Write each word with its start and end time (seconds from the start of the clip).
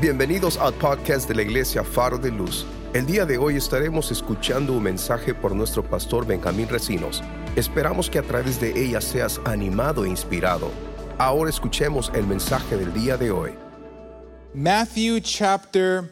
Bienvenidos 0.00 0.58
al 0.58 0.74
podcast 0.74 1.26
de 1.26 1.34
la 1.34 1.42
Iglesia 1.42 1.82
Faro 1.82 2.18
de 2.18 2.30
Luz. 2.30 2.64
El 2.94 3.04
día 3.04 3.26
de 3.26 3.36
hoy 3.36 3.56
estaremos 3.56 4.12
escuchando 4.12 4.74
un 4.74 4.84
mensaje 4.84 5.34
por 5.34 5.56
nuestro 5.56 5.82
pastor 5.82 6.24
Benjamín 6.24 6.68
Recinos. 6.68 7.20
Esperamos 7.56 8.08
que 8.08 8.20
a 8.20 8.22
través 8.22 8.60
de 8.60 8.80
ella 8.80 9.00
seas 9.00 9.40
animado 9.44 10.04
e 10.04 10.08
inspirado. 10.08 10.70
Ahora 11.18 11.50
escuchemos 11.50 12.12
el 12.14 12.28
mensaje 12.28 12.76
del 12.76 12.94
día 12.94 13.16
de 13.16 13.32
hoy. 13.32 13.50
Matthew 14.54 15.18
chapter 15.18 16.08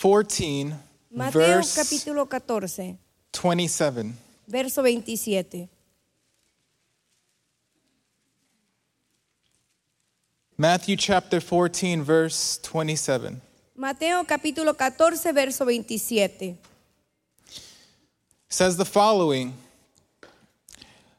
14, 0.00 0.72
Mateo 1.10 1.40
verse 1.40 1.82
capítulo 1.82 2.26
14, 2.28 2.96
27. 3.42 4.14
verso 4.46 4.80
27. 4.80 5.68
Matthew 10.64 10.96
chapter 10.96 11.40
14, 11.40 12.02
verse 12.02 12.58
27. 12.62 13.38
Mateo 13.76 14.24
capítulo 14.24 14.74
14, 14.74 15.34
verso 15.34 15.62
27. 15.62 16.56
says 18.48 18.78
the 18.78 18.84
following 18.86 19.52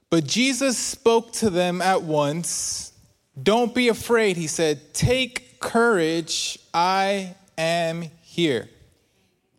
But 0.10 0.26
Jesus 0.26 0.80
spoke 0.80 1.32
to 1.34 1.52
them 1.52 1.80
at 1.80 2.02
once. 2.02 2.92
Don't 3.38 3.76
be 3.76 3.90
afraid, 3.90 4.36
he 4.36 4.48
said. 4.48 4.96
Take 4.96 5.60
courage, 5.60 6.58
I 6.74 7.36
am 7.56 8.10
here. 8.24 8.68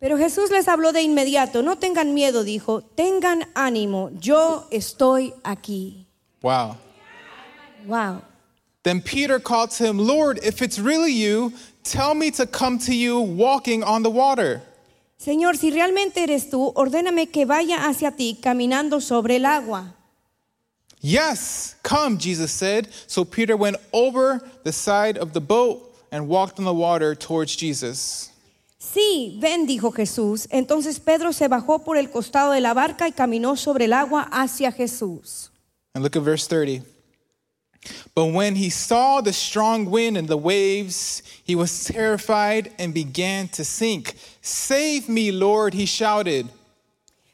Pero 0.01 0.17
Jesús 0.17 0.51
les 0.51 0.65
habló 0.65 0.91
de 0.91 1.01
inmediato. 1.01 1.63
No 1.63 1.75
tengan 1.75 2.13
miedo, 2.13 2.43
dijo. 2.43 2.83
Tengan 2.97 3.45
ánimo. 3.53 4.11
Yo 4.19 4.67
estoy 4.69 5.31
aquí. 5.45 6.07
Wow. 6.41 6.75
Wow. 7.85 8.21
Then 8.87 9.01
Peter 9.01 9.37
called 9.37 9.71
to 9.71 9.83
him, 9.85 9.97
Lord, 9.99 10.39
if 10.43 10.61
it's 10.61 10.79
really 10.79 11.11
you, 11.11 11.51
tell 11.83 12.13
me 12.13 12.31
to 12.31 12.45
come 12.45 12.79
to 12.87 12.95
you 12.95 13.19
walking 13.19 13.83
on 13.83 14.01
the 14.01 14.09
water. 14.09 14.61
Señor, 15.19 15.57
si 15.57 15.71
realmente 15.71 16.23
eres 16.23 16.49
tú, 16.49 16.73
ordéname 16.73 17.29
que 17.29 17.45
vaya 17.45 17.85
hacia 17.89 18.11
ti 18.11 18.37
caminando 18.41 19.01
sobre 19.01 19.35
el 19.35 19.45
agua. 19.45 19.93
Yes, 21.01 21.75
come, 21.83 22.17
Jesus 22.17 22.49
said. 22.49 22.87
So 23.07 23.25
Peter 23.25 23.57
went 23.57 23.75
over 23.91 24.39
the 24.63 24.71
side 24.71 25.17
of 25.17 25.33
the 25.33 25.41
boat 25.41 25.93
and 26.13 26.29
walked 26.29 26.57
on 26.57 26.63
the 26.63 26.73
water 26.73 27.13
towards 27.13 27.57
Jesus. 27.57 28.31
Sí, 28.79 29.37
ven, 29.41 29.67
dijo 29.67 29.93
Jesús. 29.93 30.47
Entonces 30.49 31.03
Pedro 31.03 31.33
se 31.33 31.49
bajó 31.49 31.83
por 31.83 31.97
el 31.97 32.07
costado 32.07 32.53
de 32.53 32.61
la 32.61 32.73
barca 32.73 33.05
y 33.09 33.11
caminó 33.11 33.57
sobre 33.57 33.83
el 33.83 33.91
agua 33.91 34.29
hacia 34.31 34.71
Jesús. 34.71 35.49
And 35.93 36.05
look 36.05 36.15
at 36.15 36.23
verse 36.23 36.47
30. 36.47 36.96
But 38.15 38.33
when 38.33 38.55
he 38.55 38.69
saw 38.69 39.21
the 39.21 39.33
strong 39.33 39.85
wind 39.89 40.17
and 40.17 40.27
the 40.27 40.37
waves, 40.37 41.21
he 41.43 41.55
was 41.55 41.85
terrified 41.85 42.71
and 42.79 42.93
began 42.93 43.47
to 43.49 43.63
sink. 43.63 44.15
Save 44.41 45.07
me, 45.07 45.31
Lord, 45.31 45.73
he 45.73 45.85
shouted. 45.85 46.47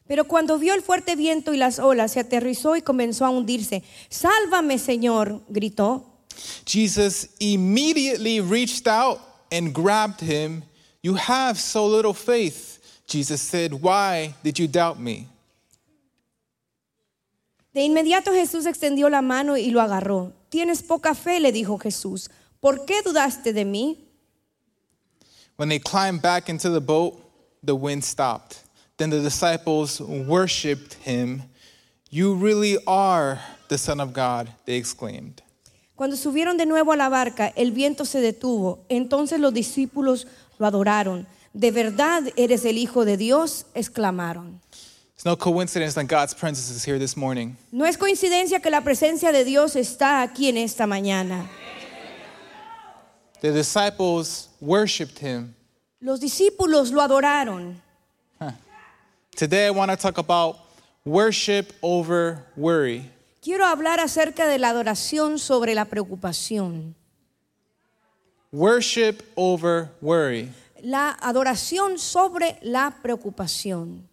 Pero 0.07 0.25
cuando 0.25 0.57
vio 0.57 0.73
el 0.73 0.81
fuerte 0.81 1.15
viento 1.15 1.51
y 1.51 1.57
las 1.57 1.79
olas, 1.79 2.11
se 2.11 2.19
aterrizó 2.19 2.75
y 2.75 2.81
comenzó 2.81 3.25
a 3.25 3.29
hundirse. 3.29 3.83
Sálvame, 4.09 4.77
Señor, 4.77 5.41
gritó. 5.49 6.03
Jesus 6.65 7.29
immediately 7.39 8.41
reached 8.41 8.87
out 8.87 9.19
and 9.51 9.73
grabbed 9.73 10.19
him. 10.21 10.63
You 11.01 11.15
have 11.15 11.59
so 11.59 11.85
little 11.87 12.13
faith. 12.13 12.79
Jesus 13.07 13.41
said, 13.41 13.73
Why 13.73 14.33
did 14.43 14.57
you 14.59 14.67
doubt 14.67 14.99
me? 14.99 15.27
De 17.73 17.81
inmediato 17.81 18.31
Jesús 18.31 18.65
extendió 18.67 19.09
la 19.09 19.21
mano 19.21 19.57
y 19.57 19.71
lo 19.71 19.81
agarró. 19.81 20.31
Tienes 20.53 20.83
poca 20.83 21.15
fe, 21.15 21.39
le 21.39 21.51
dijo 21.51 21.79
Jesús. 21.79 22.29
¿Por 22.59 22.85
qué 22.85 23.01
dudaste 23.01 23.53
de 23.53 23.65
mí? 23.65 23.97
When 25.55 25.67
they 25.67 25.79
climbed 25.79 26.21
back 26.21 26.47
into 26.47 26.69
the 26.69 26.79
boat, 26.79 27.19
the 27.63 27.73
wind 27.73 28.03
stopped. 28.03 28.57
Then 28.97 29.09
the 29.09 29.19
disciples 29.19 29.99
worshiped 29.99 30.93
him. 31.03 31.41
You 32.11 32.35
really 32.35 32.77
are 32.85 33.39
the 33.67 33.79
Son 33.79 33.99
of 33.99 34.13
God, 34.13 34.47
they 34.67 34.75
exclaimed. 34.75 35.41
Cuando 35.95 36.15
subieron 36.15 36.57
de 36.57 36.67
nuevo 36.67 36.91
a 36.91 36.97
la 36.97 37.09
barca, 37.09 37.51
el 37.55 37.71
viento 37.71 38.05
se 38.05 38.21
detuvo. 38.21 38.85
Entonces 38.89 39.39
los 39.39 39.55
discípulos 39.55 40.27
lo 40.59 40.67
adoraron. 40.67 41.25
De 41.53 41.71
verdad 41.71 42.21
eres 42.35 42.63
el 42.65 42.77
Hijo 42.77 43.05
de 43.05 43.17
Dios, 43.17 43.65
exclamaron. 43.73 44.61
It's 45.23 45.25
no 45.25 45.37
coincidence 45.37 45.93
that 45.93 46.03
God's 46.09 46.33
presence 46.33 46.69
is 46.69 46.83
here 46.83 46.99
this 46.99 47.15
morning. 47.15 47.55
No 47.71 47.85
es 47.85 47.95
coincidencia 47.95 48.61
que 48.61 48.69
la 48.69 48.81
presencia 48.81 49.31
de 49.31 49.45
Dios 49.45 49.77
está 49.77 50.21
aquí 50.21 50.49
en 50.49 50.57
esta 50.57 50.85
mañana. 50.85 51.47
The 53.39 53.53
disciples 53.53 54.49
worshiped 54.59 55.19
him. 55.19 55.55
Los 56.01 56.19
discípulos 56.19 56.91
lo 56.91 57.01
adoraron. 57.01 57.75
Today 59.33 59.67
I 59.67 59.69
want 59.69 59.91
to 59.91 59.95
talk 59.95 60.17
about 60.17 60.57
worship 61.05 61.71
over 61.81 62.43
worry. 62.57 63.09
Quiero 63.41 63.65
hablar 63.65 64.01
acerca 64.01 64.45
de 64.45 64.59
la 64.59 64.71
adoración 64.71 65.39
sobre 65.39 65.73
la 65.73 65.85
preocupación. 65.85 66.95
Worship 68.51 69.23
over 69.37 69.89
worry. 70.01 70.51
La 70.81 71.17
adoración 71.21 71.97
sobre 71.97 72.59
la 72.61 72.97
preocupación. 73.01 74.09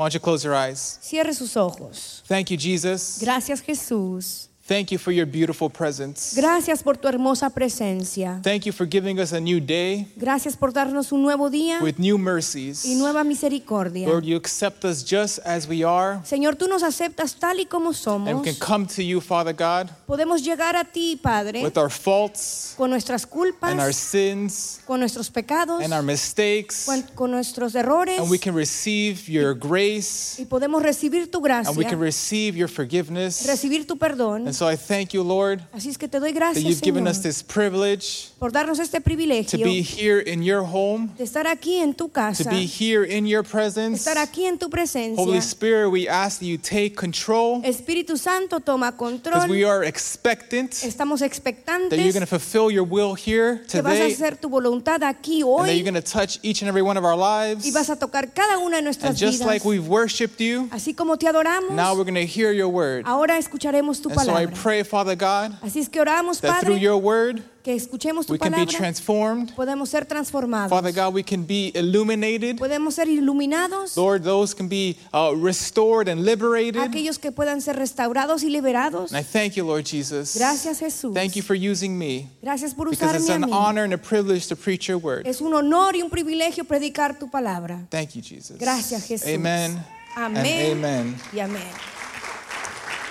Why 0.00 0.04
don't 0.04 0.14
you 0.14 0.20
close 0.20 0.42
your 0.42 0.54
eyes? 0.54 0.98
Cierre 1.02 1.34
sus 1.34 1.54
ojos. 1.58 2.22
Thank 2.26 2.50
you, 2.50 2.56
Jesus. 2.56 3.18
Gracias 3.20 3.60
Jesús. 3.60 4.49
Thank 4.70 4.92
you 4.92 4.98
for 5.00 5.12
your 5.12 5.26
beautiful 5.26 5.68
presence. 5.68 6.32
Gracias 6.32 6.84
por 6.84 6.96
tu 6.96 7.08
hermosa 7.08 7.50
presencia. 7.50 8.40
Thank 8.40 8.66
you 8.66 8.72
for 8.72 8.86
giving 8.88 9.18
us 9.18 9.32
a 9.32 9.40
new 9.40 9.58
day 9.58 10.06
Gracias 10.14 10.56
por 10.56 10.72
darnos 10.72 11.10
un 11.10 11.22
nuevo 11.22 11.50
día 11.50 11.80
with 11.82 11.98
new 11.98 12.16
mercies. 12.16 12.84
y 12.84 12.94
nueva 12.94 13.24
misericordia. 13.24 14.06
Lord, 14.06 14.22
you 14.24 14.36
accept 14.36 14.84
us 14.84 15.02
just 15.04 15.40
as 15.44 15.66
we 15.66 15.82
are, 15.82 16.20
Señor, 16.24 16.54
tú 16.54 16.68
nos 16.68 16.84
aceptas 16.84 17.34
tal 17.34 17.58
y 17.58 17.64
como 17.66 17.88
and 17.88 17.96
somos. 17.96 18.32
we 18.32 18.44
can 18.44 18.54
come 18.64 18.86
to 18.86 19.02
you, 19.02 19.20
Father 19.20 19.52
God, 19.52 19.90
Podemos 20.06 20.44
llegar 20.44 20.76
a 20.76 20.84
ti, 20.84 21.18
Padre, 21.20 21.64
with 21.64 21.76
our 21.76 21.90
faults 21.90 22.74
con 22.76 22.90
nuestras 22.90 23.26
culpas, 23.26 23.72
and 23.72 23.80
our 23.80 23.92
sins 23.92 24.78
con 24.86 25.00
nuestros 25.00 25.30
pecados, 25.30 25.82
and 25.82 25.92
our 25.92 26.04
mistakes, 26.04 26.84
con, 26.86 27.02
con 27.16 27.32
nuestros 27.32 27.74
errores. 27.74 28.20
and 28.20 28.30
we 28.30 28.38
can 28.38 28.54
receive 28.54 29.28
your 29.28 29.52
grace 29.52 30.38
Y 30.38 30.44
podemos 30.44 30.80
recibir 30.80 31.28
tu 31.28 31.44
and 31.44 31.76
we 31.76 31.82
can 31.84 31.98
gracia, 31.98 32.04
receive 32.04 32.56
your 32.56 32.68
forgiveness. 32.68 33.44
recibir 33.48 33.84
tu 33.84 33.96
perdón. 33.98 34.46
And 34.46 34.59
so 34.60 34.68
I 34.68 34.76
thank 34.76 35.14
you, 35.14 35.22
Lord, 35.22 35.62
Así 35.72 35.88
es 35.88 35.96
que 35.96 36.06
te 36.06 36.20
doy 36.20 36.34
that 36.34 36.60
you've 36.60 36.82
given 36.82 37.06
us 37.06 37.22
this 37.22 37.42
privilege 37.42 38.29
por 38.40 38.52
darnos 38.52 38.78
este 38.78 39.02
to 39.02 39.58
be 39.58 39.82
here 39.82 40.18
in 40.18 40.42
your 40.42 40.62
home, 40.62 41.10
de 41.18 41.24
estar 41.24 41.46
aquí 41.46 41.76
en 41.76 41.92
tu 41.92 42.08
to 42.08 42.48
be 42.48 42.64
here 42.64 43.04
in 43.04 43.26
your 43.26 43.44
presence. 43.44 43.98
estar 44.00 44.16
aquí 44.16 44.46
en 44.46 44.56
tu 44.56 44.70
presencia. 44.70 45.22
Holy 45.22 45.42
Spirit, 45.42 45.90
we 45.90 46.08
ask 46.08 46.38
that 46.38 46.46
you 46.46 46.56
take 46.56 46.96
control 46.96 47.60
Espíritu 47.62 48.16
Santo, 48.16 48.58
toma 48.58 48.92
because 48.92 49.46
we 49.46 49.62
are 49.62 49.84
expectant 49.84 50.70
Estamos 50.70 51.20
expectantes 51.20 51.90
that 51.90 51.98
you're 51.98 52.12
going 52.12 52.22
to 52.22 52.26
fulfill 52.26 52.70
your 52.70 52.82
will 52.82 53.14
here 53.14 53.58
today. 53.68 53.82
que 53.82 53.82
vas 53.82 54.00
a 54.00 54.06
hacer 54.06 54.36
tu 54.40 54.48
voluntad 54.48 55.02
aquí 55.02 55.42
and 55.42 55.66
that 55.66 55.74
you're 55.74 55.76
hoy 55.76 55.82
going 55.82 55.92
to 55.94 56.00
touch 56.00 56.38
each 56.42 56.62
and 56.62 56.68
every 56.70 56.82
one 56.82 56.96
of 56.96 57.04
our 57.04 57.16
lives. 57.16 57.66
y 57.66 57.72
vas 57.72 57.90
a 57.90 57.96
tocar 57.96 58.32
cada 58.32 58.58
una 58.58 58.76
de 58.76 58.82
nuestras 58.82 59.10
And 59.10 59.18
just 59.18 59.44
like 59.44 59.66
we've 59.66 59.86
worshiped 59.86 60.40
you, 60.40 60.66
Así 60.72 60.96
como 60.96 61.18
te 61.18 61.26
adoramos, 61.26 61.72
now 61.72 61.94
we're 61.94 62.04
going 62.04 62.14
to 62.14 62.24
hear 62.24 62.52
your 62.52 62.70
word. 62.70 63.04
ahora 63.04 63.36
escucharemos 63.36 64.00
tu 64.00 64.08
And 64.08 64.18
so 64.22 64.34
I 64.34 64.46
pray, 64.46 64.82
Father 64.82 65.14
God, 65.14 65.52
Así 65.60 65.78
es 65.78 65.90
que 65.90 66.00
oramos, 66.00 66.40
that 66.40 66.62
through 66.62 66.78
your 66.78 66.96
word, 66.96 67.42
que 67.62 67.74
escuchemos 67.74 68.26
tu 68.26 68.32
we 68.32 68.38
can 68.38 68.50
be 68.52 68.58
palabra, 68.58 68.76
transformed. 68.78 69.54
podemos 69.54 69.88
ser 69.88 70.06
transformados, 70.06 70.70
Father 70.70 70.92
God, 70.92 71.12
we 71.14 71.22
can 71.22 71.44
be 71.44 71.70
illuminated. 71.74 72.56
podemos 72.56 72.94
ser 72.94 73.08
iluminados, 73.08 73.96
Lord, 73.96 74.22
those 74.22 74.54
can 74.54 74.68
be 74.68 74.96
uh, 75.12 75.32
restored 75.36 76.08
and 76.08 76.24
liberated. 76.24 76.80
aquellos 76.80 77.18
que 77.18 77.30
puedan 77.32 77.60
ser 77.60 77.76
restaurados 77.76 78.42
y 78.42 78.48
liberados. 78.48 79.12
And 79.12 79.18
I 79.20 79.22
thank 79.22 79.56
you, 79.56 79.64
Lord 79.64 79.84
Jesus. 79.84 80.36
Gracias, 80.36 80.80
Jesús. 80.80 81.14
Thank 81.14 81.36
you 81.36 81.42
for 81.42 81.54
using 81.54 81.98
me 81.98 82.28
Gracias 82.42 82.74
por 82.74 82.88
because 82.90 83.14
it's 83.14 83.24
usarme 83.24 83.42
a 83.42 83.46
an 83.46 83.50
mí. 83.50 83.52
honor 83.52 83.84
and 83.84 83.92
a 83.92 83.98
privilege 83.98 84.46
to 84.48 84.56
preach 84.56 84.88
your 84.88 84.98
word. 84.98 85.26
Es 85.26 85.40
un 85.40 85.52
honor 85.54 85.94
y 85.96 86.02
un 86.02 86.10
privilegio 86.10 86.64
predicar 86.64 87.18
tu 87.18 87.28
palabra. 87.30 87.86
Thank 87.90 88.14
you, 88.14 88.22
Jesus. 88.22 88.58
Gracias, 88.58 89.06
Jesús. 89.06 89.28
Amen. 89.28 89.78
Amén. 90.16 90.72
Amen. 90.72 91.16
Y 91.32 91.40
amén. 91.40 91.62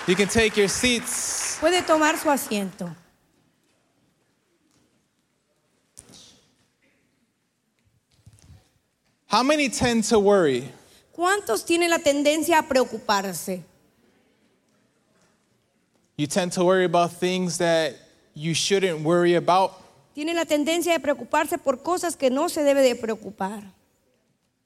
You 0.06 0.16
can 0.16 0.28
take 0.28 0.56
your 0.56 0.68
seats. 0.68 1.56
Puede 1.60 1.82
tomar 1.82 2.18
su 2.18 2.30
asiento. 2.30 2.90
How 9.30 9.44
many 9.44 9.68
tend 9.68 10.02
to 10.08 10.18
worry? 10.18 10.68
¿Cuántos 11.16 11.64
tienen 11.64 11.90
la 11.90 12.00
tendencia 12.00 12.58
a 12.58 12.62
preocuparse? 12.62 13.62
You 16.16 16.26
tend 16.26 16.52
to 16.54 16.64
worry 16.64 16.84
about 16.84 17.12
things 17.12 17.56
that 17.58 17.94
you 18.34 18.54
shouldn't 18.54 19.02
worry 19.04 19.36
about. 19.36 19.72
Tienen 20.16 20.34
la 20.34 20.44
tendencia 20.44 20.92
de 20.92 20.98
preocuparse 20.98 21.58
por 21.58 21.76
cosas 21.76 22.16
que 22.16 22.28
no 22.28 22.48
se 22.48 22.62
debe 22.62 22.82
de 22.82 22.96
preocupar. 22.96 23.62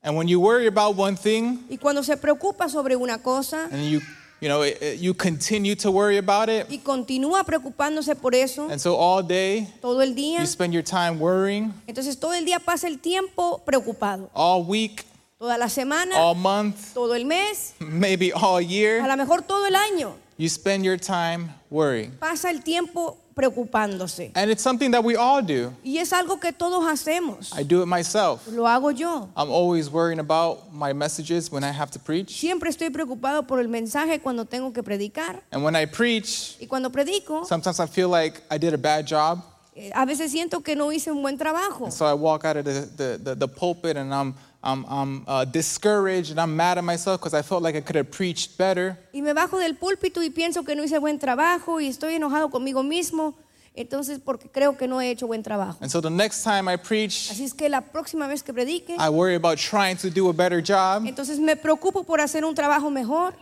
And 0.03 0.17
when 0.17 0.29
you 0.29 0.41
worry 0.41 0.67
about 0.67 0.97
one 0.97 1.17
thing 1.17 1.65
Y 1.69 1.77
cuando 1.77 2.03
se 2.03 2.17
preocupa 2.17 2.69
sobre 2.71 2.97
una 2.97 3.19
cosa 3.19 3.69
and 3.71 3.85
you 3.85 4.01
you 4.41 4.49
know, 4.49 4.63
you 4.65 5.15
continue 5.15 5.75
to 5.77 5.91
worry 5.91 6.19
about 6.19 6.49
it. 6.49 6.67
y 6.71 6.79
continúa 6.79 7.45
preocupándose 7.45 8.15
por 8.15 8.35
eso 8.35 8.69
And 8.71 8.79
so 8.81 8.97
all 8.97 9.23
day, 9.23 9.69
todo 9.81 10.01
el 10.03 10.15
día. 10.15 10.41
you 10.41 10.47
spend 10.47 10.73
your 10.75 10.83
time 10.85 11.19
worrying. 11.19 11.73
Entonces 11.87 12.19
todo 12.19 12.33
el 12.35 12.45
día 12.45 12.59
pasa 12.59 12.87
el 12.89 12.99
tiempo 12.99 13.63
preocupado. 13.65 14.31
All 14.35 14.65
week, 14.67 15.05
Toda 15.39 15.59
la 15.59 15.69
semana, 15.69 16.17
all 16.17 16.35
month, 16.37 16.95
todo 16.95 17.15
el 17.15 17.25
mes, 17.27 17.75
maybe 17.79 18.33
all 18.33 18.57
a 18.59 18.63
year, 18.63 19.03
lo 19.07 19.17
mejor 19.17 19.43
todo 19.43 19.67
el 19.67 19.75
año. 19.75 20.15
you 20.39 20.49
spend 20.49 20.85
your 20.85 20.97
time 20.97 21.51
worrying. 21.71 22.13
Pasa 22.19 22.51
el 22.51 22.63
tiempo 22.63 23.19
preocupándose. 23.35 24.33
And 24.35 24.51
it's 24.51 24.63
something 24.63 24.91
that 24.93 25.03
we 25.05 25.17
all 25.17 25.43
do. 25.43 25.73
Y 25.83 25.99
es 25.99 26.13
algo 26.13 26.41
que 26.41 26.53
todos 26.53 26.85
hacemos. 26.87 27.53
I 27.59 27.63
do 27.65 27.83
it 27.83 27.87
myself. 27.87 28.47
Lo 28.49 28.65
hago 28.67 28.91
yo. 28.91 29.29
I'm 29.37 29.51
always 29.51 29.91
worrying 29.91 30.21
about 30.21 30.73
my 30.73 30.93
messages 30.93 31.51
when 31.51 31.65
I 31.65 31.71
have 31.73 31.91
to 31.93 31.99
preach. 31.99 32.31
Siempre 32.39 32.71
estoy 32.71 32.91
preocupado 32.91 33.47
por 33.47 33.61
el 33.61 33.69
mensaje 33.69 34.21
cuando 34.21 34.45
tengo 34.45 34.73
que 34.73 34.83
predicar. 34.83 35.43
And 35.53 35.65
when 35.65 35.75
I 35.77 35.87
preach, 35.87 36.57
Y 36.61 36.67
cuando 36.67 36.91
predico, 36.91 37.45
sometimes 37.47 37.81
I 37.81 37.87
feel 37.87 38.09
like 38.09 38.43
I 38.51 38.59
did 38.59 38.75
a 38.75 38.79
bad 38.79 39.07
job. 39.07 39.43
eh, 39.77 39.91
a 39.95 40.05
veces 40.07 40.31
siento 40.31 40.63
que 40.63 40.77
no 40.77 40.93
hice 40.93 41.11
un 41.11 41.21
buen 41.23 41.37
trabajo. 41.37 41.91
So 41.91 42.07
I 42.07 42.15
walk 42.15 42.45
out 42.45 42.57
of 42.57 42.65
the, 42.65 42.87
the, 42.97 43.19
the, 43.19 43.35
the 43.35 43.49
pulpit 43.49 43.97
and 43.97 44.15
I'm, 44.15 44.35
I'm, 44.65 44.85
I'm 44.89 45.25
uh, 45.29 45.45
discouraged 45.45 46.31
and 46.31 46.41
I'm 46.41 46.57
mad 46.57 46.79
at 46.79 46.85
myself 46.85 47.21
because 47.21 47.35
I 47.35 47.43
felt 47.43 47.63
like 47.63 47.77
I 47.77 47.83
could 47.83 47.97
have 47.97 48.11
preached 48.11 48.57
better. 48.57 48.97
Y 49.13 49.21
me 49.21 49.35
bajo 49.35 49.59
del 49.59 49.75
púlpito 49.77 50.23
y 50.23 50.31
pienso 50.31 50.65
que 50.65 50.75
no 50.75 50.83
hice 50.83 50.99
buen 50.99 51.19
trabajo 51.19 51.81
y 51.81 51.89
estoy 51.89 52.15
enojado 52.15 52.51
conmigo 52.51 52.83
mismo. 52.83 53.35
Entonces, 53.77 54.21
porque 54.25 54.49
creo 54.49 54.77
que 54.79 54.87
no 54.87 55.01
he 55.01 55.11
hecho 55.11 55.27
buen 55.27 55.43
trabajo. 55.43 55.77
And 55.81 55.91
so 55.91 56.01
the 56.01 56.09
next 56.09 56.45
time 56.45 56.73
I 56.73 56.77
preach, 56.77 57.29
Así 57.31 57.45
es 57.45 57.53
que 57.53 57.69
la 57.69 57.81
próxima 57.81 58.29
vez 58.29 58.43
que 58.43 58.53
predique, 58.55 58.97
I 58.99 59.09
worry 59.11 59.35
about 59.35 59.59
trying 59.59 59.97
to 59.97 60.09
do 60.11 60.29
a 60.31 60.33
better 60.33 60.63
job. 60.63 61.05
entonces 61.07 61.39
me 61.41 61.57
preocupo 61.57 62.05
por 62.05 62.21
hacer 62.21 62.45
un 62.45 62.55
trabajo 62.55 62.89
mejor. 62.89 63.35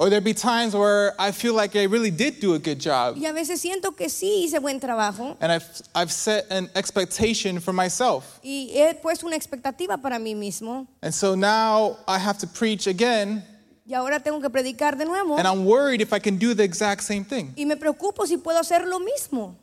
Or 0.00 0.08
there 0.08 0.22
be 0.22 0.32
times 0.32 0.74
where 0.74 1.12
I 1.18 1.30
feel 1.30 1.52
like 1.54 1.76
I 1.76 1.82
really 1.84 2.10
did 2.10 2.40
do 2.40 2.54
a 2.54 2.58
good 2.58 2.80
job. 2.80 3.18
Y 3.18 3.26
a 3.26 3.34
veces 3.34 3.60
siento 3.60 3.94
que 3.94 4.08
sí 4.08 4.44
hice 4.44 4.58
buen 4.58 4.80
trabajo 4.80 5.36
And 5.42 5.52
I've, 5.52 5.66
I've 5.94 6.10
set 6.10 6.46
an 6.50 6.70
expectation 6.74 7.60
for 7.60 7.74
myself. 7.74 8.40
y 8.42 8.70
he 8.72 8.94
puesto 8.94 9.26
una 9.26 9.36
expectativa 9.36 10.00
para 10.00 10.18
mí 10.18 10.34
mismo. 10.34 10.86
And 11.02 11.12
so 11.12 11.34
now 11.34 11.98
I 12.08 12.18
have 12.18 12.38
to 12.38 12.46
preach 12.46 12.86
again 12.86 13.44
Y 13.86 13.92
ahora 13.94 14.20
tengo 14.20 14.40
que 14.40 14.48
predicar 14.48 14.96
de 14.96 15.04
nuevo. 15.04 15.36
and 15.36 15.46
I'm 15.46 15.66
worried 15.66 16.00
if 16.00 16.14
I 16.14 16.18
can 16.18 16.38
do 16.38 16.54
the 16.54 16.64
exact 16.64 17.02
same 17.02 17.24
thing. 17.24 17.52
Y 17.54 17.66
me 17.66 17.76
preocupo 17.76 18.26
si 18.26 18.38
puedo 18.38 18.58
hacer 18.58 18.86
lo 18.86 19.00
mismo. 19.00 19.54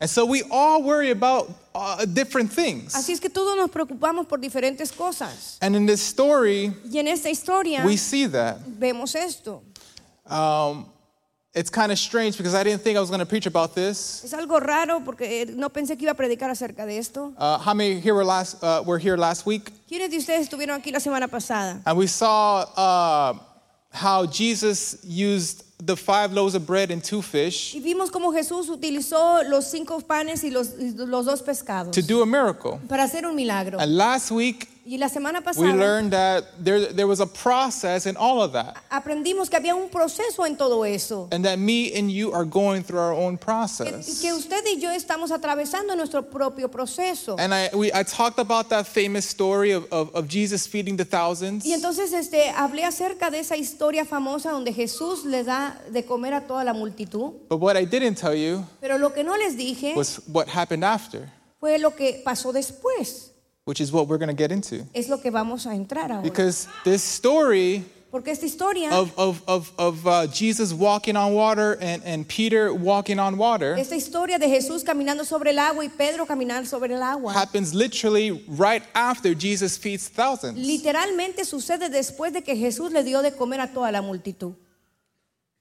And 0.00 0.08
so 0.08 0.24
we 0.24 0.42
all 0.50 0.82
worry 0.82 1.10
about 1.10 1.50
uh, 1.74 2.06
different 2.06 2.50
things. 2.50 2.94
Así 2.94 3.12
es 3.12 3.20
que 3.20 3.28
todos 3.28 3.54
nos 3.56 3.68
preocupamos 3.70 4.26
por 4.26 4.38
diferentes 4.38 4.90
cosas. 4.96 5.58
And 5.60 5.76
in 5.76 5.84
this 5.84 6.00
story, 6.00 6.72
Y 6.90 6.98
en 6.98 7.06
esta 7.08 7.28
historia 7.28 7.84
we 7.84 7.96
see 7.98 8.26
that. 8.26 8.58
vemos 8.78 9.14
esto. 9.14 9.62
Um, 10.26 10.86
it's 11.52 11.68
kind 11.68 11.92
of 11.92 11.98
strange 11.98 12.38
because 12.38 12.54
I 12.54 12.62
didn't 12.64 12.80
think 12.82 12.96
I 12.96 13.00
was 13.00 13.10
going 13.10 13.20
to 13.20 13.26
preach 13.26 13.44
about 13.46 13.74
this. 13.74 14.22
Es 14.24 14.32
algo 14.32 14.58
raro 14.58 15.00
porque 15.00 15.22
eh, 15.22 15.44
no 15.54 15.68
pensé 15.68 15.98
que 15.98 16.06
iba 16.06 16.12
a 16.12 16.14
predicar 16.14 16.48
acerca 16.48 16.86
de 16.86 16.96
esto. 16.96 17.34
Uh, 17.36 17.58
how 17.58 17.74
many 17.74 18.00
here 18.00 18.14
were 18.14 18.24
last 18.24 18.62
uh, 18.62 18.82
were 18.86 18.98
here 18.98 19.18
last 19.18 19.44
week? 19.44 19.70
¿Quiénes 19.86 20.08
de 20.10 20.16
ustedes 20.16 20.48
estuvieron 20.48 20.80
aquí 20.80 20.92
la 20.92 21.00
semana 21.00 21.28
pasada? 21.28 21.82
And 21.84 21.98
we 21.98 22.06
saw 22.06 22.60
uh, 22.74 23.34
how 23.92 24.24
Jesus 24.26 24.96
used 25.04 25.64
the 25.84 25.96
five 25.96 26.32
loaves 26.32 26.54
of 26.54 26.66
bread 26.66 26.90
and 26.90 27.02
two 27.02 27.22
fish 27.22 27.74
Y 27.74 27.80
vimos 27.80 28.10
cómo 28.10 28.32
Jesús 28.32 28.68
utilizó 28.68 29.42
los 29.44 29.66
cinco 29.70 30.00
panes 30.00 30.44
y 30.44 30.50
los, 30.50 30.74
los 30.96 31.24
dos 31.26 31.42
pescados 31.42 31.94
to 31.94 32.02
do 32.02 32.22
a 32.22 32.26
miracle. 32.26 32.78
para 32.88 33.04
hacer 33.04 33.24
un 33.26 33.34
milagro. 33.34 33.78
And 33.80 33.96
last 33.96 34.30
week 34.30 34.68
Y 34.90 34.98
la 34.98 35.08
semana 35.08 35.38
we 35.38 35.44
pasada 35.44 35.72
learned 35.76 36.10
that 36.10 36.46
there, 36.58 36.92
there 36.92 37.06
was 37.06 37.20
a 37.20 37.26
process 37.26 38.06
in 38.06 38.16
all 38.16 38.42
of 38.42 38.50
that. 38.54 38.76
aprendimos 38.90 39.48
que 39.48 39.56
había 39.56 39.72
un 39.72 39.88
proceso 39.88 40.44
en 40.44 40.56
todo 40.56 40.82
eso. 40.82 41.28
And 41.30 41.44
that 41.44 41.60
me 41.60 41.96
and 41.96 42.10
you 42.10 42.32
are 42.32 42.44
going 42.44 42.82
through 42.82 42.98
our 42.98 43.12
own 43.12 43.38
Que, 43.38 43.44
process. 43.44 44.20
que 44.20 44.32
usted 44.32 44.64
y 44.66 44.80
yo 44.80 44.90
estamos 44.90 45.30
atravesando 45.30 45.94
nuestro 45.94 46.22
propio 46.28 46.66
proceso. 46.68 47.36
And 47.38 47.54
I, 47.54 47.70
we, 47.72 47.92
I 47.92 48.02
talked 48.02 48.40
about 48.40 48.68
that 48.70 48.84
famous 48.84 49.24
story 49.26 49.70
of, 49.70 49.86
of, 49.92 50.12
of 50.12 50.26
Jesus 50.26 50.66
feeding 50.66 50.96
the 50.96 51.04
thousands. 51.04 51.64
Y 51.64 51.72
entonces 51.72 52.12
este, 52.12 52.50
hablé 52.50 52.84
acerca 52.84 53.30
de 53.30 53.38
esa 53.38 53.56
historia 53.56 54.04
famosa 54.04 54.50
donde 54.50 54.72
Jesús 54.72 55.24
le 55.24 55.44
da 55.44 55.78
de 55.88 56.04
comer 56.04 56.34
a 56.34 56.40
toda 56.48 56.64
la 56.64 56.72
multitud. 56.72 57.34
But 57.48 57.60
what 57.60 57.76
I 57.76 57.84
didn't 57.84 58.16
tell 58.16 58.34
you 58.34 58.66
Pero 58.80 58.98
lo 58.98 59.12
que 59.12 59.22
no 59.22 59.36
les 59.36 59.56
dije 59.56 59.94
was 59.94 60.20
what 60.26 60.48
happened 60.48 60.84
after, 60.84 61.30
fue 61.60 61.78
lo 61.78 61.94
que 61.94 62.22
pasó 62.24 62.52
después. 62.52 63.29
Which 63.70 63.80
is 63.80 63.92
what 63.92 64.08
we're 64.08 64.18
going 64.18 64.28
to 64.28 64.34
get 64.34 64.50
into. 64.50 64.84
Es 64.92 65.08
lo 65.08 65.18
que 65.18 65.30
vamos 65.30 65.64
a 65.64 65.74
entrar 65.76 66.10
ahora. 66.10 66.22
Because 66.22 66.66
this 66.82 67.04
story 67.04 67.84
Porque 68.10 68.32
esta 68.32 68.44
historia, 68.44 68.90
of, 68.90 69.16
of, 69.16 69.40
of, 69.46 69.72
of 69.78 70.04
uh, 70.04 70.26
Jesus 70.26 70.72
walking 70.74 71.16
on 71.16 71.32
water 71.32 71.78
and, 71.80 72.02
and 72.04 72.26
Peter 72.26 72.74
walking 72.74 73.20
on 73.20 73.38
water 73.38 73.76
esta 73.78 73.94
historia 73.94 74.36
de 74.36 74.48
Jesús 74.48 74.82
caminando 74.82 75.24
sobre 75.24 75.50
el 75.50 75.60
agua 75.60 75.84
y 75.84 75.88
Pedro 75.88 76.26
caminar 76.26 76.66
sobre 76.66 76.94
el 76.94 77.02
agua, 77.04 77.32
happens 77.32 77.72
literally 77.72 78.44
right 78.48 78.82
after 78.96 79.32
Jesus 79.32 79.78
feeds 79.78 80.08
thousands. 80.08 80.58
literalmente 80.58 81.44
sucede 81.44 81.88
después 81.88 82.32
de 82.32 82.42
que 82.42 82.56
Jesús 82.56 82.90
le 82.90 83.04
dio 83.04 83.22
de 83.22 83.30
comer 83.30 83.60
a 83.60 83.72
toda 83.72 83.92
la 83.92 84.02
multitud. 84.02 84.54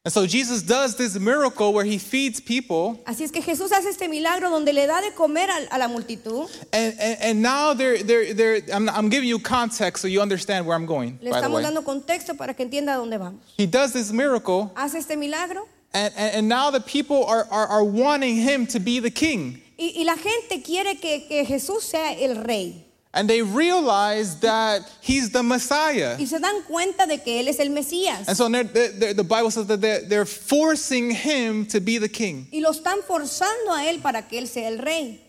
And 0.10 0.14
so 0.16 0.26
Jesus 0.26 0.64
does 0.64 0.96
this 0.96 1.20
miracle 1.20 1.72
where 1.72 1.86
he 1.86 2.00
feeds 2.00 2.40
people, 2.40 3.00
Así 3.06 3.22
es 3.24 3.30
que 3.30 3.44
Jesús 3.44 3.72
hace 3.72 3.90
este 3.90 4.10
milagro 4.10 4.50
donde 4.50 4.74
le 4.74 4.88
da 4.88 5.02
de 5.02 5.12
comer 5.12 5.48
a, 5.52 5.76
a 5.76 5.78
la 5.78 5.88
multitud. 5.88 6.50
and, 6.74 6.96
and, 7.00 7.18
and 7.22 7.42
now 7.44 7.76
they're, 7.76 8.02
they're, 8.02 8.34
they're, 8.34 8.62
I'm, 8.74 8.90
I'm 8.90 9.10
giving 9.10 9.30
you 9.30 9.38
context 9.38 10.02
so 10.02 10.08
you 10.08 10.20
understand 10.20 10.66
where 10.66 10.76
I'm 10.76 10.88
going, 10.88 11.20
Le 11.22 11.30
estamos 11.30 11.62
dando 11.62 11.84
contexto 11.84 12.36
para 12.36 12.56
que 12.56 12.66
entienda 12.66 12.96
dónde 12.96 13.20
vamos. 13.20 13.40
He 13.56 13.68
does 13.68 13.94
this 13.94 14.12
miracle, 14.12 14.72
Hace 14.76 14.96
este 14.96 15.16
milagro 15.16 15.68
and, 15.94 16.12
and, 16.18 16.36
and 16.38 16.50
now 16.50 16.72
the 16.72 16.82
people 16.82 17.26
are, 17.26 17.46
are, 17.52 17.68
are 17.68 17.84
wanting 17.84 18.36
him 18.36 18.66
to 18.66 18.80
be 18.80 19.00
the 19.00 19.12
king. 19.12 19.62
y, 19.78 19.94
y 19.96 20.06
la 20.06 20.18
gente 20.18 20.64
quiere 20.64 20.96
que, 21.00 21.28
que 21.28 21.46
Jesús 21.46 21.84
sea 21.84 22.14
el 22.14 22.44
rey. 22.44 22.84
And 23.12 23.28
they 23.28 23.42
realize 23.42 24.40
that 24.42 24.88
he's 25.02 25.32
the 25.32 25.42
Messiah. 25.42 26.16
Y 26.20 26.26
se 26.26 26.38
dan 26.40 26.62
cuenta 26.64 27.08
de 27.08 27.18
que 27.18 27.40
Él 27.42 27.48
es 27.48 27.60
el 27.60 27.70
Mesías. 27.70 28.28
And 28.28 28.38
so 28.38 28.48
they're, 28.48 28.64
they're, 28.64 29.14
the 29.16 29.24
Bible 29.24 29.50
says 29.50 29.66
that 29.66 29.82
they're, 29.82 30.02
they're 30.02 30.26
forcing 30.26 31.10
him 31.10 31.66
to 31.68 31.82
be 31.82 31.98
the 31.98 32.08
king. 32.08 32.48
Y 32.54 32.60
lo 32.60 32.72
están 32.72 33.02
forzando 33.02 33.72
a 33.72 33.86
Él 33.90 34.02
para 34.04 34.22
que 34.22 34.40
Él 34.40 34.48
sea 34.48 34.68
el 34.68 34.78
rey. 34.78 35.20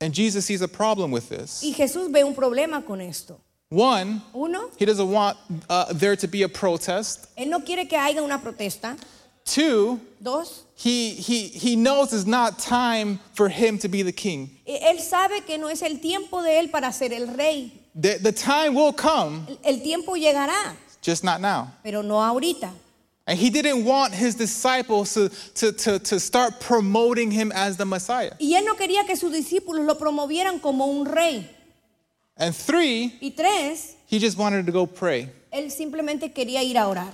And 0.00 0.14
Jesus 0.14 0.44
sees 0.44 0.62
a 0.62 0.68
problem 0.68 1.10
with 1.10 1.28
this. 1.28 1.62
Y 1.64 1.72
Jesús 1.72 2.12
ve 2.12 2.22
un 2.22 2.34
problema 2.34 2.86
con 2.86 3.00
esto. 3.00 3.40
One, 3.70 4.22
Uno, 4.32 4.70
he 4.78 4.86
doesn't 4.86 5.10
want 5.10 5.36
uh, 5.68 5.92
there 5.92 6.16
to 6.16 6.28
be 6.28 6.42
a 6.42 6.48
protest. 6.48 7.26
Él 7.36 7.48
no 7.48 7.60
quiere 7.60 7.86
que 7.86 7.98
haya 7.98 8.22
una 8.22 8.38
protesta. 8.38 8.96
Two, 9.44 10.00
Dos, 10.22 10.62
he, 10.78 11.10
he, 11.14 11.48
he 11.48 11.74
knows 11.76 12.12
it's 12.12 12.24
not 12.24 12.58
time 12.58 13.18
for 13.34 13.48
him 13.48 13.78
to 13.78 13.88
be 13.88 14.02
the 14.02 14.12
king. 14.12 14.48
Él 14.66 14.98
sabe 15.00 15.44
que 15.44 15.58
no 15.58 15.66
es 15.68 15.82
el 15.82 15.98
tiempo 15.98 16.40
de 16.42 16.58
Él 16.60 16.70
para 16.70 16.92
ser 16.92 17.12
el 17.12 17.26
rey. 17.36 17.72
The, 17.94 18.18
the 18.22 18.30
time 18.32 18.74
will 18.74 18.92
come, 18.92 19.44
El- 19.48 19.58
El 19.74 19.80
tiempo 19.80 20.12
llegará, 20.14 20.76
just 21.02 21.24
not 21.24 21.40
now. 21.40 21.68
pero 21.82 22.02
no 22.02 22.14
ahorita. 22.20 22.70
And 23.26 23.38
he 23.38 23.50
didn't 23.50 23.84
want 23.84 24.14
his 24.14 24.36
disciples 24.36 25.12
to, 25.14 25.28
to, 25.56 25.72
to, 25.72 25.98
to 25.98 26.18
start 26.20 26.60
promoting 26.60 27.30
him 27.30 27.52
as 27.54 27.76
the 27.76 27.84
Messiah. 27.84 28.32
Y 28.40 28.54
Él 28.56 28.64
no 28.64 28.74
quería 28.74 29.04
que 29.06 29.16
sus 29.16 29.32
discípulos 29.32 29.84
lo 29.84 29.96
promovieran 29.96 30.62
como 30.62 30.86
un 30.86 31.04
rey. 31.04 31.46
And 32.38 32.54
three, 32.54 33.12
Y 33.20 33.32
tres, 33.36 33.96
he 34.06 34.18
just 34.20 34.38
wanted 34.38 34.64
to 34.64 34.72
go 34.72 34.86
pray. 34.86 35.28
Él 35.52 35.70
simplemente 35.72 36.32
quería 36.32 36.62
ir 36.62 36.76
a 36.78 36.86
orar. 36.88 37.12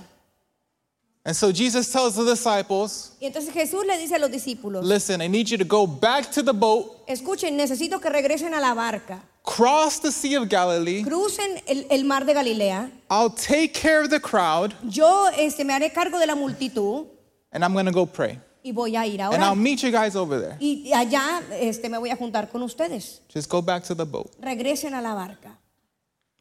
And 1.27 1.35
so 1.35 1.51
Jesus 1.51 1.91
tells 1.91 2.15
the 2.15 2.23
disciples, 2.23 3.13
Y 3.19 3.25
entonces 3.25 3.51
Jesús 3.51 3.83
le 3.83 3.97
dice 3.97 4.13
a 4.13 4.19
los 4.19 4.29
discípulos, 4.29 4.85
Listen, 4.85 5.21
I 5.21 5.27
need 5.27 5.47
you 5.49 5.57
to 5.57 5.65
go 5.65 5.87
back 5.87 6.29
to 6.31 6.43
the 6.43 6.53
boat, 6.53 7.03
escuchen, 7.07 7.57
necesito 7.57 7.99
que 7.99 8.11
regresen 8.11 8.53
a 8.53 8.59
la 8.59 8.75
barca, 8.75 9.23
cross 9.43 9.99
the 9.99 10.11
Sea 10.11 10.35
of 10.35 10.47
Galilee. 10.47 11.03
crucen 11.03 11.61
el, 11.65 11.87
el 11.89 12.03
mar 12.03 12.25
de 12.25 12.33
Galilea, 12.33 12.91
I'll 13.09 13.31
take 13.31 13.73
care 13.73 14.03
of 14.03 14.11
the 14.11 14.19
crowd, 14.19 14.75
yo 14.83 15.27
este, 15.35 15.63
me 15.65 15.73
haré 15.73 15.91
cargo 15.91 16.19
de 16.19 16.27
la 16.27 16.35
multitud 16.35 17.07
and 17.51 17.63
I'm 17.63 17.73
going 17.73 17.87
to 17.87 17.91
go 17.91 18.05
pray. 18.05 18.37
y 18.63 18.71
voy 18.71 18.95
a 18.95 19.05
ir 19.07 19.19
And 19.21 19.43
I'll 19.43 19.55
meet 19.55 19.81
you 19.81 19.91
guys 19.91 20.15
over 20.15 20.39
there. 20.39 20.57
Y 20.59 20.91
allá 20.93 21.41
este, 21.59 21.89
me 21.89 21.97
voy 21.97 22.11
a 22.11 22.15
juntar 22.15 22.51
con 22.51 22.61
ustedes. 22.63 23.21
Just 23.33 23.49
go 23.49 23.61
back 23.61 23.83
to 23.83 23.95
the 23.95 24.05
boat. 24.05 24.31
Regresen 24.41 24.93
a 24.93 25.01
la 25.01 25.13
barca. 25.13 25.57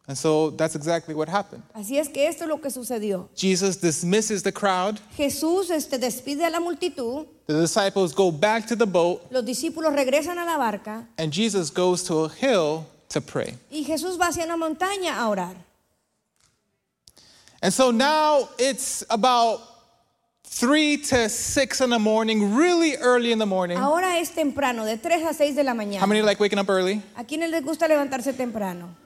And 0.06 0.18
so 0.18 0.50
that's 0.50 0.74
exactly 0.74 1.14
what 1.14 1.30
happened. 1.30 1.62
Así 1.74 1.98
es 1.98 2.08
que 2.08 2.28
esto 2.28 2.44
es 2.44 2.48
lo 2.48 2.58
que 2.58 2.70
sucedió. 2.70 3.28
Jesus 3.34 3.76
dismisses 3.76 4.42
the 4.42 4.52
crowd. 4.52 5.00
Jesús 5.16 5.70
este, 5.70 5.98
despide 5.98 6.44
a 6.44 6.50
la 6.50 6.60
multitud, 6.60 7.26
The 7.46 7.60
disciples 7.60 8.12
go 8.14 8.30
back 8.30 8.66
to 8.66 8.76
the 8.76 8.86
boat, 8.86 9.22
los 9.30 9.44
discípulos 9.44 9.94
regresan 9.94 10.38
a 10.38 10.44
la 10.44 10.58
barca 10.58 11.06
and 11.18 11.32
Jesus 11.32 11.70
goes 11.70 12.02
to 12.04 12.24
a 12.24 12.28
hill 12.28 12.86
to 13.08 13.20
pray. 13.22 13.54
y 13.70 13.84
Jesús 13.84 14.18
va 14.20 14.28
hacia 14.28 14.44
una 14.44 14.56
montaña 14.58 15.16
a 15.18 15.28
orar. 15.28 15.54
And 17.62 17.72
so 17.72 17.90
now 17.90 18.50
it's 18.58 19.04
about 19.08 19.60
three 20.44 20.98
to 20.98 21.30
six 21.30 21.80
in 21.80 21.88
the 21.88 21.98
morning, 21.98 22.54
really 22.54 22.96
early 22.98 23.32
in 23.32 23.38
the 23.38 23.46
morning. 23.46 23.78
Ahora 23.78 24.18
es 24.18 24.34
temprano, 24.34 24.84
de 24.84 24.98
3 24.98 25.24
a 25.24 25.32
6 25.32 25.56
de 25.56 25.64
la 25.64 25.72
mañana. 25.72 26.00
How 26.00 26.06
many 26.06 26.20
like 26.20 26.38
waking 26.38 26.58
up 26.58 26.68
early? 26.68 27.00
¿A 27.16 27.24
quiénes 27.24 27.50
les 27.50 27.62
gusta 27.64 27.88
levantarse 27.88 28.34
temprano? 28.34 29.03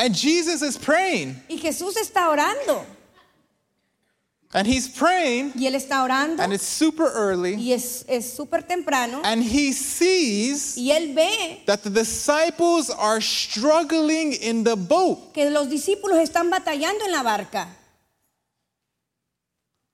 And 0.00 0.14
Jesus 0.14 0.62
is 0.62 0.78
praying. 0.78 1.36
Y 1.50 1.58
Jesús 1.58 1.94
está 1.96 2.30
orando. 2.30 2.86
And 4.52 4.66
he's 4.66 4.88
praying, 4.88 5.52
Y 5.54 5.66
él 5.66 5.74
está 5.76 6.02
orando. 6.02 6.42
and 6.42 6.52
it's 6.52 6.66
super 6.66 7.06
early. 7.06 7.54
Y 7.54 7.72
es 7.72 8.04
es 8.08 8.32
súper 8.36 8.66
temprano. 8.66 9.20
And 9.22 9.42
he 9.44 9.72
sees 9.72 10.76
Y 10.76 10.90
él 10.90 11.14
ve 11.14 11.62
that 11.66 11.82
the 11.84 11.90
disciples 11.90 12.88
are 12.90 13.20
struggling 13.20 14.32
in 14.32 14.64
the 14.64 14.74
boat. 14.74 15.34
que 15.34 15.48
los 15.50 15.68
discípulos 15.68 16.18
están 16.18 16.50
batallando 16.50 17.04
en 17.04 17.12
la 17.12 17.22
barca. 17.22 17.68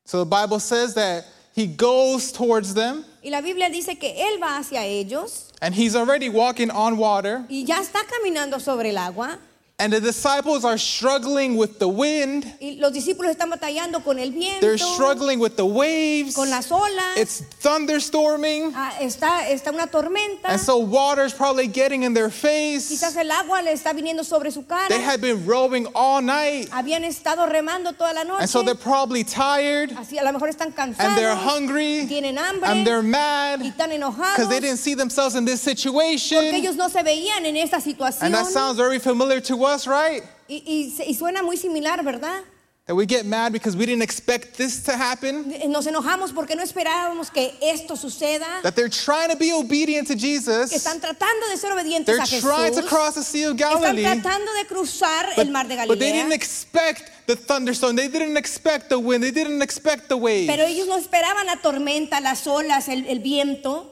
So 0.07 0.25
the 0.25 0.31
Bible 0.31 0.61
says 0.61 0.95
that 0.95 1.25
he 1.53 1.67
goes 1.67 2.31
towards 2.33 2.73
them 2.75 3.05
Y 3.25 3.31
la 3.31 3.41
Biblia 3.43 3.69
dice 3.69 3.99
que 3.99 4.15
él 4.17 4.41
va 4.41 4.59
hacia 4.59 4.85
ellos 4.85 5.51
and 5.61 5.75
he's 5.75 5.97
already 5.97 6.29
walking 6.31 6.71
on 6.71 6.97
water. 6.97 7.45
y 7.51 7.65
ya 7.67 7.81
está 7.83 8.05
caminando 8.07 8.59
sobre 8.61 8.89
el 8.91 8.97
agua. 8.99 9.39
And 9.79 9.93
the 9.93 10.01
disciples 10.01 10.65
are 10.65 10.79
struggling 10.79 11.59
with 11.59 11.79
the 11.79 11.87
wind, 11.87 12.51
Y 12.63 12.79
los 12.81 12.93
discípulos 12.95 13.31
están 13.37 13.51
batallando 13.51 14.03
con 14.03 14.19
el 14.19 14.31
viento, 14.33 14.63
they're 14.63 14.79
struggling 14.79 15.39
with 15.39 15.57
the 15.57 15.67
waves. 15.67 16.35
con 16.35 16.49
las 16.49 16.71
olas. 16.73 17.15
It's 17.19 17.43
thunderstorming. 17.61 18.73
Ah, 18.75 18.95
está, 19.01 19.47
está 19.51 19.73
una 19.75 19.87
tormenta. 19.87 20.49
And 20.49 20.59
so 20.59 20.79
water's 20.79 21.35
probably 21.35 21.67
getting 21.67 22.05
in 22.05 22.15
their 22.15 22.31
face. 22.31 22.89
Quizás 22.91 23.17
el 23.17 23.31
agua 23.31 23.61
le 23.63 23.73
está 23.75 23.93
viniendo 23.93 24.25
sobre 24.25 24.51
su 24.51 24.63
cara. 24.63 24.89
They 24.89 25.03
had 25.03 25.21
been 25.21 25.45
rowing 25.45 25.87
all 25.95 26.23
night. 26.23 26.71
Habían 26.71 27.05
estado 27.05 27.47
remando 27.47 27.93
toda 27.95 28.15
la 28.15 28.23
noche. 28.25 28.41
And 28.41 28.49
so 28.49 28.63
they're 28.63 28.75
probably 28.75 29.25
tired 29.25 29.91
Así 29.91 30.19
a 30.19 30.25
lo 30.25 30.33
mejor 30.33 30.49
están 30.49 30.73
cansados. 30.73 31.01
and 31.01 31.19
they're 31.19 31.37
hungry 31.37 32.07
Tienen 32.09 32.39
hambre. 32.39 32.67
and 32.67 32.87
they're 32.87 33.03
mad. 33.03 33.61
y 33.61 33.71
están 33.73 33.93
enojados. 33.93 34.37
because 34.37 34.49
they 34.49 34.61
didn't 34.61 34.79
see 34.79 34.95
themselves 34.95 35.35
in 35.35 35.45
this 35.45 35.61
situation. 35.61 36.39
porque 36.39 36.57
ellos 36.63 36.77
no 36.77 36.89
se 36.89 37.03
veían 37.03 37.45
en 37.45 37.59
esta 37.59 37.79
situación. 37.79 38.23
And 38.23 38.33
that 38.35 38.47
sounds 38.47 38.79
very 38.79 38.99
familiar 38.99 39.43
to 39.43 39.65
us, 39.65 39.66
right? 39.87 40.23
y, 40.49 40.63
y 40.67 41.03
y 41.11 41.15
suena 41.15 41.43
muy 41.43 41.57
similar, 41.57 42.03
¿verdad? 42.05 42.43
That 42.87 42.95
we 42.95 43.05
get 43.05 43.27
mad 43.27 43.53
because 43.53 43.77
we 43.77 43.85
didn't 43.85 44.03
expect 44.03 44.57
this 44.57 44.81
to 44.85 44.93
happen. 44.97 45.53
Eh, 45.53 45.67
nos 45.67 45.89
enojamos 45.89 46.33
porque 46.33 46.55
no 46.55 46.63
esperábamos 46.63 47.33
que 47.33 47.53
esto 47.61 47.97
suceda. 47.97 48.63
That 48.63 48.77
they're 48.77 48.89
trying 48.89 49.31
to 49.31 49.37
be 49.37 49.53
obedient 49.53 50.07
to 50.07 50.15
Jesus. 50.15 50.71
que 50.71 50.77
están 50.77 51.01
tratando 51.01 51.49
de 51.51 51.57
ser 51.57 51.73
obedientes 51.73 52.07
They're 52.07 52.23
a 52.23 52.27
Jesús. 52.27 52.43
trying 52.43 52.75
to 52.77 52.83
cross 52.83 53.15
the 53.17 53.25
Sea 53.25 53.47
of 53.47 53.57
Galilee. 53.57 54.05
están 54.05 54.23
tratando 54.23 54.53
de 54.53 54.67
cruzar 54.67 55.27
But, 55.35 55.47
el 55.47 55.51
mar 55.51 55.67
de 55.67 55.85
but 55.85 55.99
they 55.99 56.13
didn't 56.13 56.31
expect 56.33 57.11
the 57.27 57.35
thunderstorm. 57.35 57.97
They 57.97 58.07
didn't 58.07 58.37
expect 58.37 58.89
the 58.89 59.01
wind. 59.01 59.25
They 59.25 59.33
didn't 59.33 59.63
expect 59.63 60.09
the 60.09 60.17
wave. 60.17 60.47
Pero 60.47 60.63
ellos 60.65 60.87
no 60.87 60.97
esperaban 60.97 61.47
la 61.47 61.57
tormenta, 61.57 62.21
las 62.21 62.47
olas, 62.47 62.89
el, 62.89 63.05
el 63.09 63.19
viento. 63.19 63.91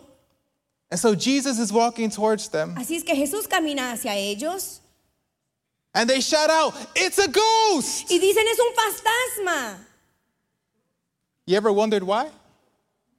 And 0.92 1.00
so 1.00 1.16
Jesus 1.16 1.58
is 1.58 1.72
walking 1.72 2.10
towards 2.10 2.48
them. 2.48 2.76
Así 2.78 2.94
es 2.94 3.02
que 3.02 3.16
Jesús 3.16 3.48
camina 3.48 3.90
hacia 3.90 4.14
ellos 4.14 4.82
And 5.94 6.10
they 6.10 6.20
shout 6.20 6.50
out, 6.50 6.74
It's 6.96 7.18
a 7.18 7.28
ghost! 7.28 8.10
y 8.10 8.18
dicen 8.18 8.44
es 8.50 8.58
un 8.58 8.74
fantasma. 8.74 9.76
You 11.46 11.56
ever 11.56 11.72
wondered 11.72 12.02
why? 12.02 12.30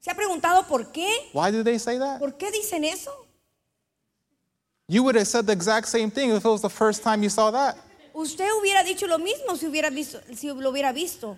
¿Se 0.01 0.12
ha 0.12 0.13
preguntado 0.15 0.67
por 0.67 0.84
qué? 0.91 1.29
Why 1.34 1.51
do 1.51 1.63
they 1.63 1.77
say 1.79 1.98
that? 1.98 2.20
¿Por 2.20 2.32
qué 2.34 2.51
dicen 2.51 2.84
eso? 2.84 3.12
You 4.88 5.03
would 5.03 5.15
have 5.15 5.27
said 5.27 5.46
the 5.48 5.53
exact 5.53 5.88
same 5.88 6.12
thing 6.12 6.29
if 6.32 6.44
it 6.46 6.48
was 6.50 6.62
the 6.62 6.70
first 6.70 7.01
time 7.01 7.24
you 7.24 7.29
saw 7.29 7.50
that. 7.51 7.77
Usted 8.13 8.48
hubiera 8.62 8.84
dicho 8.84 9.08
lo 9.08 9.17
mismo 9.17 9.58
si, 9.58 9.65
hubiera 9.67 9.89
visto, 9.89 10.20
si 10.36 10.48
lo 10.51 10.72
hubiera 10.72 10.94
visto. 10.94 11.38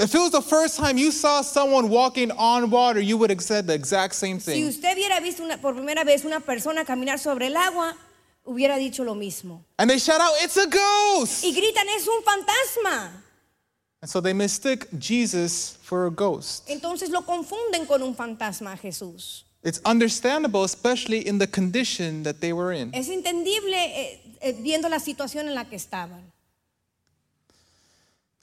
If 0.00 0.14
it 0.14 0.18
was 0.18 0.30
the 0.30 0.42
first 0.42 0.76
time 0.78 0.96
you 0.96 1.10
saw 1.10 1.42
someone 1.42 1.88
walking 1.88 2.30
on 2.32 2.70
water, 2.70 3.00
you 3.00 3.16
would 3.18 3.30
have 3.30 3.42
said 3.42 3.66
the 3.66 3.74
exact 3.74 4.14
same 4.14 4.38
thing. 4.38 4.54
Si 4.54 4.68
usted 4.78 4.96
hubiera 4.96 5.20
visto 5.20 5.42
una- 5.42 5.58
por 5.58 5.74
primera 5.74 6.04
vez 6.04 6.24
una 6.24 6.38
persona 6.40 6.84
caminar 6.84 7.18
sobre 7.18 7.46
el 7.48 7.56
agua, 7.56 7.96
hubiera 8.48 8.76
dicho 8.78 9.04
lo 9.04 9.14
mismo. 9.14 9.62
And 9.78 9.90
they 9.90 9.98
shout 9.98 10.20
out, 10.20 10.32
It's 10.42 10.56
a 10.56 10.66
ghost! 10.66 11.44
Y 11.44 11.52
gritan, 11.52 11.86
es 11.96 12.08
un 12.08 12.22
fantasma. 12.24 13.10
And 14.00 14.08
so 14.08 14.20
they 14.20 14.32
mistook 14.32 14.86
Jesus 14.98 15.76
for 15.82 16.06
a 16.06 16.10
ghost. 16.10 16.68
Entonces 16.68 17.10
lo 17.10 17.22
confunden 17.22 17.86
con 17.86 18.02
un 18.02 18.14
fantasma 18.14 18.72
a 18.72 18.76
Jesús. 18.76 19.44
It's 19.64 19.80
understandable, 19.84 20.62
especially 20.62 21.26
in 21.26 21.38
the 21.38 21.46
condition 21.48 22.22
that 22.22 22.40
they 22.40 22.52
were 22.52 22.72
in. 22.72 22.92
Es 22.94 23.08
entendible 23.08 23.74
eh, 23.74 24.20
eh, 24.40 24.52
viendo 24.62 24.88
la 24.88 25.00
situación 25.00 25.48
en 25.48 25.54
la 25.54 25.64
que 25.64 25.76
estaban. 25.76 26.22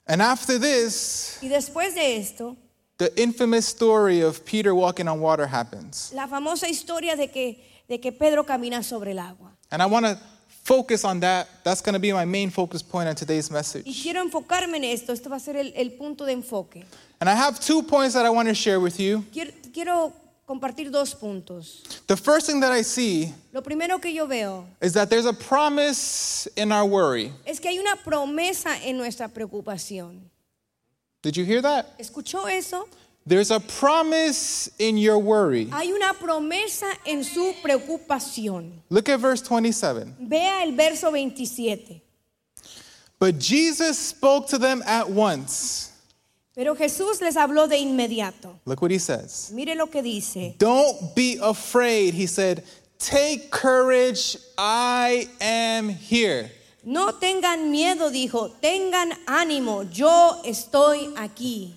And 0.06 0.20
after 0.22 0.58
this, 0.58 1.38
Y 1.42 1.48
después 1.48 1.94
de 1.94 2.16
esto, 2.18 2.56
the 2.98 3.10
infamous 3.20 3.66
story 3.66 4.20
of 4.22 4.44
Peter 4.44 4.74
walking 4.74 5.08
on 5.08 5.20
water 5.20 5.46
happens. 5.46 6.12
la 6.14 6.28
famosa 6.28 6.68
historia 6.68 7.16
de 7.16 7.28
que, 7.28 7.64
de 7.88 7.98
que 7.98 8.12
Pedro 8.12 8.44
camina 8.44 8.82
sobre 8.82 9.12
el 9.12 9.18
agua. 9.18 9.55
And 9.70 9.82
I 9.82 9.86
want 9.86 10.06
to 10.06 10.18
focus 10.64 11.04
on 11.04 11.20
that. 11.20 11.48
That's 11.64 11.80
going 11.80 11.94
to 11.94 11.98
be 12.00 12.12
my 12.12 12.24
main 12.24 12.50
focus 12.50 12.82
point 12.82 13.08
on 13.08 13.14
today's 13.14 13.50
Y 13.50 13.54
message. 13.54 14.02
quiero 14.02 14.20
enfocarme 14.22 14.76
en 14.76 14.84
esto. 14.84 15.12
Esto 15.12 15.28
va 15.30 15.36
a 15.36 15.40
ser 15.40 15.56
el, 15.56 15.72
el 15.76 15.90
punto 15.90 16.24
de 16.24 16.32
enfoque. 16.32 16.84
And 17.20 17.28
I 17.30 17.34
have 17.34 17.58
two 17.60 17.82
points 17.82 18.14
that 18.14 18.24
I 18.26 18.30
want 18.30 18.48
to 18.48 18.54
share 18.54 18.78
with 18.80 18.98
you. 19.00 19.24
Quiero, 19.32 19.50
quiero 19.72 20.12
compartir 20.48 20.90
dos 20.92 21.14
puntos. 21.14 21.82
The 22.06 22.16
first 22.16 22.46
thing 22.46 22.60
that 22.60 22.70
I 22.72 22.82
see 22.82 23.32
Lo 23.52 23.60
primero 23.62 23.98
que 24.00 24.12
yo 24.12 24.26
veo 24.26 24.66
is 24.80 24.92
that 24.92 25.08
there's 25.10 25.26
a 25.26 25.32
promise 25.32 26.46
in 26.56 26.70
our 26.72 26.84
worry. 26.86 27.32
es 27.44 27.58
que 27.58 27.68
hay 27.70 27.78
una 27.78 27.96
promesa 27.96 28.76
en 28.84 28.96
nuestra 28.98 29.28
preocupación. 29.28 30.20
Did 31.22 31.36
you 31.36 31.44
hear 31.44 31.60
that? 31.62 31.86
¿Escuchó 31.98 32.46
eso? 32.48 32.86
There's 33.26 33.50
a 33.50 33.58
promise 33.58 34.70
in 34.78 34.96
your 34.96 35.18
worry. 35.18 35.66
Hay 35.72 35.90
una 35.90 36.14
promesa 36.14 36.86
en 37.04 37.24
su 37.24 37.54
preocupación. 37.60 38.70
Look 38.88 39.08
at 39.08 39.18
verse 39.18 39.42
27. 39.42 40.14
Vea 40.20 40.62
el 40.62 40.76
verso 40.76 41.10
27. 41.10 42.00
But 43.18 43.40
Jesus 43.40 43.98
spoke 43.98 44.46
to 44.48 44.58
them 44.58 44.80
at 44.86 45.10
once. 45.10 45.90
Pero 46.54 46.76
Jesús 46.76 47.20
les 47.20 47.34
habló 47.34 47.68
de 47.68 47.76
inmediato. 47.78 48.60
Look 48.64 48.80
what 48.80 48.90
he 48.92 48.98
says. 48.98 49.50
Mire 49.52 49.74
lo 49.74 49.86
que 49.86 50.02
dice. 50.02 50.54
Don't 50.58 51.14
be 51.16 51.38
afraid. 51.42 52.14
He 52.14 52.26
said, 52.26 52.62
Take 52.98 53.50
courage. 53.50 54.36
I 54.56 55.28
am 55.40 55.88
here. 55.88 56.50
No 56.84 57.10
tengan 57.12 57.72
miedo, 57.72 58.10
dijo. 58.10 58.52
Tengan 58.62 59.12
ánimo. 59.26 59.82
Yo 59.90 60.40
estoy 60.44 61.12
aquí. 61.16 61.74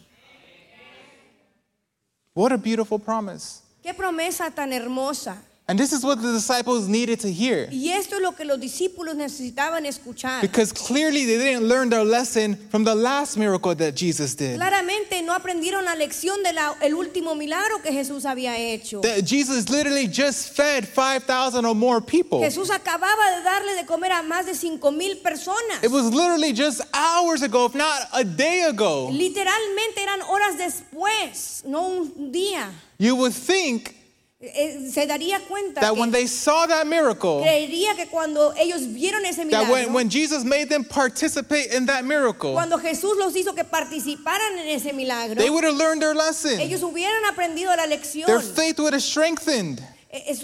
What 2.39 2.53
a 2.53 2.57
beautiful 2.57 2.99
promise. 2.99 3.61
Qué 3.83 3.93
promesa 3.93 4.49
tan 4.49 4.71
hermosa. 4.71 5.43
And 5.69 5.77
this 5.77 5.93
is 5.93 6.03
what 6.03 6.19
the 6.19 6.31
disciples 6.31 6.87
needed 6.87 7.19
to 7.19 7.31
hear. 7.31 7.69
Y 7.71 7.89
esto 7.89 8.15
es 8.15 8.23
lo 8.23 8.31
que 8.31 8.43
los 8.43 8.59
discípulos 8.59 9.15
necesitaban 9.15 9.85
escuchar. 9.85 10.41
Because 10.41 10.73
clearly 10.73 11.25
they 11.25 11.37
didn't 11.37 11.67
learn 11.67 11.91
their 11.91 12.03
lesson 12.03 12.55
from 12.71 12.83
the 12.83 12.95
last 12.95 13.37
miracle 13.37 13.75
that 13.75 13.95
Jesus 13.95 14.33
did. 14.33 14.57
Claramente 14.57 15.21
no 15.21 15.31
aprendieron 15.31 15.85
la 15.85 15.93
lección 15.93 16.41
del 16.41 16.95
último 16.95 17.35
milagro 17.35 17.83
que 17.83 17.91
Jesús 17.91 18.25
había 18.25 18.57
hecho. 18.57 19.01
That 19.01 19.25
Jesus 19.25 19.69
literally 19.69 20.07
just 20.07 20.55
fed 20.55 20.87
5,000 20.87 21.63
or 21.63 21.75
more 21.75 22.01
people. 22.01 22.39
Jesús 22.39 22.71
acababa 22.71 23.37
de 23.37 23.43
darle 23.43 23.75
de 23.75 23.85
comer 23.85 24.11
a 24.11 24.23
más 24.23 24.47
de 24.47 24.55
cinco 24.55 24.89
mil 24.89 25.17
personas. 25.17 25.83
It 25.83 25.91
was 25.91 26.11
literally 26.11 26.51
just 26.51 26.81
hours 26.95 27.43
ago, 27.43 27.67
if 27.67 27.75
not 27.75 28.07
a 28.13 28.23
day 28.23 28.63
ago. 28.63 29.09
Literalmente 29.11 30.01
eran 30.01 30.21
horas 30.23 30.57
después, 30.57 31.63
no 31.63 31.89
un 31.89 32.31
día. 32.31 32.71
You 32.97 33.15
would 33.15 33.33
think 33.33 33.98
se 34.39 35.05
daría 35.05 35.41
cuenta 35.49 35.81
that 35.81 35.93
que 35.93 35.99
when 35.99 36.11
they 36.11 36.25
saw 36.25 36.65
that 36.65 36.87
miracle, 36.87 37.41
creería 37.41 37.93
que 37.95 38.07
cuando 38.07 38.53
ellos 38.57 38.87
vieron 38.87 39.25
ese 39.25 39.37
that 39.37 39.47
milagro, 39.47 39.73
when, 39.73 39.93
when 39.93 40.09
Jesus 40.09 40.45
made 40.45 40.69
them 40.69 40.85
participate 40.85 41.73
in 41.73 41.85
that 41.85 42.05
miracle, 42.05 42.53
cuando 42.53 42.77
Jesús 42.77 43.17
los 43.17 43.35
hizo 43.35 43.53
que 43.53 43.65
participaran 43.65 44.57
en 44.59 44.69
ese 44.69 44.93
milagro, 44.93 45.35
they 45.35 45.49
would 45.49 45.65
have 45.65 45.75
learned 45.75 46.01
their 46.01 46.15
lesson. 46.15 46.57
ellos 46.57 46.81
hubieran 46.81 47.25
aprendido 47.25 47.75
la 47.75 47.85
lección. 47.85 48.27
Their 48.27 48.39
faith 48.39 48.79
would 48.79 48.93
have 48.93 49.03
strengthened. 49.03 49.81
Eh, 50.09 50.23
eh, 50.31 50.39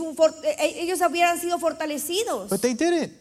eh, 0.60 0.76
ellos 0.82 1.00
hubieran 1.00 1.40
sido 1.40 1.58
fortalecidos, 1.58 2.50
But 2.50 2.62
they 2.62 2.74
didn't. 2.74 3.14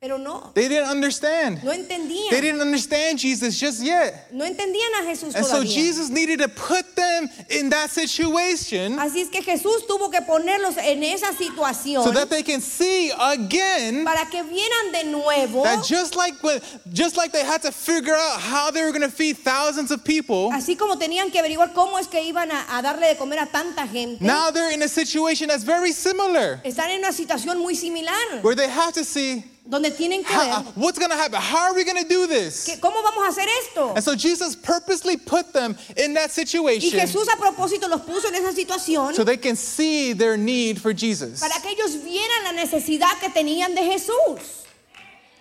Pero 0.00 0.16
no, 0.16 0.50
They 0.54 0.66
didn't 0.66 0.88
understand. 0.88 1.62
no 1.62 1.72
They 1.72 2.40
didn't 2.40 2.62
understand 2.62 3.18
Jesus 3.18 3.60
just 3.60 3.82
yet. 3.82 4.32
No 4.32 4.46
entendían 4.46 4.94
a 4.98 5.04
Jesús 5.04 5.34
And 5.34 5.44
so. 5.44 5.62
Jesus 5.62 6.08
needed 6.08 6.38
to 6.38 6.48
put 6.48 6.96
them 6.96 7.28
in 7.50 7.68
that 7.68 7.90
situation 7.90 8.96
Así 8.98 9.20
es 9.20 9.28
que 9.28 9.42
Jesús 9.42 9.86
tuvo 9.86 10.10
que 10.10 10.22
ponerlos 10.22 10.78
en 10.78 11.02
esa 11.04 11.34
situación 11.34 12.02
so 12.02 12.12
that 12.12 12.30
they 12.30 12.42
can 12.42 12.62
see 12.62 13.12
again 13.20 14.06
para 14.06 14.24
que 14.24 14.42
vieran 14.42 14.90
de 14.90 15.04
nuevo. 15.04 15.64
that 15.64 15.84
just 15.84 16.16
like 16.16 16.32
when, 16.42 16.62
just 16.94 17.18
like 17.18 17.30
they 17.30 17.44
had 17.44 17.60
to 17.60 17.70
figure 17.70 18.14
out 18.14 18.40
how 18.40 18.70
they 18.70 18.82
were 18.82 18.92
going 18.92 19.02
to 19.02 19.14
feed 19.14 19.36
thousands 19.36 19.90
of 19.90 20.02
people, 20.02 20.50
Así 20.50 20.78
como 20.78 20.96
tenían 20.96 21.30
que 21.30 21.38
averiguar 21.42 21.74
cómo 21.74 21.98
es 21.98 22.06
que 22.06 22.22
iban 22.22 22.50
a, 22.50 22.78
a 22.78 22.80
darle 22.80 23.06
de 23.06 23.16
comer 23.16 23.40
a 23.40 23.46
tanta 23.46 23.86
gente, 23.86 24.24
now 24.24 24.50
they're 24.50 24.72
in 24.72 24.80
a 24.80 24.88
situation 24.88 25.48
that's 25.48 25.62
very 25.62 25.92
similar 25.92 26.58
están 26.64 26.88
en 26.88 27.00
una 27.00 27.12
situación 27.12 27.58
muy 27.58 27.74
similar, 27.74 28.40
where 28.40 28.54
they 28.54 28.66
have 28.66 28.94
to 28.94 29.04
see 29.04 29.44
donde 29.70 29.90
tienen 29.92 30.24
que 30.24 30.34
how, 30.34 30.44
ver 30.44 30.52
uh, 30.52 30.62
what's 30.74 30.98
going 30.98 31.10
to 31.10 31.16
happen. 31.16 31.40
How 31.40 31.70
are 31.70 31.74
we 31.74 31.84
going 31.84 32.02
to 32.02 32.08
do 32.08 32.26
this? 32.26 32.66
que, 32.66 32.76
cómo 32.76 33.00
vamos 33.02 33.24
a 33.24 33.30
hacer 33.30 33.46
esto. 33.62 33.94
And 33.94 34.02
so 34.02 34.16
Jesus 34.16 34.56
purposely 34.56 35.16
put 35.16 35.52
them 35.52 35.76
in 35.96 36.14
that 36.14 36.32
situation. 36.32 36.98
Y 36.98 37.00
Jesús 37.00 37.28
a 37.28 37.36
propósito 37.36 37.88
los 37.88 38.00
puso 38.02 38.28
en 38.28 38.34
esa 38.34 38.52
situación 38.52 39.14
so 39.14 39.24
they 39.24 39.36
can 39.36 39.54
see 39.54 40.12
their 40.12 40.36
need 40.36 40.80
for 40.80 40.92
Jesus. 40.92 41.40
para 41.40 41.60
que 41.62 41.70
ellos 41.70 42.02
vieran 42.02 42.44
la 42.44 42.52
necesidad 42.52 43.18
que 43.20 43.30
tenían 43.30 43.74
de 43.74 43.82
Jesús. 43.82 44.66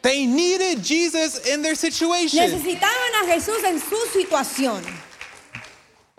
They 0.02 0.26
needed 0.26 0.82
Jesus 0.82 1.46
in 1.48 1.62
their 1.62 1.76
situation. 1.76 2.40
Necesitaban 2.40 3.24
a 3.24 3.26
Jesús 3.26 3.64
en 3.66 3.80
su 3.80 3.98
situación. 4.14 4.82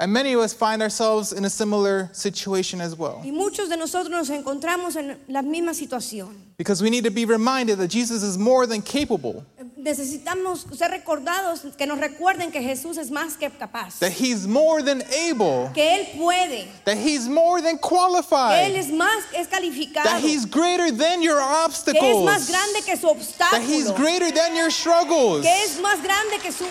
And 0.00 0.14
many 0.14 0.33
of 0.33 0.40
us 0.40 0.54
find 0.54 0.80
ourselves 0.80 1.30
in 1.35 1.45
a 1.45 1.50
similar 1.50 2.09
situation 2.12 2.80
as 2.80 2.97
well. 2.97 3.21
Y 3.23 3.33
muchos 3.33 3.69
de 3.69 3.76
nosotros 3.76 4.09
nos 4.09 4.30
encontramos 4.30 4.97
en 4.97 5.19
la 5.28 5.42
misma 5.42 5.75
situación. 5.75 6.35
Because 6.57 6.83
we 6.83 6.88
need 6.88 7.04
to 7.04 7.11
be 7.11 7.26
reminded 7.26 7.76
that 7.78 7.88
Jesus 7.88 8.23
is 8.23 8.38
more 8.38 8.66
than 8.66 8.80
capable, 8.80 9.45
Necesitamos 9.76 10.66
ser 10.76 10.90
recordados, 10.90 11.76
que 11.76 11.87
nos 11.87 11.99
recuerden 11.99 12.50
que 12.52 12.61
Jesús 12.61 12.99
es 12.99 13.11
más 13.11 13.38
que 13.38 13.49
capaz, 13.50 13.99
that 13.99 14.12
he's 14.12 14.47
more 14.47 14.83
than 14.83 15.02
able, 15.11 15.71
que 15.75 15.83
Él 15.83 16.07
puede, 16.19 16.66
that 16.85 16.99
he's 16.99 17.28
more 17.28 17.62
than 17.62 17.78
que 17.78 17.85
Él 17.85 17.90
qualified, 17.90 18.75
es 18.75 18.90
más, 18.90 19.25
es 19.35 19.49
calificado, 19.49 20.04
that 20.04 20.21
he's 20.21 20.45
greater 20.45 20.90
than 20.90 21.23
your 21.23 21.38
que 21.38 21.45
es 21.45 21.64
obstacles, 21.64 22.25
más 22.25 22.49
grande 22.49 22.85
que 22.85 22.97
su 22.97 23.07
that 23.38 23.62
he's 23.62 23.90
greater 23.92 24.30
than 24.30 24.54
your 24.54 24.71
struggles, 24.71 25.42
que 25.42 25.62
es 25.64 25.80
más 25.80 26.02
grande 26.02 26.38
que 26.42 26.52
su 26.52 26.66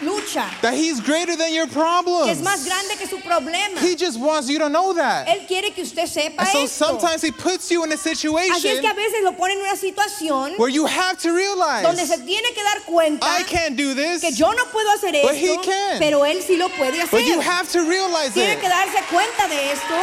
lucha, 0.00 0.48
that 0.62 0.74
he's 0.74 1.00
greater 1.00 1.36
than 1.36 1.52
your 1.52 1.66
que 1.66 1.72
es 1.72 1.74
problems. 1.76 2.42
más 2.42 2.64
grande 2.64 2.96
que 2.98 3.06
su 3.06 3.18
problema. 3.18 3.78
He 3.80 3.96
just 3.96 4.18
wants 4.18 4.48
you 4.48 4.58
to 4.58 4.68
know 4.68 4.92
that. 4.94 5.26
Él 5.26 5.46
quiere 5.46 5.70
que 5.72 5.82
usted 5.82 6.06
sepa 6.06 6.38
And 6.40 6.48
so 6.48 6.64
esto. 6.64 6.86
sometimes 6.86 7.22
he 7.22 7.32
puts 7.32 7.70
you 7.70 7.82
in 7.84 7.90
a 7.92 7.96
Así 7.96 8.06
es 8.12 8.18
situation 8.20 8.80
que 8.80 8.88
a 8.88 8.94
veces 8.94 9.22
lo 9.24 9.32
pone 9.32 9.52
en 9.54 9.60
una 9.60 9.76
situación 9.76 10.58
where 10.58 10.68
you 10.70 10.86
have 10.86 11.18
to 11.18 11.28
donde 11.28 11.36
realize, 11.36 12.06
se 12.08 12.18
tiene 12.18 12.48
que 12.54 12.62
dar 12.62 12.82
cuenta 12.86 13.26
I 13.26 13.42
can't 13.42 13.76
do 13.76 13.94
this, 13.94 14.20
que 14.22 14.30
yo 14.32 14.52
no 14.52 14.64
puedo 14.66 14.88
hacer 14.94 15.12
But 15.22 15.34
he 15.34 15.56
can. 15.58 15.98
pero 15.98 16.24
él 16.24 16.42
sí 16.42 16.56
lo 16.56 16.68
puede 16.68 17.00
hacer. 17.00 17.10
but 17.10 17.24
you 17.26 17.40
have 17.40 17.70
to 17.72 17.80
realize 17.88 18.32
Tiene 18.34 18.52
it. 18.54 18.60
que 18.60 18.68
darse 18.68 19.02
cuenta 19.10 19.48
de 19.48 19.72
esto, 19.72 19.94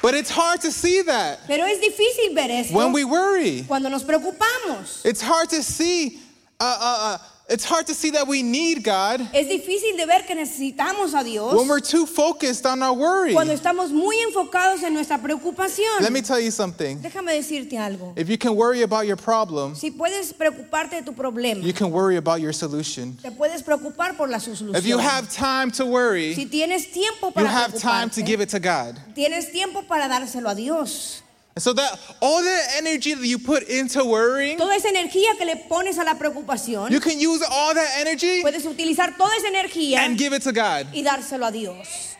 But 0.00 0.14
it's 0.14 0.30
hard 0.30 0.60
to 0.60 0.70
see 0.70 1.02
that 1.02 1.40
pero 1.48 1.64
es 1.66 1.80
difícil 1.80 2.32
ver 2.32 2.50
esto 2.50 2.72
when 2.74 2.92
we 2.92 3.04
worry. 3.04 3.64
cuando 3.66 3.88
nos 3.88 4.04
preocupamos. 4.04 5.04
It's 5.04 5.20
hard 5.20 5.50
to 5.50 5.62
see. 5.62 6.20
Uh, 6.60 6.64
uh, 6.64 6.98
uh, 7.14 7.18
it's 7.48 7.64
hard 7.64 7.86
to 7.86 7.94
see 7.94 8.10
that 8.10 8.26
we 8.26 8.42
need 8.42 8.82
God 8.82 9.20
Es 9.32 9.46
difícil 9.48 9.96
de 9.96 10.06
ver 10.06 10.26
que 10.26 10.34
necesitamos 10.34 11.14
a 11.14 11.22
Dios 11.22 11.54
when 11.54 11.68
we're 11.68 11.78
too 11.78 12.04
focused 12.04 12.66
on 12.66 12.82
our 12.82 12.92
worry. 12.92 13.32
cuando 13.32 13.54
estamos 13.54 13.92
muy 13.92 14.16
enfocados 14.28 14.82
en 14.82 14.92
nuestra 14.92 15.18
preocupación. 15.18 16.00
Let 16.00 16.10
me 16.12 16.20
tell 16.20 16.40
you 16.40 16.50
something. 16.50 16.98
Déjame 16.98 17.32
decirte 17.32 17.78
algo. 17.78 18.12
If 18.16 18.28
you 18.28 18.36
can 18.36 18.56
worry 18.56 18.82
about 18.82 19.06
your 19.06 19.16
problem, 19.16 19.76
Si 19.76 19.92
puedes 19.92 20.32
preocuparte 20.32 20.96
de 20.96 21.02
tu 21.02 21.12
problema, 21.12 21.62
you 21.62 21.72
can 21.72 21.92
worry 21.92 22.16
about 22.16 22.40
your 22.40 22.52
solution. 22.52 23.16
te 23.22 23.30
puedes 23.30 23.62
preocupar 23.62 24.16
por 24.16 24.28
la 24.28 24.38
solución. 24.38 24.74
If 24.74 24.84
you 24.84 24.98
have 24.98 25.32
time 25.32 25.70
to 25.70 25.84
si 25.84 25.88
worry, 25.88 26.34
tienes 26.34 26.92
tiempo 26.92 27.28
you 27.28 27.32
para 27.34 27.48
have 27.48 27.78
time 27.78 28.10
to 28.10 28.22
give 28.22 28.40
it 28.40 28.48
to 28.48 28.58
God. 28.58 28.98
tienes 29.14 29.52
tiempo 29.52 29.82
para 29.82 30.08
dárselo 30.08 30.50
a 30.50 30.56
Dios. 30.56 31.22
And 31.58 31.62
so 31.64 31.72
that 31.72 31.98
all 32.20 32.40
the 32.40 32.60
energy 32.76 33.14
that 33.14 33.26
you 33.26 33.36
put 33.36 33.64
into 33.64 34.04
worrying, 34.04 34.58
Toda 34.58 34.76
esa 34.76 34.90
energía 34.90 35.36
que 35.36 35.44
le 35.44 35.56
pones 35.68 35.98
a 35.98 36.04
la 36.04 36.14
preocupación, 36.14 36.88
you 36.88 37.00
can 37.00 37.18
use 37.18 37.42
all 37.50 37.74
that 37.74 37.88
energy 37.98 38.42
puedes 38.42 38.64
utilizar 38.64 39.16
toda 39.16 39.34
esa 39.36 39.48
energía 39.48 39.98
and 39.98 40.16
give 40.16 40.32
it 40.32 40.42
to 40.44 40.52
God. 40.52 40.86
y 40.94 41.02
dárselo 41.02 41.46
a 41.46 41.50
Dios. 41.50 42.16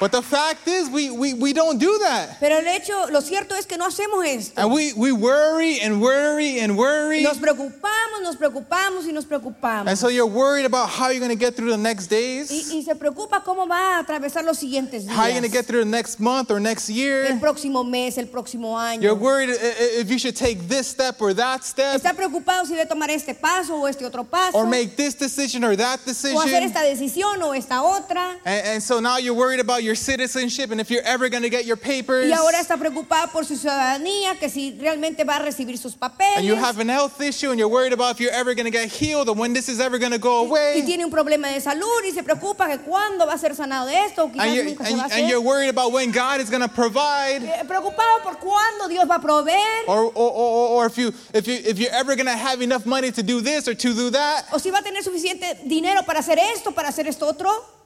But 0.00 0.12
the 0.12 0.22
fact 0.22 0.68
is, 0.68 0.88
we, 0.88 1.10
we, 1.10 1.34
we 1.34 1.52
don't 1.52 1.78
do 1.78 1.98
that. 1.98 2.38
Pero 2.38 2.56
el 2.58 2.66
hecho, 2.68 3.06
lo 3.10 3.20
cierto 3.20 3.56
es 3.56 3.66
que 3.66 3.76
no 3.76 3.86
hacemos 3.88 4.24
esto. 4.24 4.60
And 4.60 4.72
we, 4.72 4.92
we 4.92 5.10
worry 5.10 5.80
and 5.80 6.00
worry 6.00 6.60
and 6.60 6.78
worry. 6.78 7.24
Nos 7.24 7.38
preocupamos, 7.38 8.22
nos 8.22 8.36
preocupamos 8.36 9.06
y 9.08 9.12
nos 9.12 9.24
preocupamos. 9.24 9.88
And 9.88 9.98
so 9.98 10.06
you're 10.08 10.26
worried 10.26 10.66
about 10.66 10.88
how 10.88 11.08
you're 11.08 11.18
going 11.18 11.36
to 11.36 11.44
get 11.44 11.56
through 11.56 11.70
the 11.70 11.76
next 11.76 12.06
days, 12.06 12.48
Y, 12.52 12.76
y 12.78 12.82
se 12.84 12.94
preocupa 12.94 13.42
cómo 13.42 13.66
va 13.66 13.96
a 13.96 14.04
atravesar 14.04 14.44
los 14.44 14.58
siguientes 14.58 15.04
días. 15.04 15.16
how 15.16 15.24
you're 15.24 15.32
going 15.32 15.42
to 15.42 15.48
get 15.50 15.66
through 15.66 15.82
the 15.82 15.90
next 15.90 16.20
month 16.20 16.52
or 16.52 16.60
next 16.60 16.88
year. 16.88 17.24
El 17.24 17.40
próximo 17.40 17.82
mes, 17.82 18.18
el 18.18 18.26
próximo 18.28 18.78
año. 18.78 19.02
You're 19.02 19.16
worried 19.16 19.48
if 19.50 20.08
you 20.10 20.18
should 20.18 20.36
take 20.36 20.68
this 20.68 20.86
step 20.86 21.20
or 21.20 21.34
that 21.34 21.64
step, 21.64 21.96
Está 22.00 22.14
preocupado 22.14 22.64
si 22.66 22.74
debe 22.74 22.86
tomar 22.86 23.10
este 23.10 23.34
paso 23.34 23.74
o 23.74 23.86
este 23.86 24.04
otro 24.04 24.22
paso. 24.22 24.56
or 24.56 24.64
make 24.64 24.94
this 24.94 25.14
decision 25.14 25.64
or 25.64 25.74
that 25.74 25.98
decision. 26.04 26.36
O 26.36 26.40
hacer 26.40 26.62
esta 26.62 26.82
decisión 26.82 27.42
o 27.42 27.52
esta 27.52 27.82
otra. 27.82 28.36
And, 28.44 28.66
and 28.66 28.82
so 28.82 29.00
now 29.00 29.16
you're 29.18 29.34
worried 29.34 29.58
about 29.58 29.82
your 29.82 29.87
citizenship 29.94 30.70
and 30.70 30.80
if 30.80 30.90
you're 30.90 31.02
ever 31.04 31.28
going 31.28 31.42
to 31.42 31.50
get 31.50 31.64
your 31.64 31.76
papers. 31.76 32.26
Y 32.28 32.32
ahora 32.32 32.60
está 32.60 32.76
preocupado 32.76 33.30
por 33.32 33.44
su 33.44 33.56
ciudadanía, 33.56 34.38
que 34.38 34.48
si 34.48 34.76
realmente 34.78 35.24
va 35.24 35.36
a 35.36 35.40
recibir 35.40 35.78
sus 35.78 35.96
And 36.36 36.44
you 36.44 36.54
have 36.56 36.78
an 36.78 36.88
health 36.88 37.20
issue 37.20 37.50
and 37.50 37.58
you're 37.58 37.68
worried 37.68 37.92
about 37.92 38.12
if 38.12 38.20
you're 38.20 38.32
ever 38.32 38.54
going 38.54 38.64
to 38.64 38.70
get 38.70 38.88
healed 38.90 39.28
or 39.28 39.34
when 39.34 39.52
this 39.52 39.68
is 39.68 39.80
ever 39.80 39.98
going 39.98 40.12
to 40.12 40.18
go 40.18 40.42
Y 40.42 40.46
away. 40.48 40.82
tiene 40.86 41.04
un 41.04 41.10
problema 41.10 41.48
de 41.48 41.60
salud 41.60 42.04
y 42.04 42.12
se 42.12 42.22
preocupa 42.22 42.68
que 42.68 42.78
cuándo 42.78 43.26
va 43.26 43.34
a 43.34 43.38
ser 43.38 43.54
sanado 43.54 43.86
de 43.86 43.96
esto 44.04 44.24
o 44.24 44.32
quizás 44.32 44.46
And 44.46 44.54
you're, 44.54 44.68
se 44.86 44.94
va 44.96 45.04
a 45.04 45.14
and 45.14 45.28
you're 45.28 45.40
worried 45.40 45.68
about 45.68 45.92
when 45.92 46.10
God 46.12 46.40
is 46.40 46.50
going 46.50 46.62
to 46.62 46.68
provide. 46.68 47.42
Eh, 47.42 47.64
Preocupado 47.66 48.22
por 48.22 48.38
cuándo 48.38 48.88
Dios 48.88 49.06
va 49.08 49.16
a 49.16 49.20
proveer 49.20 49.84
Or, 49.86 50.04
or, 50.04 50.12
or, 50.14 50.68
or 50.82 50.86
if, 50.86 50.96
you, 50.96 51.12
if, 51.34 51.46
you, 51.46 51.54
if 51.64 51.78
you're 51.78 51.92
ever 51.92 52.14
going 52.16 52.26
to 52.26 52.36
have 52.36 52.62
enough 52.62 52.86
money 52.86 53.10
to 53.12 53.22
do 53.22 53.40
this 53.40 53.68
or 53.68 53.74
to 53.74 53.94
do 53.94 54.10
that. 54.10 54.46
o 54.52 54.58
si 54.58 54.70
va 54.70 54.78
a 54.78 54.82
tener 54.82 55.02
suficiente 55.02 55.58
dinero 55.64 56.02
para 56.04 56.20
hacer 56.20 56.38
esto, 56.54 56.72
para 56.72 56.88
hacer 56.88 57.06
esto 57.06 57.26
otro. 57.26 57.77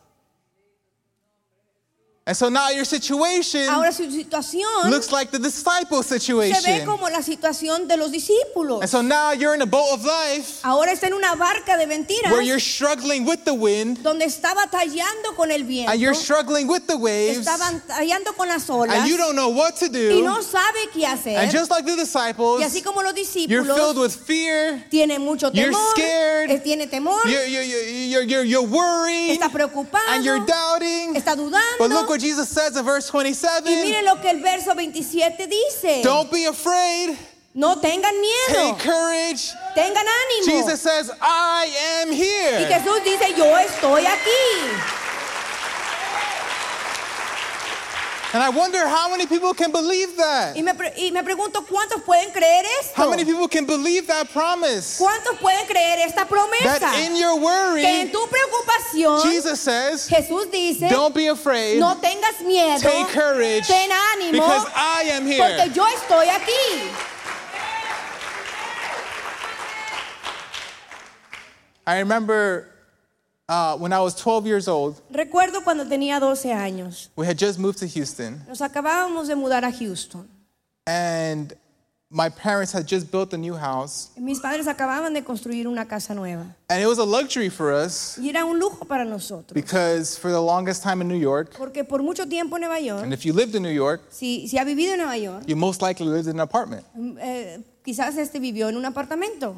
And 2.25 2.37
so 2.37 2.49
now 2.49 2.71
your 2.71 2.85
situation 2.85 3.69
Ahora 3.69 3.91
su 3.91 4.05
situación 4.09 4.89
looks 4.89 5.11
like 5.11 5.33
the 5.33 5.41
disciple 5.41 6.05
se 6.05 6.15
ve 6.15 6.21
situation. 6.21 6.87
como 6.87 7.09
la 7.09 7.21
situación 7.21 7.89
de 7.89 7.97
los 7.97 8.13
discípulos. 8.13 8.81
And 8.81 8.89
so 8.89 9.03
now 9.03 9.33
you're 9.33 9.55
in 9.55 9.63
a 9.63 9.67
boat 9.67 9.93
of 9.93 10.05
life 10.05 10.61
Ahora 10.63 10.93
está 10.93 11.09
en 11.09 11.15
una 11.15 11.35
barca 11.35 11.77
de 11.77 11.85
mentiras 11.89 12.31
where 12.31 12.43
you're 12.43 12.61
struggling 12.61 13.25
with 13.27 13.45
the 13.45 13.53
wind 13.53 14.05
donde 14.05 14.25
está 14.25 14.55
batallando 14.55 15.35
con 15.35 15.51
el 15.51 15.65
viento, 15.65 15.91
and 15.91 16.01
you're 16.01 16.15
struggling 16.15 16.69
with 16.69 16.87
the 16.87 16.97
waves 16.97 17.39
está 17.41 17.57
batallando 17.59 18.37
con 18.37 18.47
las 18.47 18.71
olas 18.71 18.95
and 18.95 19.09
you 19.09 19.17
don't 19.17 19.35
know 19.35 19.49
what 19.49 19.75
to 19.75 19.87
y 19.87 19.89
do. 19.89 20.23
no 20.23 20.43
sabe 20.43 20.91
qué 20.95 21.05
hacer. 21.05 21.37
And 21.37 21.51
just 21.51 21.73
like 21.73 21.85
the 21.85 21.97
disciples, 21.97 22.61
y 22.61 22.65
así 22.65 22.83
como 22.85 23.03
los 23.03 23.15
you're 23.49 23.65
filled 23.65 23.97
discípulos 23.97 23.97
with 23.97 24.15
fear, 24.15 24.85
tiene 24.91 25.19
mucho 25.19 25.51
You're 25.53 25.73
temor, 25.73 25.91
scared. 25.91 26.51
eh, 26.51 26.61
tiene 26.61 26.87
temor, 26.87 27.21
you're, 27.27 27.47
you're, 27.47 27.65
you're, 27.65 28.23
you're, 28.23 28.45
you're 28.45 28.63
worried, 28.63 29.33
está 29.33 29.49
preocupado, 29.51 30.07
and 30.11 30.25
you're 30.25 30.47
doubting. 30.47 31.17
está 31.17 31.35
But 31.35 31.91
look 31.91 32.07
dudando. 32.07 32.12
What 32.12 32.20
Jesus 32.20 32.48
says 32.48 32.77
in 32.77 32.85
verse 32.85 33.09
Y 33.09 33.22
27 33.22 33.64
miren 33.64 34.05
lo 34.05 34.16
que 34.16 34.29
el 34.31 34.42
verso 34.42 34.75
27 34.75 35.46
dice. 35.48 36.03
Don't 36.03 36.31
be 36.31 36.44
afraid, 36.44 37.16
No 37.55 37.77
tengan 37.81 38.14
miedo, 38.20 38.53
take 38.55 38.79
courage. 38.81 39.51
tengan 39.75 40.05
ánimo. 40.05 40.44
Jesus 40.46 40.81
says, 40.81 41.11
I 41.20 42.03
am 42.03 42.12
y 42.12 42.14
here. 42.14 42.66
Jesús 42.68 43.03
dice, 43.05 43.35
yo 43.37 43.44
estoy 43.57 44.05
aquí. 44.05 45.03
And 48.35 48.42
I 48.42 48.48
wonder 48.48 48.88
how 48.88 49.11
many 49.11 49.27
people 49.27 49.53
can 49.53 49.70
believe 49.70 50.16
that. 50.16 50.57
Y 50.57 50.62
me, 50.62 50.72
y 50.96 51.11
me 51.11 51.22
pregunto, 51.22 51.66
¿cuántos 51.68 52.03
pueden 52.03 52.33
creer 52.33 52.64
esto? 52.81 52.94
How 52.96 53.11
many 53.11 53.27
people 53.27 53.46
can 53.46 53.66
believe 53.66 54.07
that 54.07 54.31
promise? 54.31 54.98
¿Cuántos 54.98 55.38
pueden 55.38 55.66
creer 55.66 55.98
esta 56.07 56.25
promesa? 56.25 56.81
That 56.81 57.05
in 57.05 57.14
your 57.16 57.38
que 57.75 58.01
en 58.01 58.11
tu 58.11 58.27
preocupación, 58.27 58.72
Jesus 58.92 59.61
says, 59.61 60.09
Jesús 60.09 60.50
dice, 60.50 60.88
don't 60.90 61.14
be 61.14 61.26
afraid, 61.26 61.78
no 61.81 61.94
tengas 61.96 62.40
miedo, 62.44 62.81
take 62.81 63.09
courage, 63.09 63.66
ten 63.66 63.90
ánimo, 63.90 64.33
because 64.33 64.66
I 64.74 65.02
am 65.12 65.22
porque 65.24 65.62
here. 65.62 65.72
yo 65.74 65.85
estoy 65.85 66.28
aquí. 66.28 67.09
I 71.87 71.98
remember 71.98 72.68
uh, 73.48 73.76
when 73.76 73.92
I 73.92 74.00
was 74.00 74.14
12 74.14 74.46
years 74.46 74.68
old, 74.68 75.00
Recuerdo 75.12 75.64
cuando 75.64 75.85
tenía 75.85 76.20
12 76.20 76.50
años, 76.50 77.09
we 77.16 77.26
had 77.26 77.37
just 77.38 77.59
moved 77.59 77.78
to 77.78 77.88
Houston, 77.88 78.42
nos 78.48 78.61
acabábamos 78.61 79.26
de 79.28 79.35
mudar 79.35 79.64
a 79.64 79.70
Houston. 79.72 80.28
and 80.87 81.55
my 82.14 82.29
parents 82.29 82.72
had 82.72 82.87
just 82.87 83.11
built 83.11 83.33
a 83.33 83.38
new 83.38 83.55
house, 83.57 84.11
Mis 84.18 84.38
padres 84.38 84.66
acababan 84.68 85.14
de 85.14 85.22
construir 85.22 85.66
una 85.66 85.87
casa 85.87 86.14
nueva 86.14 86.55
and 86.68 86.83
it 86.83 86.87
was 86.87 86.98
a 86.98 87.05
luxury 87.05 87.48
for 87.48 87.72
us 87.72 88.18
y 88.18 88.29
era 88.29 88.44
un 88.44 88.59
lujo 88.59 88.85
para 88.87 89.05
nosotros, 89.05 89.55
because 89.55 90.18
for 90.18 90.31
the 90.31 90.40
longest 90.40 90.83
time 90.83 91.01
in 91.01 91.09
New 91.09 91.18
York, 91.18 91.55
porque 91.57 91.85
por 91.85 92.03
mucho 92.03 92.27
tiempo 92.27 92.57
en 92.57 92.61
Nueva 92.62 92.81
York, 92.81 93.03
and 93.03 93.14
if 93.14 93.25
you 93.25 93.33
lived 93.33 93.55
in 93.55 93.62
New 93.62 93.72
York, 93.72 94.03
si, 94.11 94.46
si 94.46 94.59
ha 94.59 94.64
vivido 94.64 94.92
en 94.92 94.98
Nueva 94.98 95.16
York, 95.16 95.44
you 95.46 95.57
most 95.57 95.81
likely 95.81 96.07
lived 96.07 96.29
in 96.29 96.37
an 96.37 96.40
apartment. 96.40 96.85
eh, 97.18 97.61
quizás 97.85 98.16
este 98.18 98.38
vivió 98.38 98.68
en 98.68 98.77
un 98.77 98.85
apartamento. 98.85 99.57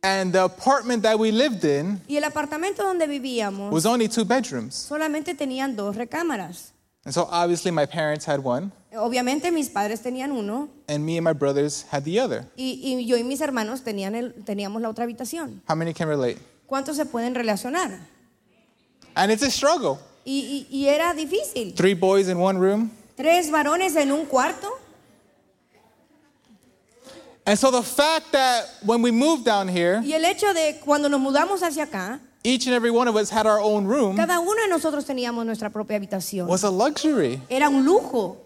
And 0.00 0.32
the 0.32 0.44
apartment 0.44 1.02
that 1.02 1.18
we 1.18 1.32
lived 1.32 1.64
in 1.64 2.00
Y 2.06 2.16
el 2.16 2.22
apartamento 2.24 2.84
donde 2.84 3.08
vivíamos 3.08 3.72
was 3.72 3.84
only 3.84 4.08
two 4.08 4.24
bedrooms. 4.24 4.74
solamente 4.74 5.34
tenían 5.34 5.74
dos 5.74 5.96
recámaras. 5.96 6.72
And 7.08 7.14
so 7.14 7.26
obviously 7.30 7.70
my 7.70 7.86
parents 7.86 8.26
had 8.26 8.38
one, 8.44 8.70
Obviamente 8.92 9.50
mis 9.50 9.70
padres 9.70 10.02
tenían 10.02 10.30
uno 10.30 10.68
and 10.90 11.06
me 11.06 11.16
and 11.16 11.24
my 11.24 11.32
brothers 11.32 11.86
had 11.90 12.04
the 12.04 12.20
other. 12.20 12.44
y, 12.54 12.78
y 12.84 13.06
yo 13.06 13.16
y 13.16 13.22
mis 13.22 13.40
hermanos 13.40 13.80
tenían 13.82 14.14
el- 14.14 14.34
teníamos 14.44 14.82
la 14.82 14.90
otra 14.90 15.04
habitación. 15.06 15.62
How 15.66 15.74
many 15.74 15.94
can 15.94 16.06
relate? 16.06 16.36
¿Cuántos 16.66 16.96
se 16.96 17.06
pueden 17.06 17.34
relacionar? 17.34 17.98
And 19.16 19.32
it's 19.32 19.42
a 19.42 19.50
struggle. 19.50 19.98
Y, 20.26 20.66
y- 20.70 20.76
y 20.84 20.88
era 20.88 21.14
difícil. 21.14 21.74
Three 21.74 21.94
boys 21.94 22.28
in 22.28 22.36
one 22.38 22.58
room. 22.58 22.90
Tres 23.16 23.50
varones 23.50 23.96
en 23.96 24.12
un 24.12 24.26
cuarto. 24.26 24.68
And 27.46 27.58
so 27.58 27.70
the 27.70 27.82
fact 27.82 28.32
that 28.32 28.66
when 28.84 29.00
we 29.00 29.10
moved 29.10 29.46
down 29.46 29.66
here, 29.66 30.02
Y 30.04 30.12
el 30.12 30.26
hecho 30.26 30.52
de 30.52 30.78
cuando 30.84 31.08
nos 31.08 31.20
mudamos 31.22 31.62
hacia 31.62 31.84
acá, 31.84 32.20
each 32.44 32.66
and 32.66 32.74
every 32.74 32.90
one 32.90 33.08
of 33.08 33.16
us 33.16 33.30
had 33.30 33.46
our 33.46 33.60
own 33.60 33.86
room 33.86 34.16
Cada 34.16 34.38
uno 34.40 34.54
de 34.62 34.68
nosotros 34.68 35.04
teníamos 35.04 35.44
nuestra 35.44 35.70
propia 35.70 35.96
habitación. 35.98 36.46
was 36.46 36.64
a 36.64 36.70
luxury. 36.70 37.40
Era 37.50 37.68
un 37.68 37.84
lujo. 37.84 38.36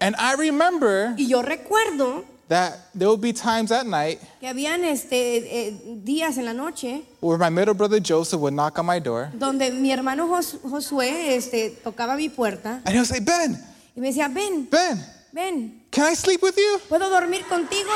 And 0.00 0.14
I 0.18 0.34
remember 0.34 1.14
Y 1.16 1.26
yo 1.28 1.42
recuerdo 1.42 2.24
that 2.48 2.74
there 2.94 3.08
would 3.08 3.20
be 3.22 3.32
times 3.32 3.72
at 3.72 3.86
night 3.86 4.20
que 4.40 4.48
habían 4.48 4.84
este, 4.84 5.38
eh, 5.68 5.80
días 6.04 6.36
en 6.36 6.44
la 6.44 6.52
noche 6.52 7.02
where 7.20 7.38
my 7.38 7.48
middle 7.48 7.72
brother 7.74 7.98
Joseph 8.00 8.38
would 8.40 8.52
knock 8.52 8.78
on 8.78 8.84
my 8.86 8.98
door 8.98 9.30
donde 9.32 9.70
mi 9.72 9.90
hermano 9.92 10.26
Jos- 10.28 10.58
Josué 10.62 11.36
este, 11.36 11.70
tocaba 11.82 12.16
mi 12.16 12.28
puerta 12.28 12.82
and 12.84 12.94
he'll 12.94 13.06
say, 13.06 13.20
Ben, 13.20 13.56
y 13.96 14.00
me 14.00 14.08
decía, 14.08 14.28
ven, 14.28 14.68
Ben, 14.70 15.02
ven, 15.32 15.82
can 15.90 16.04
I 16.10 16.14
sleep 16.14 16.42
with 16.42 16.56
you? 16.56 16.80
¿puedo 16.88 17.08
dormir 17.08 17.44
contigo? 17.48 17.90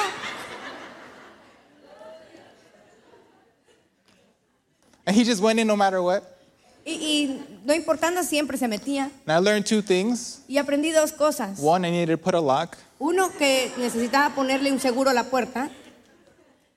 And 5.08 5.16
he 5.16 5.24
just 5.24 5.40
went 5.42 5.58
in 5.58 5.66
no 5.66 5.74
matter 5.74 6.02
what. 6.02 6.22
Y, 6.84 6.92
y 6.92 7.46
no 7.64 7.72
importando, 7.72 8.22
siempre 8.22 8.58
se 8.58 8.68
metía. 8.68 9.10
And 9.26 9.32
I 9.32 9.38
learned 9.38 9.64
two 9.64 9.80
things. 9.80 10.42
Y 10.46 10.58
aprendí 10.58 10.92
dos 10.92 11.12
cosas. 11.12 11.58
One, 11.60 11.86
I 11.86 11.90
needed 11.90 12.12
to 12.12 12.18
put 12.18 12.34
a 12.34 12.40
lock. 12.40 12.76
Uno, 13.00 13.30
que 13.30 13.72
necesitaba 13.78 14.34
ponerle 14.34 14.70
un 14.70 14.78
seguro 14.78 15.08
a 15.10 15.14
la 15.14 15.24
puerta. 15.24 15.70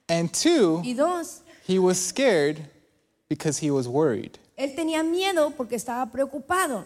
And 0.07 0.31
two, 0.31 0.81
Y 0.81 0.93
dos, 0.93 1.41
he 1.67 1.77
was 1.77 1.97
scared 1.99 2.69
because 3.27 3.57
he 3.59 3.69
was 3.69 3.85
worried. 3.85 4.37
él 4.57 4.75
tenía 4.75 5.03
miedo 5.03 5.51
porque 5.57 5.75
estaba 5.75 6.09
preocupado. 6.09 6.85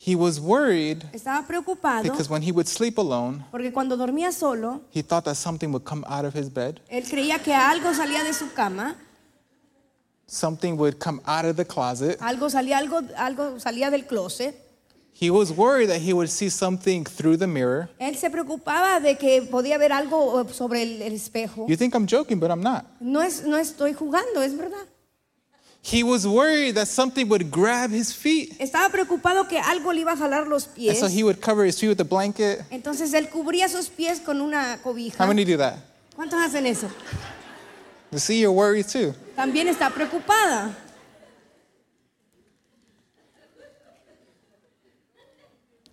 He 0.00 0.14
was 0.14 0.38
worried 0.38 1.02
Estaba 1.12 1.46
preocupado 1.46 2.02
because 2.04 2.28
when 2.30 2.42
he 2.42 2.52
would 2.52 2.68
sleep 2.68 2.98
alone, 2.98 3.44
porque 3.50 3.72
cuando 3.72 3.96
dormía 3.96 4.32
solo, 4.32 4.82
he 4.90 5.02
thought 5.02 5.24
that 5.24 5.36
something 5.36 5.72
would 5.72 5.84
come 5.84 6.04
out 6.06 6.26
of 6.26 6.34
his 6.34 6.48
bed, 6.52 6.80
él 6.90 7.04
creía 7.08 7.42
que 7.42 7.54
algo 7.54 7.92
salía 7.94 8.22
de 8.22 8.32
su 8.34 8.52
cama, 8.54 8.96
something 10.28 10.76
would 10.76 10.98
come 11.00 11.20
out 11.26 11.44
of 11.44 11.56
the 11.56 11.64
closet. 11.64 12.18
algo 12.20 12.48
salía, 12.50 12.78
algo, 12.78 13.00
algo 13.16 13.58
salía 13.58 13.90
del 13.90 14.06
closet. 14.06 14.54
He 15.20 15.30
was 15.30 15.50
worried 15.50 15.88
that 15.88 16.00
he 16.00 16.12
would 16.12 16.28
see 16.30 16.48
something 16.48 17.02
through 17.04 17.38
the 17.38 17.46
mirror. 17.48 17.88
Él 17.98 18.14
se 18.16 18.30
preocupaba 18.30 19.00
de 19.00 19.16
que 19.16 19.42
podía 19.42 19.76
ver 19.76 19.90
algo 19.92 20.40
eh, 20.40 20.52
sobre 20.54 20.82
el, 20.82 21.02
el 21.02 21.12
espejo. 21.14 21.66
You 21.66 21.76
think 21.76 21.94
I'm 21.96 22.06
joking, 22.06 22.38
but 22.38 22.50
I'm 22.52 22.62
not. 22.62 22.84
No, 23.00 23.20
es, 23.20 23.42
no 23.44 23.56
estoy 23.56 23.94
jugando, 23.94 24.42
es 24.42 24.56
verdad. 24.56 24.86
He 25.82 26.04
was 26.04 26.24
worried 26.26 26.74
that 26.74 26.86
something 26.86 27.28
would 27.28 27.50
grab 27.50 27.90
his 27.90 28.12
feet. 28.12 28.54
Estaba 28.60 28.90
preocupado 28.90 29.48
que 29.48 29.58
algo 29.58 29.92
le 29.92 30.02
iba 30.02 30.12
a 30.12 30.16
jalar 30.16 30.46
los 30.46 30.66
And 30.66 30.74
pies. 30.76 31.00
so 31.00 31.08
he 31.08 31.24
would 31.24 31.40
cover 31.40 31.64
his 31.64 31.78
feet 31.80 31.88
with 31.88 32.00
a 32.00 32.04
blanket. 32.04 32.62
Entonces 32.70 33.12
él 33.14 33.28
cubría 33.28 33.68
sus 33.68 33.88
pies 33.88 34.20
con 34.20 34.40
una 34.40 34.78
cobija. 34.84 35.18
How 35.18 35.26
many 35.26 35.44
do 35.44 35.56
that? 35.56 35.78
¿Cuántos 36.14 36.38
hacen 36.40 36.66
eso? 36.66 36.88
You 38.10 38.18
see, 38.18 38.40
you're 38.40 38.52
worried 38.52 38.88
too. 38.88 39.14
También 39.36 39.68
está 39.68 39.90
preocupada. 39.90 40.74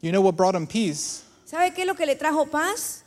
You 0.02 0.12
know 0.12 0.22
what 0.22 0.36
brought 0.36 0.54
him 0.54 0.68
peace 0.68 1.24
¿Sabe 1.46 1.74
qué 1.74 1.82
es 1.82 1.88
lo 1.88 1.96
que 1.96 2.06
le 2.06 2.16
trajo 2.16 2.46
paz? 2.46 3.05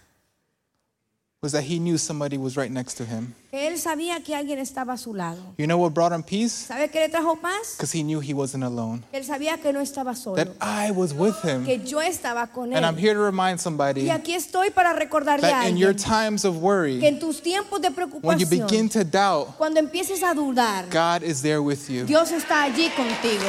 Was 1.48 1.52
that 1.52 1.64
he 1.64 1.78
knew 1.78 1.96
somebody 1.96 2.36
was 2.36 2.56
right 2.56 2.70
next 2.70 2.94
to 2.94 3.04
him. 3.04 3.34
Él 3.50 3.78
sabía 3.78 4.22
que 4.22 4.34
alguien 4.34 4.58
estaba 4.58 4.92
a 4.92 4.98
su 4.98 5.14
lado. 5.14 5.40
You 5.56 5.66
know 5.66 5.78
what 5.78 5.94
brought 5.94 6.12
him 6.12 6.22
peace? 6.22 6.52
¿Sabe 6.52 6.90
qué 6.90 7.00
le 7.00 7.08
trajo 7.08 7.40
paz? 7.40 7.76
Because 7.76 7.90
he 7.92 8.02
knew 8.02 8.20
he 8.20 8.34
wasn't 8.34 8.62
alone. 8.62 9.02
Él 9.12 9.24
sabía 9.24 9.56
que 9.60 9.72
no 9.72 9.80
estaba 9.80 10.14
solo. 10.14 10.36
That 10.36 10.48
I 10.60 10.90
was 10.90 11.14
with 11.14 11.42
him. 11.42 11.64
Que 11.64 11.78
yo 11.78 12.00
estaba 12.00 12.52
con 12.52 12.74
And 12.74 12.84
I'm 12.84 12.98
here 12.98 13.14
to 13.14 13.20
remind 13.20 13.60
somebody 13.60 14.02
Y 14.02 14.10
aquí 14.10 14.34
estoy 14.34 14.70
para 14.70 14.92
recordarle 14.92 15.46
a 15.46 15.50
that 15.50 15.68
in 15.68 15.78
your 15.78 15.94
times 15.94 16.44
of 16.44 16.54
que 16.54 16.60
worry, 16.60 17.06
en 17.06 17.18
tus 17.18 17.40
tiempos 17.40 17.80
de 17.80 17.88
when 18.20 18.38
you 18.38 18.46
begin 18.46 18.88
to 18.90 19.02
doubt, 19.02 19.56
cuando 19.56 19.80
empieces 19.80 20.22
a 20.22 20.34
dudar, 20.34 20.90
God 20.90 21.22
is 21.22 21.40
there 21.40 21.62
with 21.62 21.88
you. 21.88 22.04
Dios 22.04 22.30
está 22.32 22.64
allí 22.64 22.90
contigo. 22.90 23.46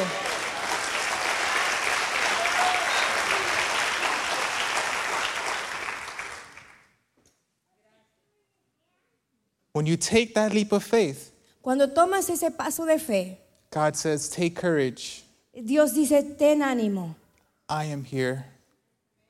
When 9.80 9.86
you 9.86 9.96
take 9.96 10.34
that 10.34 10.52
leap 10.52 10.72
of 10.72 10.84
faith, 10.84 11.32
Cuando 11.62 11.86
tomas 11.86 12.28
ese 12.28 12.50
paso 12.54 12.84
de 12.84 12.98
fe, 12.98 13.38
God 13.70 13.96
says, 13.96 14.28
Take 14.28 14.54
courage. 14.54 15.22
Dios 15.54 15.94
dice, 15.94 16.22
ten 16.36 16.60
ánimo, 16.60 17.14
I 17.66 17.84
am 17.86 18.04
here. 18.04 18.44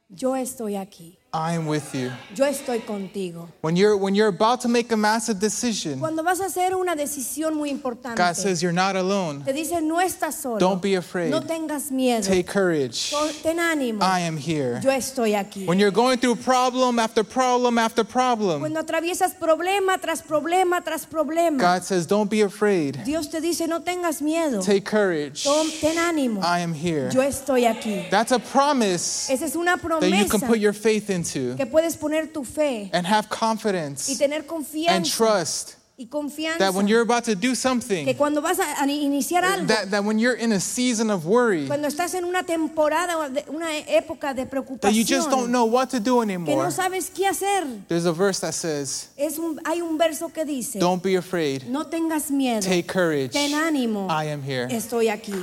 yo 0.08 0.34
estoy 0.34 0.74
aquí, 0.74 1.18
I 1.32 1.52
am 1.54 1.66
with 1.66 1.94
you. 1.94 2.10
yo 2.34 2.44
estoy 2.44 2.80
contigo. 2.80 3.46
When 3.60 3.76
you're 3.76 3.96
when 3.96 4.16
you're 4.16 4.28
about 4.28 4.62
to 4.62 4.68
make 4.68 4.90
a 4.90 4.96
massive 4.96 5.38
decision, 5.38 6.00
Cuando 6.00 6.24
vas 6.24 6.40
a 6.40 6.46
hacer 6.46 6.74
una 6.74 6.96
decisión 6.96 7.54
muy 7.54 7.70
importante, 7.70 8.16
God 8.16 8.34
says 8.34 8.60
you're 8.60 8.72
not 8.72 8.96
alone. 8.96 9.44
te 9.44 9.52
dice, 9.52 9.80
no 9.80 10.00
estás 10.00 10.34
solo, 10.34 10.58
Don't 10.58 10.82
be 10.82 10.96
afraid. 10.96 11.30
no 11.30 11.40
tengas 11.40 11.92
miedo, 11.92 12.26
Take 12.26 12.48
courage. 12.48 13.12
Ten 13.44 13.58
ánimo, 13.58 14.02
I 14.02 14.20
am 14.20 14.36
here. 14.36 14.80
yo 14.82 14.90
estoy 14.90 15.36
aquí. 15.36 15.66
When 15.66 15.78
you're 15.78 15.92
going 15.92 16.18
through 16.18 16.34
problem 16.34 16.98
after 16.98 17.22
problem 17.22 17.78
after 17.78 18.02
problem, 18.02 18.60
Cuando 18.60 18.80
atraviesas 18.80 19.32
problema 19.38 19.98
tras 20.00 20.22
problema 20.22 20.82
tras 20.82 21.06
problema, 21.06 21.58
God 21.60 21.84
says, 21.84 22.06
Don't 22.08 22.28
be 22.28 22.40
afraid. 22.40 23.04
Dios 23.04 23.28
te 23.28 23.40
dice, 23.40 23.68
no 23.68 23.82
tengas 23.82 24.20
miedo, 24.20 24.64
Take 24.64 24.84
courage. 24.84 25.44
Ten 25.80 25.96
ánimo, 25.96 26.42
I 26.42 26.58
am 26.58 26.72
here. 26.74 27.08
yo 27.12 27.20
estoy 27.22 27.66
aquí. 27.66 28.10
That's 28.10 28.32
a 28.32 28.40
promise 28.40 29.30
Esa 29.30 29.44
es 29.44 29.54
una 29.54 29.76
that 29.76 30.10
you 30.10 30.28
can 30.28 30.40
put 30.40 30.58
your 30.58 30.72
faith 30.72 31.08
into 31.20 31.56
que 31.56 31.66
puedes 31.66 31.96
poner 31.96 32.32
tu 32.32 32.44
fe 32.44 32.90
and 32.92 33.06
have 33.06 33.26
y 33.30 33.36
confidence 33.36 34.18
tener 34.18 34.44
and 34.88 35.06
trust 35.06 35.76
y 36.00 36.06
confianza 36.06 36.58
that 36.58 36.72
when 36.72 36.88
you're 36.88 37.02
about 37.02 37.24
to 37.24 37.34
do 37.34 37.50
que 37.50 37.56
something, 37.56 38.14
cuando 38.16 38.40
vas 38.40 38.58
a, 38.58 38.86
iniciar 38.86 39.44
algo, 39.44 39.66
that, 39.66 39.90
that 39.90 40.02
when 40.02 40.18
you're 40.18 40.34
in 40.34 40.52
a 40.52 40.60
season 40.60 41.10
of 41.10 41.26
worry, 41.26 41.66
cuando 41.66 41.88
estás 41.88 42.14
en 42.14 42.24
una 42.24 42.42
temporada 42.42 43.18
una 43.48 43.76
época 43.86 44.34
de 44.34 44.46
that 44.80 44.94
you 44.94 45.04
just 45.04 45.28
don't 45.28 45.50
know 45.50 45.66
what 45.66 45.90
to 45.90 46.00
do 46.00 46.20
que 46.20 46.26
no 46.26 46.44
anymore, 46.46 46.70
sabes 46.70 47.10
qué 47.10 47.26
hacer, 47.26 47.66
there's 47.88 48.06
a 48.06 48.12
verse 48.12 48.40
that 48.40 48.54
says, 48.54 49.10
es 49.18 49.38
un, 49.38 49.60
hay 49.66 49.82
un 49.82 49.98
verso 49.98 50.30
que 50.30 50.46
dice, 50.46 50.78
Don't 50.78 51.02
be 51.02 51.16
afraid. 51.16 51.64
no 51.68 51.84
tengas 51.84 52.30
miedo, 52.30 52.62
Take 52.62 52.86
courage. 52.86 53.32
ten 53.32 53.52
ánimo, 53.52 54.08
I 54.08 54.24
am 54.30 54.42
here. 54.42 54.68
estoy 54.70 55.10
aquí. 55.10 55.34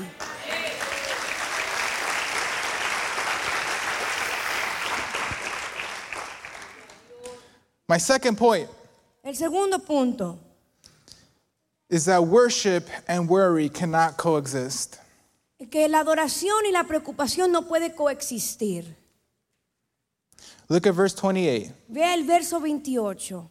My 7.89 7.97
second 7.97 8.37
point 8.37 8.69
El 9.23 9.33
segundo 9.35 9.79
punto 9.79 10.39
is 11.89 12.05
that 12.05 12.25
worship 12.25 12.89
and 13.07 13.29
worry 13.29 13.69
cannot 13.69 14.17
coexist. 14.17 14.99
que 15.71 15.87
la 15.87 15.99
adoración 16.03 16.65
y 16.65 16.71
la 16.71 16.83
preocupación 16.83 17.51
no 17.51 17.63
puede 17.63 17.95
coexistir. 17.95 18.85
Look 20.69 20.85
at 20.85 20.93
verse 20.93 21.13
28. 21.15 21.71
Vea 21.89 22.13
el 22.13 22.23
verso 22.25 22.59
28. 22.59 23.49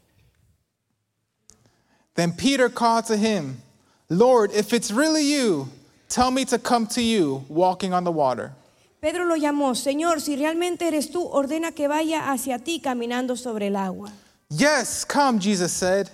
Then 2.14 2.32
Peter 2.32 2.68
called 2.68 3.06
to 3.06 3.16
him, 3.16 3.62
Lord, 4.08 4.50
if 4.52 4.72
it's 4.72 4.90
really 4.90 5.22
you, 5.24 5.68
tell 6.08 6.30
me 6.30 6.44
to 6.46 6.58
come 6.58 6.86
to 6.88 7.02
you 7.02 7.44
walking 7.48 7.92
on 7.92 8.04
the 8.04 8.12
water. 8.12 8.52
Pedro 9.00 9.24
lo 9.24 9.36
llamó, 9.36 9.74
Señor, 9.74 10.20
si 10.20 10.36
realmente 10.36 10.88
eres 10.88 11.10
tú, 11.10 11.28
ordena 11.30 11.72
que 11.74 11.88
vaya 11.88 12.32
hacia 12.32 12.58
ti 12.58 12.80
caminando 12.80 13.36
sobre 13.36 13.68
el 13.68 13.76
agua. 13.76 14.12
Yes, 14.50 15.04
come, 15.04 15.38
Jesus 15.38 15.72
said. 15.72 16.10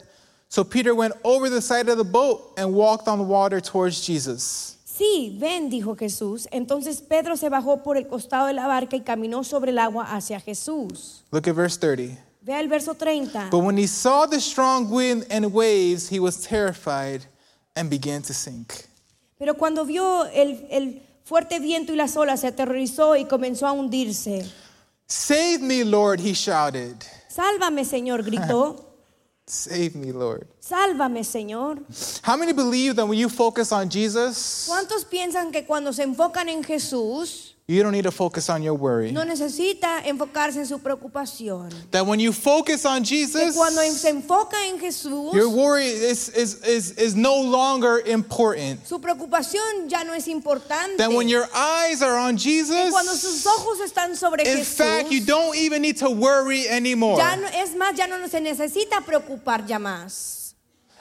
So 0.49 0.65
Peter 0.65 0.95
went 0.95 1.15
over 1.25 1.49
the 1.49 1.63
side 1.63 1.89
of 1.89 1.99
the 1.99 2.05
boat 2.05 2.55
and 2.57 2.75
walked 2.75 3.09
on 3.09 3.19
the 3.19 3.25
water 3.25 3.61
towards 3.61 4.05
Jesus. 4.05 4.77
Sí, 4.85 5.37
ven, 5.39 5.71
dijo 5.71 5.97
Jesús. 5.97 6.47
Entonces 6.53 7.01
Pedro 7.01 7.37
se 7.37 7.49
bajó 7.49 7.83
por 7.83 7.97
el 7.97 8.05
costado 8.05 8.47
de 8.47 8.53
la 8.53 8.67
barca 8.67 8.97
y 8.97 9.01
caminó 9.01 9.45
sobre 9.45 9.71
el 9.71 9.79
agua 9.79 10.05
hacia 10.05 10.39
Jesús. 10.41 11.23
Look 11.31 11.49
at 11.49 11.55
verse 11.55 11.79
30. 11.79 12.19
Vea 12.43 12.61
el 12.61 12.69
verso 12.69 12.95
30. 12.95 13.49
But 13.51 13.61
when 13.61 13.79
he 13.79 13.87
saw 13.87 14.27
the 14.27 14.41
strong 14.41 14.91
wind 14.91 15.27
and 15.31 15.53
waves, 15.53 16.09
he 16.09 16.21
was 16.21 16.43
terrified 16.43 17.25
and 17.75 17.89
began 17.89 18.21
to 18.23 18.35
sink. 18.35 18.87
Pero 19.39 19.55
cuando 19.55 19.85
vio 19.85 20.25
el, 20.25 20.67
el 20.71 21.03
fuerte 21.25 21.59
viento 21.61 21.93
y 21.93 21.97
las 21.97 22.17
olas, 22.17 22.41
se 22.41 22.49
aterrorizó 22.49 23.17
y 23.17 23.25
comenzó 23.25 23.67
a 23.67 23.73
hundirse. 23.73 24.45
Save 25.07 25.61
me, 25.61 25.85
Lord, 25.85 26.21
he 26.21 26.33
shouted. 26.35 26.97
Sálvame, 27.33 27.85
Señor, 27.85 28.23
gritó. 28.23 28.77
Save 29.47 29.95
me, 29.95 30.13
Lord. 30.13 30.47
Sálvame, 30.61 31.25
Señor. 31.25 31.83
How 32.23 32.37
many 32.37 32.53
believe 32.53 32.95
that 32.97 33.07
when 33.07 33.19
you 33.19 33.29
focus 33.29 33.73
on 33.73 33.89
Jesus, 33.91 34.67
¿Cuántos 34.69 35.05
piensan 35.05 35.51
que 35.51 35.65
cuando 35.65 35.93
se 35.93 36.03
enfocan 36.03 36.49
en 36.49 36.63
Jesús, 36.63 37.52
you 37.69 37.83
don't 37.83 37.93
need 37.93 38.03
to 38.03 38.11
focus 38.11 38.51
on 38.51 38.63
your 38.63 38.75
worry? 38.75 39.13
no 39.13 39.25
necesita 39.25 40.03
enfocarse 40.05 40.57
en 40.57 40.67
su 40.67 40.79
preocupación? 40.79 41.71
That 41.91 42.07
when 42.07 42.21
you 42.21 42.33
focus 42.33 42.85
on 42.85 43.03
Que 43.03 43.19
Jesus, 43.27 43.55
cuando 43.55 43.83
se 43.83 44.11
enfoca 44.11 44.57
en 44.67 44.79
Jesús, 44.79 45.33
your 45.33 45.49
worry 45.49 45.87
is, 45.87 46.29
is, 46.31 46.63
is, 46.65 46.93
is 46.99 47.15
no 47.15 47.41
longer 47.41 47.99
important. 48.07 48.85
su 48.87 48.99
preocupación 48.99 49.89
ya 49.89 50.03
no 50.05 50.13
es 50.13 50.27
importante. 50.29 50.97
That 50.99 51.13
when 51.13 51.29
your 51.29 51.47
eyes 51.55 52.03
are 52.03 52.19
on 52.19 52.37
Que 52.37 52.91
cuando 52.91 53.13
sus 53.15 53.47
ojos 53.47 53.79
están 53.81 54.17
sobre 54.17 54.43
in 54.45 54.59
Jesús, 54.59 54.77
fact, 54.77 55.11
you 55.11 55.25
don't 55.25 55.57
even 55.57 55.83
need 55.83 55.97
to 55.99 56.11
worry 56.11 56.69
anymore. 56.69 57.19
ya 57.19 57.37
no, 57.37 57.47
es 57.49 57.75
más, 57.77 57.95
ya 57.97 58.07
no 58.07 58.27
se 58.29 58.41
necesita 58.41 59.01
preocupar 59.07 59.67
ya 59.67 59.79
más. 59.79 60.42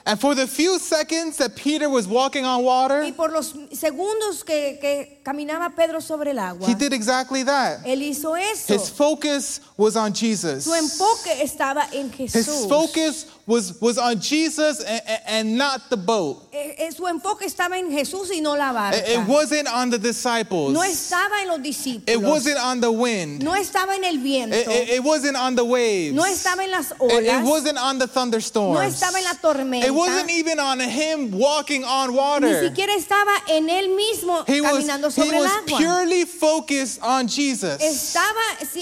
And 0.04 0.20
for 0.20 0.34
the 0.34 0.48
few 0.48 0.78
seconds 0.80 1.36
that 1.36 1.54
Peter 1.54 1.88
was 1.88 2.08
walking 2.08 2.44
on 2.44 2.64
water, 2.64 3.02
Y 3.04 3.12
por 3.12 3.30
los 3.30 3.52
segundos 3.72 4.44
que, 4.44 4.78
que 4.80 5.20
caminaba 5.24 5.74
Pedro 5.76 6.00
sobre 6.00 6.32
el 6.32 6.38
agua, 6.40 6.68
he 6.68 6.74
did 6.74 6.92
exactly 6.92 7.44
that. 7.44 7.84
él 7.86 8.02
hizo 8.02 8.34
eso. 8.36 8.74
His 8.74 8.90
focus 8.90 9.60
was 9.76 9.96
on 9.96 10.12
Jesus. 10.12 10.64
Su 10.64 10.74
enfoque 10.74 11.40
estaba 11.42 11.86
en 11.92 12.10
His 12.16 12.66
focus 12.68 13.26
was, 13.46 13.80
was 13.80 13.98
on 13.98 14.20
Jesus 14.20 14.80
and, 14.82 15.02
and- 15.26 15.58
not 15.58 15.90
the 15.90 15.96
boat. 15.96 16.48
Su 16.96 17.06
enfoque 17.06 17.42
estaba 17.46 17.76
en 17.78 17.90
Jesús 17.90 18.30
y 18.32 18.40
no 18.40 18.54
la 18.54 18.72
barca. 18.72 18.98
It, 18.98 19.18
it 19.18 19.26
wasn't 19.26 19.68
on 19.68 19.90
the 19.90 19.98
disciples. 19.98 20.72
no 20.72 20.80
estaba 20.82 21.42
en 21.42 21.48
los 21.48 21.58
discípulos. 21.60 22.08
It 22.08 22.20
wasn't 22.20 22.58
on 22.58 22.80
the 22.80 22.90
wind. 22.90 23.42
no 23.42 23.52
estaba 23.54 23.94
en 23.96 24.04
el 24.04 24.18
viento. 24.18 24.56
It, 24.56 24.68
it- 24.68 24.88
it 24.90 25.02
wasn't 25.04 25.36
on 25.36 25.54
the 25.56 25.64
waves. 25.64 26.14
no 26.14 26.22
estaba 26.24 26.62
en 26.64 26.70
las 26.70 26.90
It, 26.92 26.98
olas. 27.00 27.40
it 27.40 27.44
wasn't 27.44 27.78
on 27.78 27.98
the 27.98 28.06
thunderstorms. 28.06 28.74
no 28.74 28.80
estaba 28.82 29.18
en 29.18 29.24
la 29.24 29.34
tormenta. 29.34 29.86
It 29.86 29.94
wasn't 29.94 30.30
even 30.30 30.60
on 30.60 30.78
him 30.80 31.32
walking 31.32 31.84
on 31.84 32.10
Ni 32.10 32.16
water. 32.16 32.68
siquiera 32.70 32.94
estaba 32.94 33.32
en 33.48 33.68
él 33.68 33.94
mismo 33.96 34.44
He 34.46 34.60
was, 34.60 34.72
caminando 34.86 35.10
he 35.10 35.28
el 35.28 35.34
was 35.40 35.50
agua. 35.50 35.78
purely 35.78 36.24
focused 36.24 37.00
on 37.02 37.26
Jesus. 37.28 37.80
Estaba 37.82 38.40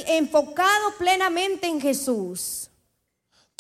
enfocado 0.09 0.93
plenamente 0.99 1.65
en 1.65 1.81
Jesús. 1.81 2.69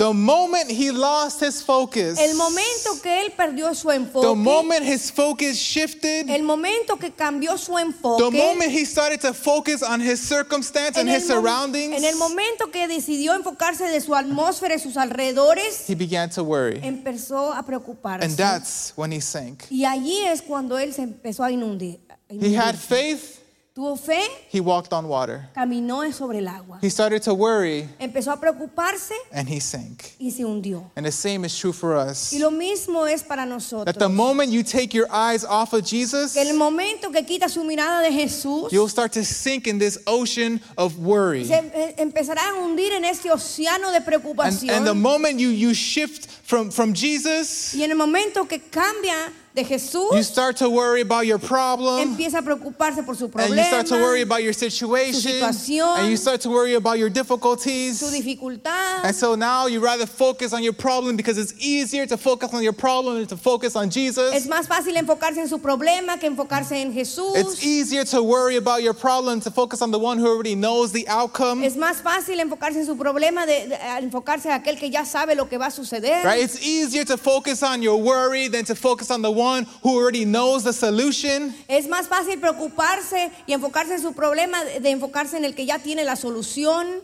The 0.00 0.14
moment 0.14 0.70
he 0.70 0.92
lost 0.92 1.42
his 1.42 1.62
focus, 1.62 2.18
El 2.18 2.34
momento 2.34 3.02
que 3.02 3.20
él 3.20 3.32
perdió 3.36 3.74
su 3.74 3.88
the 3.88 3.96
enfoque, 3.96 4.34
moment 4.34 4.82
his 4.82 5.12
focus 5.12 5.58
shifted, 5.58 6.30
el 6.30 6.42
momento 6.42 6.96
que 6.96 7.10
cambió 7.10 7.58
su 7.58 7.74
the 7.74 7.82
enfoque, 7.82 8.30
moment 8.30 8.72
he 8.72 8.86
started 8.86 9.20
to 9.20 9.34
focus 9.34 9.82
on 9.82 10.00
his 10.00 10.18
circumstance 10.18 10.96
and 10.96 11.06
his 11.06 11.26
surroundings, 11.26 11.94
en 11.94 12.06
el 12.06 12.16
momento 12.16 12.70
que 12.70 12.88
decidió 12.88 13.34
enfocarse 13.34 13.90
de 13.90 14.00
su 14.00 14.14
atmósfera 14.14 14.74
y 14.74 14.78
sus 14.78 14.96
alrededores, 14.96 15.84
he 15.86 15.94
began 15.94 16.30
to 16.30 16.42
worry. 16.42 16.80
empezó 16.82 17.52
a 17.52 17.62
preocuparse. 17.62 18.24
And 18.24 18.34
that's 18.38 18.94
when 18.96 19.12
he 19.12 19.20
sank. 19.20 19.64
Y 19.68 19.84
allí 19.84 20.24
es 20.24 20.40
cuando 20.40 20.78
él 20.78 20.94
se 20.94 21.02
empezó 21.02 21.44
a 21.44 21.50
inundir. 21.50 22.00
a 22.08 22.34
He 22.42 22.54
had 22.56 22.74
faith, 22.74 23.39
Tuvo 23.80 23.96
fe, 23.96 24.20
he 24.52 24.60
walked 24.60 24.92
on 24.92 25.08
water. 25.08 25.48
caminó 25.54 26.02
sobre 26.12 26.38
el 26.40 26.48
agua. 26.48 26.78
He 26.82 26.90
started 26.90 27.22
to 27.22 27.32
worry, 27.32 27.88
Empezó 27.98 28.30
a 28.30 28.36
preocuparse 28.38 29.14
and 29.32 29.48
he 29.48 29.58
sank. 29.58 30.16
y 30.20 30.30
se 30.30 30.44
hundió. 30.44 30.90
And 30.96 31.06
the 31.06 31.12
same 31.12 31.46
is 31.46 31.56
true 31.58 31.72
for 31.72 31.96
us. 31.96 32.30
Y 32.30 32.40
lo 32.40 32.50
mismo 32.50 33.06
es 33.06 33.22
para 33.22 33.46
That 33.46 33.98
the 33.98 34.10
moment 34.10 34.52
you 34.52 34.62
take 34.62 34.92
your 34.92 35.08
eyes 35.10 35.44
off 35.44 35.72
of 35.72 35.82
Jesus, 35.82 36.34
Que 36.34 36.42
el 36.42 36.58
momento 36.58 37.10
que 37.10 37.24
quita 37.24 37.48
su 37.48 37.64
mirada 37.64 38.02
de 38.02 38.12
Jesús, 38.12 38.70
you'll 38.70 38.86
start 38.86 39.12
to 39.12 39.24
sink 39.24 39.66
in 39.66 39.78
this 39.78 39.98
ocean 40.06 40.60
of 40.76 40.98
worry. 40.98 41.46
se 41.46 41.54
eh, 41.54 41.94
empezará 41.96 42.50
a 42.50 42.54
hundir 42.62 42.92
en 42.92 43.06
este 43.06 43.30
océano 43.30 43.90
de 43.92 44.00
And, 44.42 44.70
and 44.70 44.86
the 44.86 44.94
moment 44.94 45.40
you, 45.40 45.48
you 45.48 45.72
shift 45.72 46.26
from, 46.26 46.70
from 46.70 46.92
Jesus, 46.92 47.72
y 47.74 47.82
en 47.82 47.92
el 47.92 47.96
momento 47.96 48.46
que 48.46 48.58
cambia 48.58 49.32
de 49.54 49.64
Jesús, 49.64 50.12
you 50.12 50.22
start 50.22 50.56
to 50.56 50.70
worry 50.70 51.00
about 51.00 51.26
your 51.26 51.38
problem. 51.38 51.98
empieza 52.00 52.38
a 52.38 52.42
preocuparse 52.42 53.02
por 53.04 53.16
su 53.16 53.28
problema, 53.28 53.50
And 53.50 53.56
you 53.58 53.64
start 53.64 53.86
to 53.88 53.96
worry 53.96 54.22
about 54.22 54.44
your 54.44 54.52
situation. 54.52 55.20
situación, 55.20 55.98
And 55.98 56.08
you 56.08 56.16
start 56.16 56.40
to 56.42 56.50
worry 56.50 56.74
about 56.74 56.98
your 57.00 57.10
difficulties, 57.10 57.98
su 57.98 58.06
dificultad. 58.10 59.04
And 59.04 59.12
so 59.14 59.34
now 59.34 59.66
you 59.66 59.80
rather 59.80 60.06
focus 60.06 60.52
on 60.52 60.62
your 60.62 60.72
problem 60.72 61.16
because 61.16 61.36
it's 61.36 61.52
easier 61.58 62.06
to 62.06 62.16
focus 62.16 62.54
on 62.54 62.62
your 62.62 62.72
problem 62.72 63.16
than 63.16 63.26
to 63.26 63.36
focus 63.36 63.74
on 63.74 63.88
Es 63.88 63.94
Jesus. 63.94 64.46
más 64.46 64.68
fácil 64.68 64.96
enfocarse 64.96 65.38
en 65.40 65.48
su 65.48 65.58
problema 65.58 66.18
que 66.20 66.28
enfocarse 66.28 66.80
en 66.80 66.92
Jesús. 66.92 67.32
It's 67.36 67.64
easier 67.64 68.04
to 68.04 68.22
worry 68.22 68.56
about 68.56 68.82
your 68.84 68.94
problem 68.94 69.40
to 69.40 69.50
focus 69.50 69.82
on 69.82 69.90
the 69.90 69.98
one 69.98 70.18
who 70.18 70.28
already 70.28 70.54
knows 70.54 70.92
the 70.92 71.08
outcome. 71.08 71.64
Es 71.64 71.76
más 71.76 71.96
fácil 72.02 72.38
enfocarse 72.38 72.76
en 72.78 72.86
su 72.86 72.94
problema 72.96 73.46
de, 73.46 73.66
de- 73.66 73.76
enfocarse 74.00 74.46
en 74.46 74.52
aquel 74.52 74.78
que 74.78 74.90
ya 74.90 75.04
sabe 75.04 75.34
lo 75.34 75.46
que 75.48 75.58
va 75.58 75.66
a 75.66 75.70
suceder. 75.72 76.22
Right? 76.24 76.40
It's 76.44 76.62
easier 76.64 77.04
to 77.06 77.16
focus 77.16 77.64
on 77.64 77.82
your 77.82 77.96
worry 78.00 78.46
than 78.48 78.64
to 78.66 78.76
focus 78.76 79.10
on 79.10 79.22
the 79.22 79.30
one 79.30 79.39
who 79.83 79.96
already 79.98 80.24
knows 80.24 80.64
the 80.64 80.72
solution. 80.72 81.55
Es 81.68 81.87
más 81.88 82.07
fácil 82.09 82.38
preocuparse 82.40 83.31
y 83.46 83.53
enfocarse 83.53 83.94
en 83.94 84.00
su 84.00 84.12
problema 84.12 84.62
de 84.64 84.90
enfocarse 84.90 85.37
en 85.37 85.44
el 85.44 85.55
que 85.55 85.66
ya 85.66 85.79
tiene 85.79 86.05
la 86.05 86.16
solución. 86.16 87.03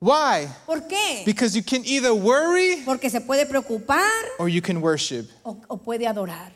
Why? 0.00 0.48
¿Por 0.66 0.88
qué? 0.88 1.22
Because 1.24 1.54
you 1.54 1.62
can 1.62 1.84
either 1.84 2.12
worry 2.12 2.82
Porque 2.84 3.08
se 3.08 3.20
puede 3.20 3.46
preocupar 3.46 4.02
or 4.38 4.48
you 4.48 4.60
can 4.60 4.80
worship. 4.82 5.28
o, 5.44 5.56
o 5.68 5.76
puede 5.76 6.06
adorar. 6.08 6.52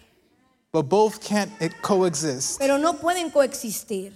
But 0.72 0.88
both 0.88 1.20
can't 1.20 1.50
coexist. 1.80 2.58
Pero 2.58 2.76
no 2.76 2.94
pueden 2.94 3.30
coexistir. 3.30 4.12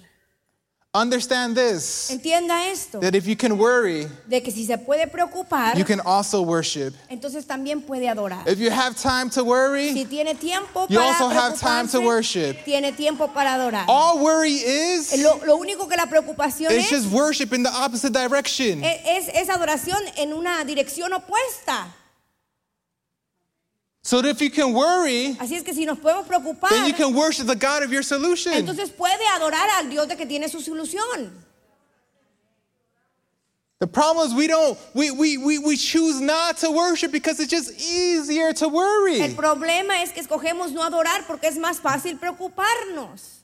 Understand 0.92 1.55
this 1.57 2.11
Entienda 2.11 2.66
esto, 2.68 2.98
that 2.98 3.14
if 3.14 3.24
you 3.24 3.37
can 3.37 3.57
worry, 3.57 4.09
de 4.29 4.40
que 4.40 4.50
si 4.50 4.64
se 4.66 4.76
puede 4.76 5.07
preocupar, 5.07 5.76
you 5.79 5.85
can 5.85 6.00
also 6.00 6.42
worship. 6.42 6.92
entonces 7.09 7.46
también 7.46 7.81
puede 7.81 8.09
adorar. 8.09 8.44
If 8.48 8.59
you 8.59 8.70
have 8.72 8.96
time 9.00 9.31
to 9.31 9.44
worry, 9.44 9.92
Si 9.92 10.05
tiene 10.05 10.35
tiempo 10.35 10.88
You 10.88 10.98
para 10.98 11.07
also 11.12 11.29
have 11.29 11.61
time 11.61 11.87
to 11.92 12.00
worship. 12.00 12.64
tiene 12.64 12.90
tiempo 12.90 13.29
para 13.33 13.55
adorar. 13.55 13.85
all 13.87 14.18
worry 14.18 14.50
is 14.55 15.12
eh, 15.12 15.22
Lo, 15.22 15.38
lo 15.46 15.59
único 15.59 15.87
que 15.88 15.94
la 15.96 16.07
preocupación 16.07 16.72
is 16.72 16.87
es 16.87 16.90
just 16.90 17.12
worship 17.12 17.53
in 17.53 17.62
the 17.62 17.70
opposite 17.70 18.12
direction. 18.12 18.83
es, 18.83 19.29
es 19.33 19.48
adoración 19.48 19.98
en 20.16 20.33
una 20.33 20.64
dirección 20.64 21.12
opuesta. 21.12 21.87
So 24.02 24.22
that 24.22 24.30
if 24.30 24.40
you 24.40 24.50
can 24.50 24.72
worry, 24.72 25.36
Así 25.38 25.56
es 25.56 25.62
que 25.62 25.74
si 25.74 25.84
nos 25.84 25.98
podemos 25.98 26.26
preocupar, 26.26 26.70
then 26.70 26.86
you 26.86 26.94
can 26.94 27.14
worship 27.14 27.46
the 27.46 27.54
God 27.54 27.82
of 27.82 27.92
your 27.92 28.02
solution. 28.02 28.52
entonces 28.54 28.90
puede 28.90 29.20
adorar 29.36 29.68
al 29.78 29.90
Dios 29.90 30.08
de 30.08 30.16
que 30.16 30.26
tiene 30.26 30.48
su 30.48 30.58
solución. 30.60 31.30
The 33.78 33.86
problem 33.86 34.26
is 34.26 34.34
we 34.34 34.46
don't 34.46 34.78
we, 34.94 35.10
we, 35.10 35.38
we, 35.38 35.58
we 35.58 35.76
choose 35.76 36.20
not 36.20 36.58
to 36.58 36.70
worship 36.70 37.12
because 37.12 37.40
it's 37.40 37.50
just 37.50 37.72
easier 37.80 38.52
to 38.52 38.64
El 38.66 38.70
worry. 38.70 39.20
problema 39.34 40.02
es 40.02 40.12
que 40.12 40.22
escogemos 40.22 40.72
no 40.72 40.82
adorar 40.82 41.26
porque 41.26 41.44
es 41.44 41.56
más 41.58 41.78
fácil 41.80 42.18
preocuparnos. 42.18 43.38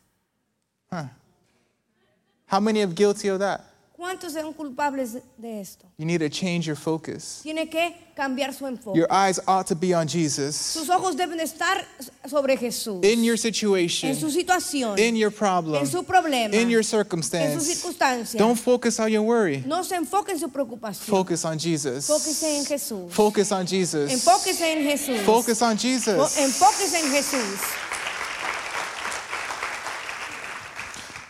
How 2.49 2.61
many 2.61 2.81
are 2.81 2.87
guilty 2.87 3.29
of 3.29 3.41
that? 3.41 3.65
¿Cuántos 3.97 4.35
son 4.35 4.53
culpables 4.53 5.15
de 5.39 5.61
esto? 5.61 5.87
You 5.97 6.05
need 6.05 6.21
to 6.21 6.29
change 6.29 6.67
your 6.67 6.77
focus. 6.77 7.41
Tiene 7.43 7.67
que 7.71 7.97
cambiar 8.15 8.53
su 8.53 8.67
enfoque. 8.67 8.95
Your 8.95 9.11
eyes 9.11 9.41
ought 9.47 9.67
to 9.69 9.75
be 9.75 9.95
on 9.95 10.07
Jesus 10.07 10.55
Sus 10.55 10.91
ojos 10.91 11.17
deben 11.17 11.41
estar 11.41 11.83
sobre 12.29 12.59
Jesús. 12.59 13.03
in 13.03 13.25
your 13.25 13.39
situation, 13.39 14.11
En 14.11 14.17
su 14.17 14.31
situación. 14.31 14.99
in 14.99 15.17
your 15.17 15.31
problem, 15.31 15.81
en 15.81 15.87
su 15.87 16.03
problema. 16.03 16.55
in 16.55 16.69
your 16.69 16.83
circumstance. 16.83 17.55
en 17.55 17.59
su 17.59 17.65
circunstancia. 17.65 18.37
Don't 18.39 18.59
focus 18.59 19.01
on 19.01 19.11
your 19.11 19.23
worry. 19.23 19.63
No 19.67 19.83
se 19.83 19.97
enfoque 19.97 20.33
en 20.33 20.39
su 20.39 20.49
preocupación. 20.51 21.07
Focus 21.09 21.47
on 21.47 21.59
Jesus. 21.59 22.07
Enfóquese 22.07 22.59
en 22.59 22.65
Jesús. 22.67 23.11
Focus 23.13 23.51
on 23.51 23.67
Jesus. 23.67 24.13
Enfóquese 24.13 24.73
en 24.77 24.85
Jesús. 24.85 25.21
Focus 25.23 25.63
on 25.63 25.79
Jesus. 25.79 26.37
Enfóquese 26.37 27.01
en 27.03 27.11
Jesús. 27.13 27.61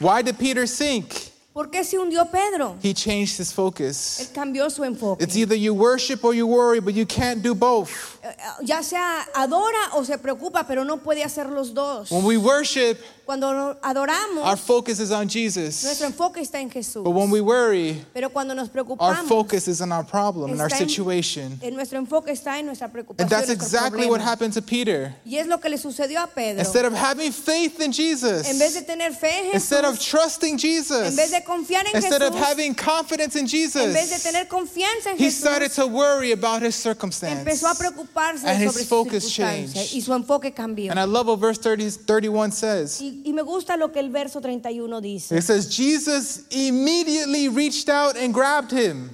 Why 0.01 0.23
did 0.23 0.37
Peter 0.37 0.67
sink? 0.67 1.26
¿Por 1.57 1.71
qué 1.71 1.85
se 1.85 1.99
hundió 1.99 2.27
Pedro? 2.31 2.77
He 2.83 2.93
changed 2.93 3.41
his 3.41 3.51
focus. 3.51 4.21
Él 4.21 4.29
cambió 4.31 4.69
su 4.69 4.85
enfoque. 4.85 5.25
It's 5.25 5.37
either 5.37 5.57
you 5.57 5.73
worship 5.73 6.23
or 6.23 6.35
you 6.35 6.47
worry, 6.47 6.81
but 6.81 6.93
you 6.93 7.07
can't 7.07 7.43
do 7.43 7.55
both. 7.55 8.21
Eh, 8.23 8.29
eh, 8.29 8.35
Ya 8.63 8.83
sea 8.83 9.25
adora 9.35 9.95
o 9.95 10.05
se 10.05 10.19
preocupa, 10.19 10.67
pero 10.67 10.85
no 10.85 10.99
puede 10.99 11.25
hacer 11.25 11.49
los 11.49 11.73
dos. 11.73 12.11
When 12.11 12.25
we 12.27 12.37
worship, 12.37 12.99
Cuando 13.25 13.75
adoramos, 13.83 14.45
our 14.45 14.57
focus 14.59 15.01
is 15.01 15.11
on 15.11 15.29
Jesus. 15.29 15.83
nuestro 15.83 16.07
enfoque 16.07 16.43
está 16.43 16.61
en 16.61 16.71
Jesús. 16.71 17.03
But 17.03 17.13
when 17.15 17.31
we 17.31 17.41
worry, 17.41 18.05
Pero 18.13 18.29
cuando 18.29 18.55
nos 18.55 18.69
preocupamos, 18.69 19.01
our 19.01 19.27
focus 19.27 19.67
is 19.67 19.81
on 19.81 19.91
our 19.93 20.05
problem 20.05 20.53
and 20.53 20.61
our 20.61 20.69
situation. 20.69 21.59
en 21.63 21.75
nuestro 21.75 21.99
enfoque 21.99 22.29
está 22.33 22.59
en 22.59 22.67
nuestra 22.67 22.89
preocupación. 22.89 23.23
And 23.23 23.31
that's 23.31 23.49
exactly 23.49 24.07
what 24.07 24.21
happened 24.21 24.53
to 24.53 24.61
Peter. 24.63 25.15
Y 25.25 25.39
es 25.39 25.47
lo 25.47 25.59
que 25.59 25.71
le 25.71 25.79
sucedió 25.79 26.23
a 26.23 26.27
Pedro. 26.27 26.61
Instead 26.61 26.85
of 26.85 26.93
having 26.93 27.33
faith 27.33 27.81
in 27.81 27.93
Jesus, 27.93 28.47
en 28.47 28.59
vez 28.59 28.75
de 28.75 28.83
tener 28.83 29.15
fe 29.15 29.39
en 29.39 29.45
Jesús, 29.47 29.55
instead 29.55 29.85
of 29.87 29.99
trusting 29.99 30.59
Jesus, 30.59 31.09
en 31.09 31.17
vez 31.17 31.31
de 31.31 31.43
confiar 31.47 31.87
en 31.87 31.97
instead 31.97 32.23
of 32.23 32.35
having 32.35 32.75
confidence 32.75 33.37
in 33.39 33.47
en 33.47 33.93
vez 33.93 34.11
de 34.11 34.17
Jesus, 34.17 34.23
tener 34.23 34.49
confianza 34.49 35.11
en 35.11 35.17
he 35.19 35.27
Jesús, 35.27 35.41
started 35.41 35.71
to 35.73 35.87
worry 35.87 36.33
about 36.33 36.63
his 36.63 36.75
circumstance. 36.75 37.39
empezó 37.41 37.69
a 37.69 37.75
preocuparse 37.75 38.45
And 38.47 38.59
his 38.63 38.73
sobre 38.73 38.83
su 38.83 38.89
focus 38.89 39.31
changed. 39.31 39.95
y 39.95 40.01
su 40.01 40.13
enfoque 40.13 40.53
cambió. 40.53 40.91
And 40.91 40.99
I 40.99 41.05
love 41.05 41.29
what 41.29 41.39
verse 41.39 41.59
30, 41.59 41.91
31 42.05 42.53
says. 42.53 43.01
Y, 43.01 43.23
y 43.25 43.33
me 43.33 43.43
gusta 43.43 43.77
lo 43.77 43.93
que 43.93 44.01
el 44.01 44.11
verso 44.11 44.41
31 44.41 45.01
dice. 45.01 45.33
It 45.37 45.43
says, 45.43 45.69
Jesus 45.69 46.43
immediately 46.51 47.49
reached 47.49 47.89
out 47.89 48.17
and 48.17 48.35
grabbed 48.35 48.73
him. 48.73 49.11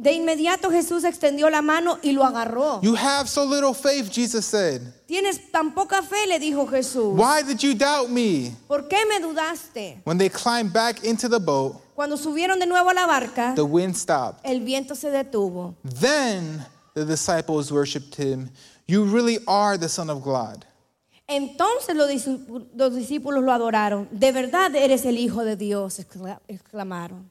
De 0.00 0.12
inmediato 0.12 0.70
Jesús 0.70 1.02
extendió 1.02 1.50
la 1.50 1.60
mano 1.60 1.98
y 2.02 2.12
lo 2.12 2.22
agarró. 2.24 2.80
You 2.82 2.94
have 2.94 3.28
so 3.28 3.44
little 3.44 3.74
faith, 3.74 4.08
Jesus 4.12 4.46
said. 4.46 4.80
Tienes 5.08 5.50
tan 5.50 5.74
poca 5.74 6.02
fe, 6.02 6.24
le 6.28 6.38
dijo 6.38 6.68
Jesús. 6.68 7.18
Why 7.18 7.42
did 7.42 7.58
you 7.58 7.74
doubt 7.74 8.08
me? 8.08 8.54
¿Por 8.68 8.86
qué 8.86 8.98
me 9.08 9.18
dudaste? 9.20 10.00
When 10.04 10.16
they 10.16 10.28
climbed 10.30 10.72
back 10.72 11.02
into 11.02 11.28
the 11.28 11.40
boat, 11.40 11.82
Cuando 11.96 12.16
subieron 12.16 12.60
de 12.60 12.66
nuevo 12.66 12.88
a 12.90 12.94
la 12.94 13.06
barca, 13.08 13.54
the 13.56 13.64
wind 13.64 13.96
stopped. 13.96 14.40
el 14.44 14.60
viento 14.60 14.94
se 14.94 15.10
detuvo. 15.10 15.74
Then 15.82 16.64
the 16.94 17.04
disciples 17.04 17.72
worshiped 17.72 18.14
him. 18.14 18.50
You 18.86 19.04
really 19.04 19.40
are 19.48 19.76
the 19.76 19.88
Son 19.88 20.08
of 20.10 20.22
God. 20.22 20.64
Entonces 21.26 21.96
los 21.96 22.08
discípulos, 22.08 22.68
los 22.76 22.94
discípulos 22.94 23.42
lo 23.42 23.52
adoraron. 23.52 24.08
De 24.12 24.30
verdad 24.30 24.74
eres 24.76 25.04
el 25.04 25.18
Hijo 25.18 25.44
de 25.44 25.56
Dios, 25.56 25.98
excla- 25.98 26.38
exclamaron. 26.46 27.28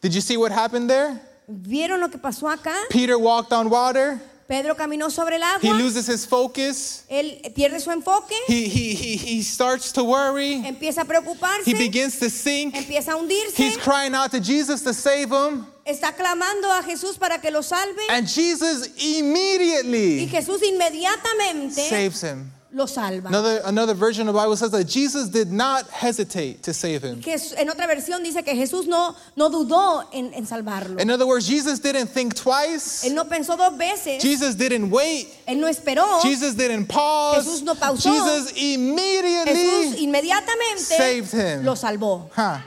Did 0.00 0.14
you 0.14 0.20
see 0.20 0.36
what 0.36 0.52
happened 0.52 0.88
there? 0.88 1.20
¿Vieron 1.50 2.00
lo 2.00 2.08
que 2.08 2.18
pasó 2.18 2.48
acá? 2.48 2.74
Peter 2.90 3.18
walked 3.18 3.52
on 3.52 3.68
water. 3.70 4.20
Pedro 4.46 4.74
caminó 4.76 5.10
sobre 5.10 5.36
el 5.36 5.42
agua. 5.42 5.60
He 5.60 5.72
loses 5.74 6.06
his 6.06 6.24
focus. 6.24 7.04
Él 7.10 7.42
pierde 7.54 7.80
su 7.80 7.90
enfoque, 7.90 8.34
He, 8.46 8.66
he, 8.66 8.94
he, 8.94 9.16
he 9.16 9.42
starts 9.42 9.92
to 9.92 10.02
worry. 10.04 10.62
empieza 10.64 11.02
a 11.02 11.04
preocuparse, 11.04 11.66
He 11.66 11.74
begins 11.74 12.18
to 12.18 12.30
sink. 12.30 12.74
empieza 12.74 13.12
a 13.12 13.16
hundirse, 13.16 13.54
He's 13.58 13.76
crying 13.76 14.14
out 14.14 14.30
to 14.30 14.40
Jesus 14.40 14.80
to 14.84 14.94
save 14.94 15.30
him. 15.30 15.66
está 15.84 16.14
clamando 16.16 16.70
a 16.72 16.82
Jesús 16.82 17.18
para 17.18 17.38
que 17.40 17.50
lo 17.50 17.60
salve 17.60 18.00
And 18.08 18.26
Jesus 18.26 18.88
immediately 18.96 20.20
y 20.24 20.28
Jesús 20.28 20.62
inmediatamente 20.62 21.86
saves 21.88 22.22
him. 22.22 22.50
Lo 22.70 22.86
salva. 22.86 23.28
Another, 23.28 23.62
another 23.64 23.94
version 23.94 24.28
of 24.28 24.34
the 24.34 24.38
Bible 24.40 24.56
says 24.56 24.70
that 24.72 24.84
Jesus 24.84 25.28
did 25.28 25.50
not 25.50 25.88
hesitate 25.88 26.62
to 26.64 26.72
save 26.74 27.02
him. 27.02 27.20
Jes- 27.22 27.54
en 27.56 27.68
otra 27.70 27.86
versión 27.86 28.22
dice 28.22 28.44
que 28.44 28.54
Jesús 28.54 28.86
no, 28.86 29.14
no 29.36 29.48
dudó 29.48 30.04
en, 30.12 30.32
en 30.34 30.46
salvarlo. 30.46 31.00
In 31.00 31.10
other 31.10 31.26
words, 31.26 31.46
Jesus 31.46 31.78
didn't 31.80 32.08
think 32.08 32.34
twice. 32.34 33.04
Él 33.04 33.14
no 33.14 33.24
pensó 33.24 33.56
dos 33.56 33.76
veces, 33.78 34.20
Jesus 34.22 34.54
didn't 34.54 34.90
wait. 34.90 35.28
él 35.46 35.58
no 35.58 35.66
esperó. 35.66 36.20
Jesus 36.20 36.54
didn't 36.54 36.86
pause. 36.86 37.44
Jesús 37.44 37.62
no 37.62 37.74
pausó. 37.74 38.10
Jesus 38.12 38.52
Jesús 38.52 38.74
immediately 38.74 40.04
inmediatamente 40.04 40.78
saved 40.96 41.32
him. 41.32 41.64
lo 41.64 41.74
salvó. 41.74 42.30
Huh. 42.36 42.58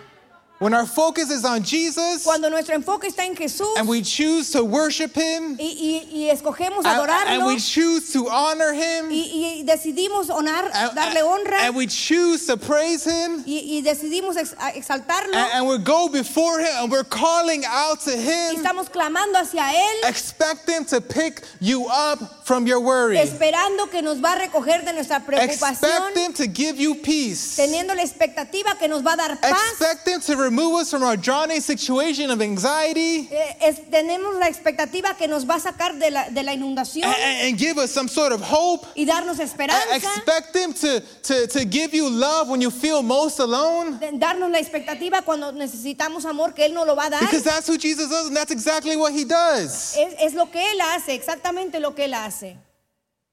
When 0.62 0.76
our 0.76 0.86
focus 0.86 1.32
is 1.32 1.44
on 1.44 1.64
Jesus 1.64 2.24
Cuando 2.24 2.48
nuestro 2.48 2.76
enfoque 2.76 3.08
está 3.08 3.26
en 3.26 3.36
Jesús 3.36 3.76
and 3.78 3.88
we 3.88 4.04
choose 4.04 4.52
to 4.52 4.64
worship 4.64 5.16
him 5.16 5.58
y, 5.58 5.74
y- 5.76 6.08
y 6.12 6.30
escogemos 6.32 6.86
and, 6.86 7.10
and 7.10 7.46
we 7.48 7.58
choose 7.58 8.14
to 8.14 8.30
honor 8.30 8.72
him 8.72 9.10
y, 9.10 9.64
y 9.64 9.64
decidimos 9.66 10.30
honar, 10.30 10.70
and, 10.72 10.96
darle 10.96 11.24
honra 11.24 11.62
and 11.66 11.76
we 11.76 11.88
choose 11.88 12.46
to 12.46 12.58
praise 12.58 13.04
him 13.06 13.44
y, 13.48 13.64
y 13.66 13.82
decidimos 13.84 14.38
ex- 14.38 14.54
exaltarlo 14.76 15.34
and, 15.34 15.52
and 15.56 15.68
we 15.68 15.80
go 15.80 16.08
before 16.08 16.60
him 16.60 16.70
and 16.84 16.92
we're 16.92 17.04
calling 17.06 17.64
out 17.66 18.00
to 18.00 18.12
y 18.12 18.18
him, 18.22 18.56
estamos 18.64 18.88
clamando 18.88 19.40
hacia 19.40 19.64
Él, 19.74 20.08
expect 20.08 20.70
him 20.70 20.86
to 20.86 21.02
pick 21.02 21.42
you 21.60 21.88
up 21.88 22.41
from 22.52 22.68
your 22.68 22.82
worry. 22.82 23.18
esperando 23.18 23.90
que 23.90 24.02
nos 24.02 24.20
va 24.22 24.34
a 24.34 24.40
recoger 24.40 24.84
de 24.84 24.92
nuestra 24.92 25.22
preocupación, 25.26 26.10
Expect 26.10 26.18
him 26.18 26.34
to 26.34 26.48
give 26.52 26.78
you 26.78 26.96
peace. 26.96 27.56
teniendo 27.56 27.96
la 27.96 28.04
expectativa 28.04 28.78
que 28.78 28.90
nos 28.90 29.02
va 29.06 29.14
a 29.14 29.16
dar 29.16 29.40
paz. 29.40 29.52
Expect 29.72 30.06
him 30.08 30.20
to 30.20 30.36
remove 30.36 30.82
us 30.82 30.90
from 30.90 31.02
our 31.02 31.16
drowning 31.16 31.62
situation 31.62 32.30
of 32.30 32.42
anxiety 32.42 33.30
Eh, 33.32 33.56
es- 33.62 33.90
tenemos 33.90 34.38
la 34.38 34.48
expectativa 34.50 35.16
que 35.18 35.30
nos 35.30 35.46
va 35.46 35.56
a 35.56 35.60
sacar 35.62 35.98
de 35.98 36.12
la, 36.12 36.30
de 36.30 36.44
la 36.44 36.54
inundación 36.54 37.06
and, 37.06 37.48
and- 37.48 37.58
give 37.58 37.78
us 37.78 37.90
some 37.90 38.10
sort 38.10 38.34
of 38.34 38.42
hope. 38.42 38.86
y 38.96 39.06
darnos 39.06 39.40
esperanza, 39.40 39.96
Expect 39.96 40.54
him 40.54 40.74
to, 40.74 41.00
to, 41.24 41.48
to 41.48 41.64
give 41.66 41.94
you 41.94 42.10
love 42.10 42.50
when 42.50 42.60
you 42.60 42.70
feel 42.70 43.02
most 43.02 43.40
alone. 43.40 43.98
darnos 44.20 44.52
la 44.52 44.60
expectativa 44.60 45.22
cuando 45.22 45.54
necesitamos 45.54 46.26
amor 46.26 46.54
que 46.54 46.66
Él 46.66 46.74
nos 46.74 46.86
lo 46.86 46.96
va 46.98 47.06
a 47.06 47.10
dar. 47.12 47.22
Because 47.22 47.44
that's 47.44 47.68
who 47.68 47.78
Jesus 47.78 48.10
does, 48.10 48.28
and 48.28 48.36
that's 48.36 48.52
exactly 48.52 48.98
what 48.98 49.14
he 49.14 49.24
does. 49.24 49.96
Es, 49.96 50.16
es 50.20 50.34
lo 50.34 50.48
que 50.52 50.60
Él 50.60 50.82
hace, 50.82 51.14
exactamente 51.14 51.80
lo 51.80 51.94
que 51.96 52.06
Él 52.06 52.14
hace. 52.14 52.41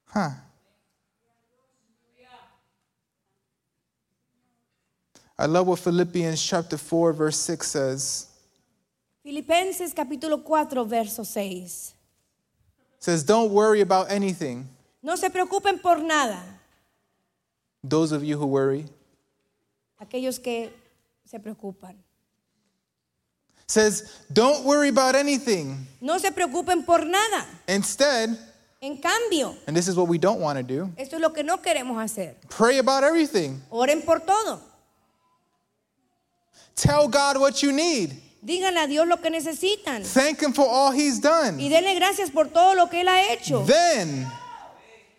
Huh. 0.06 0.30
I 5.40 5.46
love 5.46 5.68
what 5.68 5.78
Philippians 5.78 6.42
chapter 6.42 6.76
4, 6.76 7.12
verse 7.12 7.36
6 7.38 7.66
says. 7.68 8.26
Filipenses 9.22 9.94
capítulo 9.94 10.42
4, 10.44 10.84
verso 10.84 11.22
6. 11.22 11.94
Says, 12.98 13.22
Don't 13.22 13.52
worry 13.52 13.80
about 13.80 14.10
anything. 14.10 14.66
No 15.02 15.14
se 15.14 15.30
preocupen 15.30 15.78
por 15.80 15.98
nada, 15.98 16.42
Those 17.84 18.10
of 18.10 18.24
you 18.24 18.36
who 18.36 18.46
worry. 18.46 18.84
aquellos 20.00 20.42
que 20.42 20.70
se 21.24 21.38
preocupan. 21.38 21.94
Says, 23.68 24.24
Don't 24.32 24.64
worry 24.64 24.88
about 24.88 25.14
anything. 25.14 25.86
No 26.00 26.18
se 26.18 26.32
preocupen 26.32 26.84
por 26.84 27.04
nada. 27.04 27.46
Instead, 27.68 28.36
En 28.80 28.96
cambio, 28.98 29.56
and 29.66 29.76
this 29.76 29.88
is 29.88 29.96
what 29.96 30.06
we 30.06 30.18
don't 30.18 30.38
want 30.40 30.56
to 30.56 30.62
do, 30.62 30.88
esto 30.96 31.16
es 31.16 31.20
lo 31.22 31.30
que 31.32 31.42
no 31.42 31.56
queremos 31.58 32.00
hacer. 32.00 32.34
pray 32.48 32.78
about 32.78 33.02
everything. 33.02 33.60
Oren 33.70 34.02
por 34.02 34.20
todo. 34.20 34.60
Tell 36.76 37.08
God 37.08 37.38
what 37.40 37.60
you 37.62 37.72
need. 37.72 38.14
Díganle 38.44 38.84
a 38.84 38.86
Dios 38.86 39.06
lo 39.08 39.16
que 39.16 39.30
necesitan. 39.30 40.04
Thank 40.04 40.40
Him 40.40 40.52
for 40.52 40.64
all 40.68 40.92
He's 40.92 41.18
done. 41.20 41.58
Y 41.58 41.68
denle 41.68 41.96
gracias 41.98 42.30
por 42.30 42.46
todo 42.50 42.74
lo 42.76 42.86
que 42.88 43.00
Él 43.00 43.08
ha 43.08 43.32
hecho. 43.32 43.64
Then, 43.66 44.26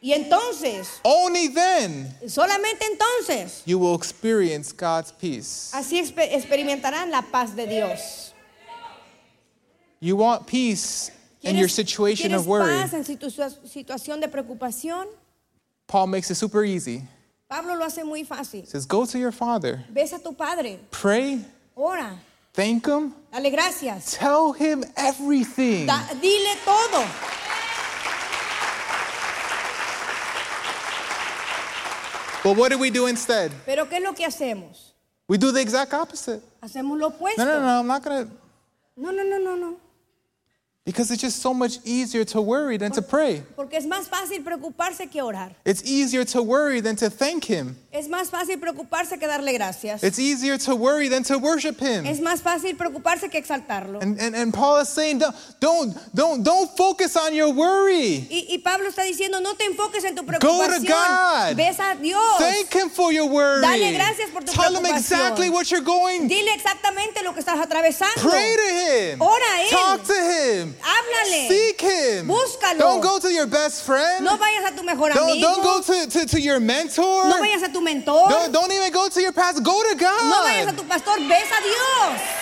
Y 0.02 0.14
entonces, 0.14 0.88
only 1.04 1.50
then, 1.50 2.16
solamente 2.30 2.86
entonces, 2.90 3.62
you 3.66 3.78
will 3.78 3.96
experience 3.96 4.72
God's 4.72 5.12
peace. 5.12 5.72
así 5.74 6.00
expe- 6.00 6.30
experimentarán 6.34 7.12
la 7.12 7.22
paz 7.24 7.54
de 7.54 7.68
Dios. 7.68 8.34
You 10.00 10.16
want 10.16 10.48
peace 10.48 11.12
in 11.44 11.56
your 11.58 11.70
situation 11.70 12.34
of 12.34 12.46
worry. 12.48 12.66
paz 12.82 12.94
en 12.94 13.04
situ- 13.04 13.30
situación 13.66 14.20
de 14.20 14.28
preocupación? 14.28 15.08
Paul 15.88 16.08
makes 16.08 16.30
it 16.30 16.36
super 16.36 16.64
easy. 16.64 17.04
Pablo 17.50 17.76
lo 17.76 17.86
hace 17.86 18.04
muy 18.04 18.24
fácil. 18.24 18.68
Says, 18.68 18.86
Go 18.86 19.06
to 19.06 19.18
your 19.18 19.32
Father, 19.32 19.84
Ves 19.90 20.14
a 20.14 20.20
tu 20.20 20.34
padre, 20.34 20.80
pray, 20.92 21.44
ora, 21.76 22.16
thank 22.54 22.86
Him, 22.86 23.14
dale 23.32 23.50
gracias, 23.50 24.18
tell 24.18 24.54
Him 24.54 24.84
everything. 24.96 25.88
da- 25.88 26.14
dile 26.22 26.56
todo. 26.64 27.06
But 32.44 32.56
what 32.56 32.70
do 32.72 32.78
we 32.78 32.90
do 32.90 33.08
instead? 33.08 33.52
Pero 33.66 33.86
¿qué 33.90 33.98
es 33.98 34.04
lo 34.04 34.14
que 34.14 34.26
hacemos? 34.26 34.94
We 35.28 35.38
do 35.38 35.52
the 35.52 35.60
exact 35.62 35.94
opposite. 35.94 36.42
Hacemos 36.64 36.98
lo 36.98 37.08
opuesto. 37.10 37.38
No, 37.38 37.46
no, 37.46 37.60
no, 37.60 37.80
I'm 37.80 37.88
not 37.88 38.04
gonna, 38.04 38.28
no, 38.96 39.12
no, 39.12 39.24
no, 39.24 39.38
no, 39.40 39.56
no. 39.56 39.76
Because 40.90 41.12
it's 41.12 41.22
just 41.22 41.40
so 41.40 41.54
much 41.54 41.78
easier 41.86 42.26
to 42.26 42.42
worry 42.42 42.76
than 42.76 42.92
to 42.92 43.04
pray. 43.04 43.44
Porque 43.56 43.74
es 43.74 43.86
más 43.86 44.10
fácil 44.10 44.44
preocuparse 44.44 45.08
que 45.08 45.22
orar. 45.22 45.54
It's 45.64 45.84
easier 45.84 46.26
to 46.26 46.42
worry 46.42 46.82
than 46.82 46.96
to 46.96 47.12
thank 47.12 47.46
Him. 47.46 47.78
Es 47.92 48.08
más 48.08 48.32
fácil 48.32 48.60
preocuparse 48.60 49.20
que 49.20 49.28
darle 49.28 49.54
gracias. 49.54 50.04
It's 50.04 50.18
easier 50.18 50.58
to 50.58 50.76
worry 50.76 51.08
than 51.08 51.24
to 51.26 51.38
worship 51.38 51.80
Him. 51.80 52.08
Es 52.08 52.20
más 52.20 52.42
fácil 52.42 52.76
preocuparse 52.76 53.30
que 53.30 53.38
exaltarlo. 53.38 54.02
And, 54.02 54.20
and, 54.20 54.36
and 54.36 54.52
Paul 54.52 54.80
is 54.82 54.90
saying, 54.90 55.20
don't, 55.20 55.36
don't, 55.60 55.96
don't, 56.16 56.44
don't 56.44 56.76
focus 56.76 57.16
on 57.16 57.36
your 57.36 57.54
worry. 57.54 58.28
Y, 58.28 58.48
y 58.50 58.58
Pablo 58.64 58.90
está 58.90 59.04
diciendo, 59.04 59.40
no 59.42 59.54
te 59.54 59.66
enfoques 59.66 60.04
en 60.06 60.16
tu 60.16 60.24
Go 60.24 60.68
to 60.68 60.88
God. 60.88 61.56
Ves 61.56 61.80
a 61.80 61.96
Dios. 62.02 62.38
Thank 62.40 62.74
Him 62.74 62.90
for 62.90 63.14
your 63.14 63.30
worry. 63.30 63.62
Dale 63.62 63.94
gracias 63.94 64.32
por 64.32 64.42
tu 64.42 64.52
Tell 64.54 64.76
Him 64.76 64.86
exactly 64.88 65.52
what 65.52 65.70
you're 65.70 65.86
going. 65.86 66.28
Dile 66.28 66.54
exactamente 66.56 67.24
lo 67.24 67.34
que 67.34 67.42
estás 67.42 67.60
atravesando. 67.60 68.22
Pray 68.22 68.56
to 68.56 69.14
Him. 69.14 69.22
Ora 69.22 69.46
a 69.56 69.62
Él. 69.62 69.70
Talk 69.70 70.04
to 70.04 70.14
Him. 70.14 70.76
Háblale. 70.82 71.48
Seek 71.48 71.82
Him. 71.82 72.28
Búscalo. 72.28 72.80
Don't 72.80 73.02
go 73.02 73.20
to 73.20 73.32
your 73.32 73.48
best 73.48 73.84
friend. 73.84 74.24
No 74.24 74.38
vayas 74.38 74.72
a 74.72 74.76
tu 74.76 74.84
mejor 74.84 75.14
Don't, 75.14 75.32
amigo. 75.32 75.42
don't 75.42 75.64
go 75.64 75.82
to, 75.82 76.10
to, 76.10 76.26
to 76.26 76.42
your 76.42 76.60
mentor. 76.60 77.30
no 77.30 77.42
vayas 77.42 77.64
a 77.64 77.72
tu 77.72 77.82
mentor. 77.82 78.30
Don't, 78.30 78.52
don't 78.52 78.72
even 78.72 78.92
go 78.92 79.08
to 79.10 79.22
your 79.22 79.34
pastor. 79.34 79.62
Go 79.62 79.82
to 79.90 79.96
God. 79.96 80.30
No 80.30 80.44
vayas 80.46 80.74
a 80.74 80.76
tu 80.76 80.84
pastor. 80.84 81.18
Ves 81.18 81.52
a 81.52 81.62
Dios. 81.62 82.40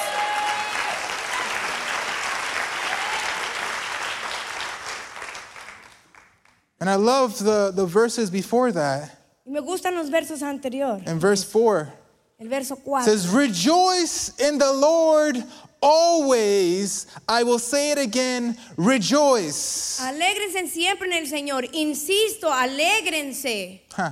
And 6.79 6.89
I 6.89 6.95
love 6.95 7.39
the, 7.39 7.71
the 7.75 7.85
verses 7.85 8.29
before 8.29 8.71
that. 8.71 9.17
Y 9.45 9.51
me 9.51 9.61
gustan 9.61 9.95
los 9.95 10.09
versos 10.09 10.41
anteriores. 10.43 11.07
In 11.07 11.19
verse 11.19 11.43
4, 11.43 11.91
El 12.39 12.47
verso 12.49 12.75
it 12.75 12.83
4. 12.83 13.01
says, 13.03 13.29
Rejoice 13.29 14.37
in 14.39 14.57
the 14.57 14.71
Lord 14.71 15.43
always. 15.81 17.07
I 17.27 17.43
will 17.43 17.59
say 17.59 17.91
it 17.91 17.97
again, 17.97 18.57
rejoice. 18.77 19.99
Alégrense 20.01 20.67
siempre 20.67 21.07
en 21.07 21.13
el 21.13 21.25
Señor. 21.25 21.69
Insisto, 21.73 22.47
alégrense. 22.49 23.81
Huh. 23.93 24.11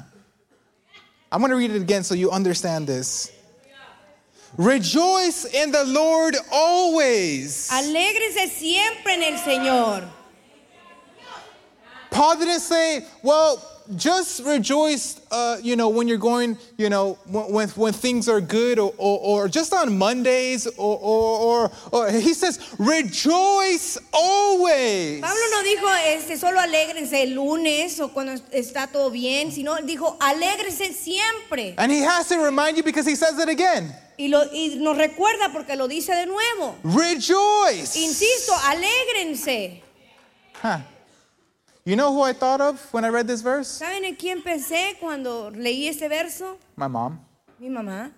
I'm 1.31 1.41
going 1.41 1.51
to 1.51 1.57
read 1.57 1.71
it 1.71 1.81
again 1.81 2.03
so 2.03 2.15
you 2.15 2.31
understand 2.31 2.87
this. 2.87 3.31
Rejoice 4.57 5.45
in 5.45 5.71
the 5.71 5.83
Lord 5.83 6.35
always. 6.51 7.69
Alégrense 7.69 8.47
siempre 8.49 9.13
en 9.13 9.23
el 9.23 9.39
Señor. 9.39 10.07
Paul 12.09 12.37
didn't 12.37 12.61
say, 12.61 13.05
well, 13.21 13.61
just 13.95 14.43
rejoice, 14.43 15.21
uh, 15.31 15.57
you 15.61 15.75
know, 15.75 15.89
when 15.89 16.07
you're 16.07 16.17
going, 16.17 16.57
you 16.77 16.89
know, 16.89 17.17
when, 17.27 17.69
when, 17.69 17.93
things 17.93 18.27
are 18.27 18.41
good 18.41 18.79
or, 18.79 18.93
or, 18.97 19.19
or 19.19 19.47
just 19.47 19.73
on 19.73 19.97
Mondays 19.97 20.67
or, 20.77 20.99
or, 21.01 21.71
or, 21.91 22.11
he 22.11 22.33
says, 22.33 22.59
rejoice 22.79 23.97
always. 24.11 25.21
Pablo 25.21 25.41
no 25.51 25.63
dijo 25.63 25.87
este, 26.07 26.37
solo 26.37 26.59
alégrense 26.59 27.23
el 27.23 27.35
lunes 27.35 27.99
o 27.99 28.09
cuando 28.09 28.33
está 28.51 28.91
todo 28.91 29.09
bien, 29.09 29.51
sino 29.51 29.75
dijo 29.81 30.17
alégrense 30.19 30.91
siempre. 30.93 31.75
And 31.77 31.91
he 31.91 31.99
has 31.99 32.27
to 32.29 32.37
remind 32.37 32.77
you 32.77 32.83
because 32.83 33.05
he 33.05 33.15
says 33.15 33.37
it 33.39 33.49
again. 33.49 33.93
Y, 34.17 34.27
lo, 34.29 34.43
y 34.51 34.77
nos 34.77 34.97
recuerda 34.97 35.51
porque 35.51 35.75
lo 35.75 35.87
dice 35.87 36.13
de 36.13 36.25
nuevo. 36.25 36.75
Rejoice. 36.83 37.97
Insisto, 37.97 38.53
alégrense. 38.63 39.81
Huh. 40.61 40.79
You 41.85 41.95
know 41.95 42.11
who 42.11 42.23
I 42.23 42.33
thought 42.33 42.61
of 42.61 42.81
when 42.91 43.05
I 43.05 43.09
read 43.09 43.27
this 43.27 43.41
verse? 43.41 43.67
¿Saben 43.79 44.05
en 44.05 44.15
quién 44.15 44.41
pensé 44.41 44.97
cuando 44.99 45.51
leí 45.51 45.91
verso? 46.09 46.57
My 46.75 46.87
mom. 46.87 47.19
Mi 47.59 47.69
mamá. 47.69 48.11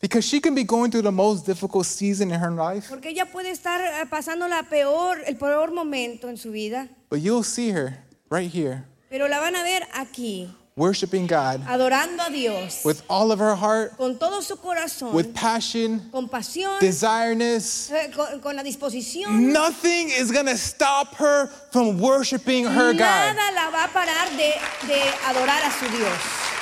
Because 0.00 0.24
she 0.24 0.40
can 0.40 0.54
be 0.54 0.64
going 0.64 0.90
through 0.90 1.02
the 1.02 1.12
most 1.12 1.46
difficult 1.46 1.86
season 1.86 2.32
in 2.32 2.40
her 2.40 2.50
life, 2.50 2.88
Porque 2.88 3.10
ella 3.10 3.26
puede 3.26 3.50
estar 3.50 3.80
eh, 3.80 4.06
pasando 4.10 4.48
la 4.48 4.62
peor, 4.62 5.18
el 5.26 5.36
peor 5.36 5.72
momento 5.72 6.28
en 6.28 6.36
su 6.36 6.50
vida, 6.50 6.88
but 7.08 7.20
you'll 7.20 7.44
see 7.44 7.70
her 7.70 7.98
right 8.30 8.50
here 8.50 8.84
pero 9.14 9.28
la 9.28 9.38
van 9.38 9.54
a 9.54 9.62
ver 9.62 9.86
aquí, 9.94 10.52
worshiping 10.76 11.26
God 11.26 11.60
adorando 11.68 12.26
a 12.26 12.30
Dios 12.32 12.84
with 12.84 13.02
all 13.08 13.30
of 13.30 13.38
her 13.38 13.54
heart, 13.54 13.96
con 13.96 14.18
todo 14.18 14.40
su 14.40 14.56
corazón, 14.56 15.12
with 15.12 15.32
passion, 15.32 16.00
con 16.10 16.28
pasión, 16.28 16.80
desireness. 16.80 17.90
eh, 17.92 18.10
con, 18.14 18.40
con 18.40 18.56
la 18.56 18.62
disposición. 18.64 19.52
Nothing 19.52 20.10
is 20.10 20.32
going 20.32 20.46
to 20.46 20.56
stop 20.56 21.14
her 21.16 21.46
from 21.70 22.00
worshiping 22.00 22.64
her 22.64 22.92
God. 22.92 22.98
Nada 23.36 23.54
la 23.54 23.70
va 23.70 23.84
a 23.84 23.88
parar 23.88 24.30
de, 24.36 24.52
de 24.88 25.00
adorar 25.26 25.62
a 25.62 25.70
su 25.70 25.86
Dios. 25.96 26.53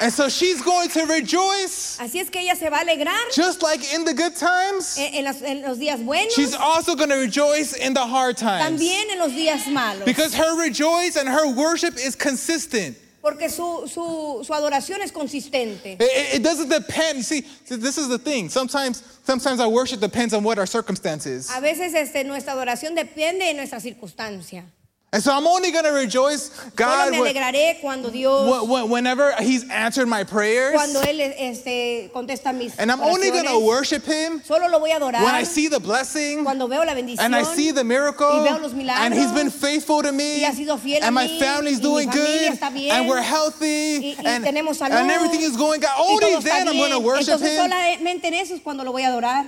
And 0.00 0.10
so 0.12 0.28
she's 0.30 0.62
going 0.62 0.88
to 0.90 1.04
rejoice 1.06 1.98
Así 1.98 2.20
es 2.20 2.30
que 2.30 2.40
ella 2.40 2.56
se 2.56 2.68
va 2.70 2.78
a 2.78 2.84
alegrar 2.84 3.30
just 3.34 3.62
like 3.62 3.80
in 3.94 4.04
the 4.04 4.14
good 4.14 4.34
times. 4.34 4.96
en, 4.98 5.14
en 5.14 5.24
las- 5.24 5.42
en 5.42 5.62
los 5.62 5.78
días 5.78 6.02
buenos, 6.04 6.34
She's 6.34 6.54
also 6.54 6.94
going 6.96 7.10
to 7.10 7.16
rejoice 7.16 7.74
in 7.74 7.92
the 7.94 8.04
hard 8.06 8.36
times. 8.38 8.80
también 8.80 9.10
en 9.10 9.18
los 9.18 9.32
días 9.32 9.66
malos. 9.70 10.04
Because 10.06 10.32
her 10.34 10.58
rejoice 10.58 11.16
and 11.16 11.28
her 11.28 11.48
worship 11.52 11.94
is 11.98 12.16
consistent. 12.16 12.96
Porque 13.22 13.50
su, 13.50 13.86
su, 13.86 14.42
su 14.42 14.52
adoración 14.54 15.02
es 15.02 15.12
consistente. 15.12 15.96
It, 16.00 16.02
it- 16.02 16.34
it 16.36 16.42
doesn't 16.42 16.70
depend. 16.70 17.18
You 17.18 17.22
see, 17.22 17.40
this 17.68 17.98
is 17.98 18.08
the 18.08 18.18
thing. 18.18 18.48
Sometimes, 18.48 19.02
sometimes 19.26 19.60
our 19.60 19.68
worship 19.68 20.00
depends 20.00 20.32
on 20.32 20.42
what 20.42 20.58
our 20.58 20.64
circumstances. 20.66 21.50
A 21.54 21.60
veces 21.60 21.92
este, 21.94 22.24
nuestra 22.24 22.54
adoración 22.54 22.94
depende 22.96 23.40
de 23.44 23.52
nuestra 23.52 23.78
circunstancia. 23.78 24.64
And 25.12 25.20
so 25.20 25.32
I'm 25.36 25.44
only 25.44 25.72
going 25.72 25.82
to 25.82 25.90
rejoice 25.90 26.52
Solo 26.54 26.70
God 26.76 27.10
me 27.10 27.18
alegraré 27.18 27.80
cuando 27.80 28.10
Dios, 28.10 28.48
when- 28.48 28.68
when- 28.68 28.88
whenever 28.90 29.34
He's 29.42 29.68
answered 29.68 30.06
my 30.06 30.22
prayers. 30.22 30.72
cuando 30.72 31.00
Él 31.02 31.18
este, 31.36 32.10
contesta 32.14 32.52
mis 32.56 32.78
And 32.78 32.92
I'm 32.92 33.00
only 33.00 33.28
going 33.32 33.42
to 33.44 33.50
oraciones. 33.50 33.66
worship 33.66 34.04
Him 34.06 34.40
Solo 34.44 34.68
lo 34.68 34.78
voy 34.78 34.92
a 34.92 34.98
adorar 35.00 35.24
when 35.24 35.34
I 35.34 35.42
see 35.42 35.66
the 35.66 35.80
blessing 35.80 36.44
cuando 36.44 36.68
veo 36.68 36.84
la 36.84 36.94
bendición 36.94 37.18
and 37.24 37.34
I 37.34 37.42
see 37.42 37.72
the 37.72 37.82
miracle. 37.82 38.24
y 38.30 38.44
veo 38.44 38.58
los 38.60 38.72
milagros, 38.72 39.04
And 39.04 39.12
He's 39.12 39.32
been 39.32 39.50
faithful 39.50 40.00
to 40.02 40.12
me. 40.12 40.42
y 40.42 40.44
ha 40.44 40.52
sido 40.52 40.78
fiel 40.78 41.02
a 41.02 41.06
And 41.06 41.14
my 41.16 41.26
mí, 41.26 41.40
family's 41.40 41.78
y 41.78 41.82
mi 41.82 41.82
doing 41.82 42.08
familia 42.12 42.38
good. 42.50 42.52
está 42.60 42.70
bien, 42.72 42.90
And 42.96 43.08
we're 43.08 43.20
healthy. 43.20 43.66
y, 43.66 44.16
y 44.16 44.26
and, 44.26 44.44
tenemos 44.44 44.76
salud 44.78 44.92
and 44.94 45.10
everything 45.10 45.40
is 45.40 45.56
going 45.56 45.80
good. 45.80 45.90
y 45.90 46.02
Only 46.14 46.34
está 46.36 46.42
then 46.44 46.68
I'm 46.68 46.76
going 46.76 46.90
to 46.92 46.98
bien. 47.00 47.02
worship 47.04 47.34
Entonces 47.34 47.50
Him. 47.58 47.68
solamente 47.68 48.28
en 48.28 48.34
eso 48.34 48.54
es 48.54 48.60
cuando 48.62 48.84
lo 48.84 48.92
voy 48.92 49.02
a 49.02 49.08
adorar. 49.08 49.44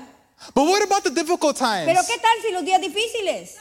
But 0.56 0.64
what 0.64 0.82
about 0.82 1.04
the 1.04 1.10
difficult 1.10 1.56
times? 1.56 1.86
Pero 1.86 2.00
qué 2.02 2.18
tal 2.20 2.42
si 2.42 2.50
los 2.52 2.64
días 2.64 2.80
difíciles 2.80 3.54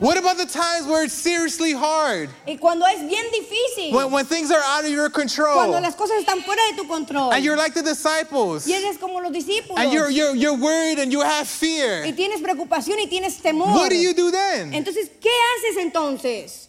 What 0.00 0.18
about 0.18 0.36
the 0.38 0.46
times 0.46 0.86
where 0.86 1.04
it's 1.04 1.14
seriously 1.14 1.72
hard? 1.72 2.28
y 2.46 2.56
cuando 2.56 2.84
es 2.86 3.00
bien 3.08 3.24
difícil, 3.32 3.92
When, 3.92 4.10
when 4.10 4.26
things 4.26 4.50
are 4.50 4.60
out 4.60 4.84
of 4.84 4.90
your 4.90 5.08
control. 5.10 5.54
cuando 5.54 5.80
las 5.80 5.94
cosas 5.94 6.18
están 6.24 6.42
fuera 6.42 6.60
de 6.70 6.76
tu 6.82 6.88
control 6.88 7.32
And 7.32 7.44
you're 7.44 7.56
like 7.56 7.74
the 7.74 7.82
disciples. 7.82 8.66
y 8.66 8.72
eres 8.72 8.98
como 8.98 9.20
los 9.20 9.32
discípulos 9.32 9.78
And 9.78 9.92
you're, 9.92 10.10
you're, 10.10 10.34
you're 10.34 10.56
worried 10.56 10.98
and 10.98 11.12
you 11.12 11.20
have 11.20 11.46
fear. 11.46 12.04
y 12.04 12.12
tienes 12.12 12.40
preocupación 12.40 12.98
y 13.00 13.06
tienes 13.08 13.40
temor. 13.40 13.68
What 13.74 13.90
do 13.90 13.96
you 13.96 14.14
do 14.14 14.30
then? 14.30 14.72
Entonces, 14.74 15.10
¿qué 15.20 15.30
haces 15.30 15.76
entonces? 15.84 16.63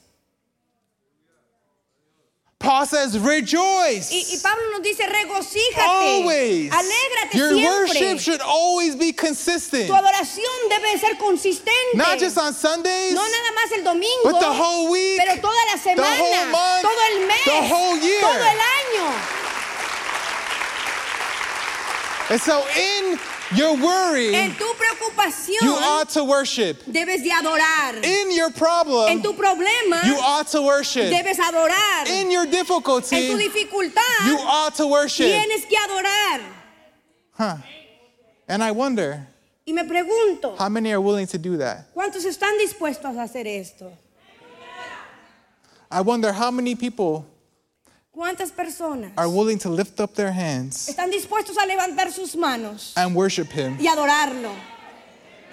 Paul 2.60 2.86
says, 2.86 3.20
rejoice. 3.20 4.12
Y, 4.12 4.26
y 4.34 4.38
Pablo 4.41 4.64
nos 4.72 4.82
dice, 4.82 5.06
regocíjate, 5.06 5.82
Always. 5.82 6.72
alégrate 6.72 7.34
Your 7.36 7.56
worship 7.58 8.20
should 8.20 8.41
always 8.41 8.95
be 8.95 9.12
consistent. 9.12 9.88
Tu 9.88 9.93
adoración 9.93 10.70
debe 10.70 10.97
ser 10.99 11.16
consistente. 11.18 11.95
Not 11.95 12.18
just 12.18 12.38
on 12.38 12.53
Sundays, 12.53 13.14
no 13.14 13.22
nada 13.22 13.51
más 13.56 13.72
el 13.78 13.84
domingo, 13.84 14.24
but 14.32 14.39
the 14.39 14.51
whole 14.53 14.89
week, 14.89 15.20
pero 15.20 15.36
toda 15.41 15.66
la 15.72 15.78
semana, 15.78 16.18
whole 16.18 16.45
month, 16.51 16.82
todo 16.82 17.01
el 17.12 17.28
mes, 17.28 17.43
the 17.45 17.62
whole 17.68 17.97
year. 17.97 18.22
todo 18.22 18.45
el 18.45 18.60
año. 18.60 19.14
And 22.32 22.41
so 22.41 22.66
in 22.76 23.20
your 23.54 23.76
worry, 23.78 24.34
En 24.34 24.56
tu 24.56 24.74
preocupación 24.74 25.62
you 25.62 25.74
ought 25.74 26.10
to 26.10 26.24
worship. 26.24 26.84
debes 26.86 27.22
de 27.24 27.30
adorar. 27.32 28.04
In 28.04 28.32
your 28.36 28.52
problem, 28.52 29.10
en 29.10 29.22
tu 29.22 29.34
problema 29.34 30.04
you 30.06 30.16
ought 30.18 30.48
to 30.48 30.62
worship. 30.62 31.10
debes 31.12 31.38
adorar. 31.38 32.08
In 32.08 32.32
your 32.32 32.43
en 32.43 32.52
tu 32.52 32.58
difficulty, 32.58 33.38
dificultad 33.38 34.26
you 34.26 34.38
ought 34.39 34.74
to 34.76 34.88
worship. 34.88 35.28
tienes 35.28 35.66
que 35.66 35.78
adorar. 35.78 36.41
Huh. 37.32 37.58
And 38.48 38.64
I 38.64 38.72
wonder 38.72 39.28
Y 39.68 39.74
me 39.74 39.84
pregunto, 39.84 40.56
how 40.58 40.70
many 40.70 40.91
are 40.91 41.02
willing 41.02 41.28
to 41.28 41.38
do 41.38 41.58
that? 41.58 41.93
¿cuántos 41.96 42.24
están 42.26 42.58
dispuestos 42.60 43.16
a 43.18 43.24
hacer 43.24 43.48
esto? 43.48 43.91
I 45.91 46.02
wonder 46.02 46.32
how 46.32 46.52
many 46.52 46.76
people 46.76 47.26
¿Cuántas 48.16 48.49
personas 48.51 49.11
are 49.18 49.28
willing 49.28 49.59
to 49.59 49.70
lift 49.70 49.99
up 49.99 50.13
their 50.16 50.32
hands 50.32 50.88
están 50.88 51.11
dispuestos 51.11 51.57
a 51.57 51.66
levantar 51.68 52.09
sus 52.13 52.34
manos 52.36 52.93
and 52.95 53.13
worship 53.13 53.51
Him. 53.51 53.78
y 53.78 53.88
adorarlo? 53.88 54.53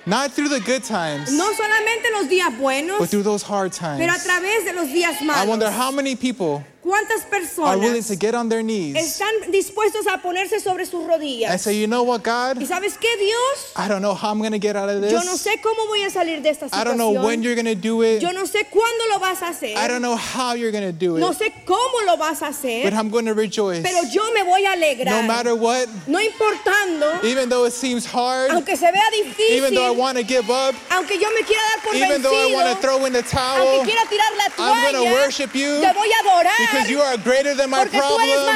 Not 0.06 0.30
through 0.32 0.48
the 0.48 0.60
good 0.60 0.84
times, 0.84 1.32
No 1.32 1.50
solamente 1.54 2.06
en 2.06 2.12
los 2.12 2.28
días 2.28 2.56
buenos, 2.58 3.00
but 3.00 3.08
through 3.08 3.24
those 3.24 3.42
hard 3.42 3.72
times. 3.72 3.98
pero 3.98 4.12
a 4.12 4.18
través 4.18 4.64
de 4.64 4.72
los 4.74 4.86
días 4.92 5.20
I 5.22 5.44
wonder 5.44 5.72
how 5.72 5.90
many 5.90 6.14
people 6.14 6.62
¿Cuántas 6.82 7.22
are 7.58 7.78
willing 7.78 8.02
personas 8.02 8.08
to 8.08 8.16
get 8.16 8.34
on 8.34 8.48
their 8.48 8.60
knees 8.62 8.96
están 8.96 9.30
dispuestos 9.52 10.04
a 10.08 10.18
ponerse 10.20 10.58
sobre 10.60 10.84
sus 10.84 11.02
and 11.02 11.10
rodillas? 11.10 11.60
say, 11.60 11.78
you 11.78 11.86
know 11.86 12.02
what, 12.02 12.22
¿Y 12.22 12.24
God? 12.24 12.66
sabes 12.66 12.98
qué, 12.98 13.06
Dios? 13.18 13.72
I 13.76 13.86
don't 13.86 14.02
know 14.02 14.14
how 14.14 14.30
I'm 14.32 14.38
going 14.40 14.50
to 14.50 14.58
get 14.58 14.74
out 14.74 14.88
of 14.88 15.00
Yo 15.00 15.22
no 15.22 15.32
this. 15.32 15.42
sé 15.46 15.60
cómo 15.62 15.86
voy 15.86 16.02
a 16.02 16.10
salir 16.10 16.42
de 16.42 16.48
esta 16.50 16.66
I 16.72 16.82
don't 16.82 16.96
know 16.98 17.12
when 17.12 17.38
situación. 17.40 17.42
you're 17.44 17.54
going 17.54 17.66
to 17.66 17.76
do 17.76 18.02
it. 18.02 18.20
Yo 18.20 18.32
no 18.32 18.46
sé 18.46 18.66
cuándo 18.68 19.06
lo 19.12 19.20
vas 19.20 19.42
a 19.42 19.50
hacer. 19.50 19.76
I 19.76 19.86
don't 19.86 20.02
know 20.02 20.16
how 20.16 20.54
you're 20.54 20.72
going 20.72 20.82
to 20.82 20.92
do 20.92 21.18
No 21.18 21.30
it. 21.30 21.38
sé 21.38 21.52
cómo 21.64 22.04
lo 22.04 22.16
vas 22.16 22.42
a 22.42 22.46
But 22.46 22.54
hacer. 22.56 22.94
I'm 22.94 23.10
going 23.10 23.26
to 23.26 23.34
rejoice. 23.34 23.82
Pero 23.84 24.02
yo 24.10 24.32
me 24.32 24.42
voy 24.42 24.66
a 24.66 24.74
No 24.74 24.82
alegrar. 24.84 25.26
matter 25.28 25.54
what, 25.54 25.88
No 26.08 26.18
importando, 26.18 27.22
even 27.22 27.48
though 27.48 27.64
it 27.64 27.72
seems 27.72 28.04
hard, 28.04 28.50
aunque 28.50 28.76
se 28.76 28.90
vea 28.90 29.08
difícil, 29.22 29.56
even 29.56 29.72
though 29.74 29.86
I 29.86 29.90
want 29.90 30.18
to 30.18 30.24
give 30.24 30.50
up, 30.50 30.74
aunque 30.90 31.16
yo 31.16 31.30
me 31.30 31.42
quiera 31.44 31.62
dar 31.76 31.84
por 31.84 31.94
even 31.94 32.22
though 32.22 32.34
I 32.34 32.52
want 32.52 32.66
to 32.66 32.74
vencido, 32.74 32.80
throw 32.80 33.06
in 33.06 33.12
the 33.12 33.18
aunque 33.20 33.30
towel, 33.30 33.84
quiera 33.84 34.02
tirar 34.10 34.32
la 34.36 34.44
I'm 34.58 34.92
going 34.92 35.04
to 35.04 35.10
toalla, 35.10 35.12
worship 35.22 35.54
you 35.54 35.80
te 35.80 35.92
voy 35.92 36.10
a 36.10 36.18
adorar. 36.26 36.71
Because 36.72 36.90
you 36.90 37.00
are 37.00 37.16
greater 37.18 37.54
than 37.54 37.70
my 37.70 37.84
Porque 37.84 37.92
tú 37.92 38.18
eres 38.18 38.34
problem, 38.34 38.48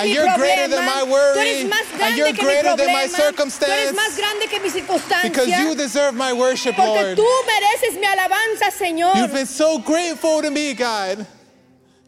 and 0.00 0.10
you're 0.10 0.36
greater 0.36 0.68
than 0.68 0.84
my 0.84 1.02
worry, 1.04 1.62
and 2.00 2.16
you're 2.16 2.32
greater 2.32 2.76
than 2.76 2.92
my 2.92 3.06
problema. 3.06 3.10
Tú 3.10 3.14
eres 3.14 3.16
circumstance 3.16 3.92
más 3.92 4.16
que 4.50 4.60
mi 4.60 5.28
because 5.28 5.48
you 5.48 5.74
deserve 5.74 6.14
my 6.14 6.32
worship, 6.32 6.76
Lord. 6.76 7.16
tú 7.16 7.26
mereces 7.46 7.98
mi 7.98 8.06
alabanza. 8.06 8.70
You've 9.16 9.32
been 9.32 9.46
so 9.46 9.78
grateful 9.78 10.42
to 10.42 10.50
me, 10.50 10.74
God, 10.74 11.26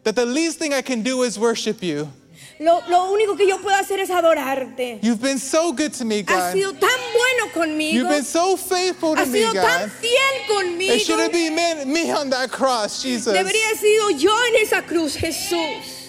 that 0.03 0.15
the 0.15 0.25
least 0.25 0.59
thing 0.59 0.73
I 0.73 0.81
can 0.81 1.01
do 1.01 1.23
is 1.23 1.39
worship 1.39 1.81
you. 1.81 2.11
Lo, 2.59 2.81
lo 2.87 3.11
único 3.11 3.35
que 3.35 3.47
yo 3.47 3.59
puedo 3.59 3.75
hacer 3.75 3.99
es 3.99 4.09
adorarte. 4.09 4.99
You've 5.01 5.21
been 5.21 5.39
so 5.39 5.73
good 5.73 5.91
to 5.93 6.05
me, 6.05 6.19
Has 6.27 6.53
God. 6.53 6.53
sido 6.53 6.73
tan 6.73 6.99
bueno 7.13 7.51
conmigo. 7.53 7.93
You've 7.93 8.09
been 8.09 8.23
so 8.23 8.55
faithful 8.55 9.15
to 9.15 9.21
Has 9.21 9.29
me, 9.29 9.39
sido 9.39 9.53
tan 9.53 9.89
fiel 9.89 10.47
conmigo. 10.47 10.93
It 10.93 10.99
should 11.01 11.19
have 11.19 11.31
been 11.31 11.55
me, 11.55 11.85
me 11.85 12.11
on 12.11 12.29
that 12.29 12.51
cross, 12.51 13.01
Jesus. 13.01 13.33
Debería 13.33 13.65
haber 13.69 13.77
sido 13.79 14.09
yo 14.11 14.31
en 14.49 14.61
esa 14.61 14.81
cruz, 14.83 15.15
Jesús. 15.15 16.01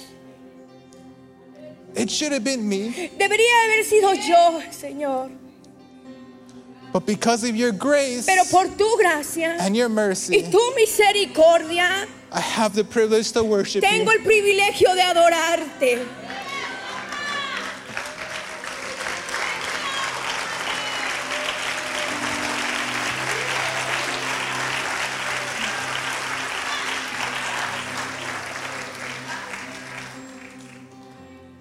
It 1.97 2.11
should 2.11 2.33
have 2.33 2.45
been 2.45 2.69
me. 2.69 3.11
Debería 3.19 3.65
haber 3.65 3.85
sido 3.85 4.13
yo, 4.15 4.61
Señor. 4.71 5.31
But 6.93 7.07
because 7.07 7.43
of 7.43 7.57
your 7.57 7.73
grace 7.73 8.25
Pero 8.27 8.45
por 8.51 8.69
tu 8.77 8.97
gracia 8.99 9.57
and 9.61 9.75
your 9.77 9.89
y 9.89 9.93
mercy, 9.95 10.43
tu 10.49 10.73
misericordia, 10.77 12.07
I 12.31 12.41
have 12.41 12.75
the 12.75 12.85
privilege 12.85 13.33
to 13.33 13.43
worship 13.43 13.83
tengo 13.83 14.13
you. 14.13 14.19
el 14.19 14.25
privilegio 14.25 14.95
de 14.95 15.03
adorarte. 15.03 16.07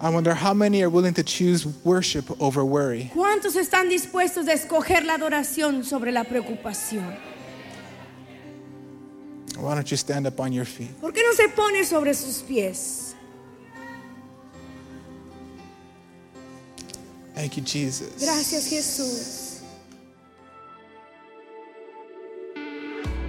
I 0.04 0.10
wonder 0.10 0.34
how 0.34 0.52
many 0.52 0.82
are 0.82 0.90
willing 0.90 1.14
to 1.14 1.22
choose 1.22 1.66
worship 1.82 2.30
over 2.38 2.62
worry. 2.62 3.10
¿Cuántos 3.14 3.56
están 3.56 3.88
dispuestos 3.88 4.46
a 4.48 4.52
escoger 4.52 5.02
la 5.02 5.14
adoración 5.14 5.82
sobre 5.82 6.12
la 6.12 6.24
preocupación? 6.24 7.16
Why 9.56 9.74
don't 9.74 9.90
you 9.90 9.96
stand 9.96 10.26
up 10.26 10.38
on 10.40 10.52
your 10.52 10.66
feet? 10.66 10.90
¿Por 11.00 11.10
qué 11.12 11.22
no 11.22 11.32
se 11.32 11.48
pone 11.48 11.86
sobre 11.86 12.12
sus 12.12 12.42
pies? 12.42 13.14
Thank 17.34 17.56
you, 17.56 17.62
Jesus. 17.64 18.20
Gracias, 18.20 18.66
Jesús. 18.68 19.43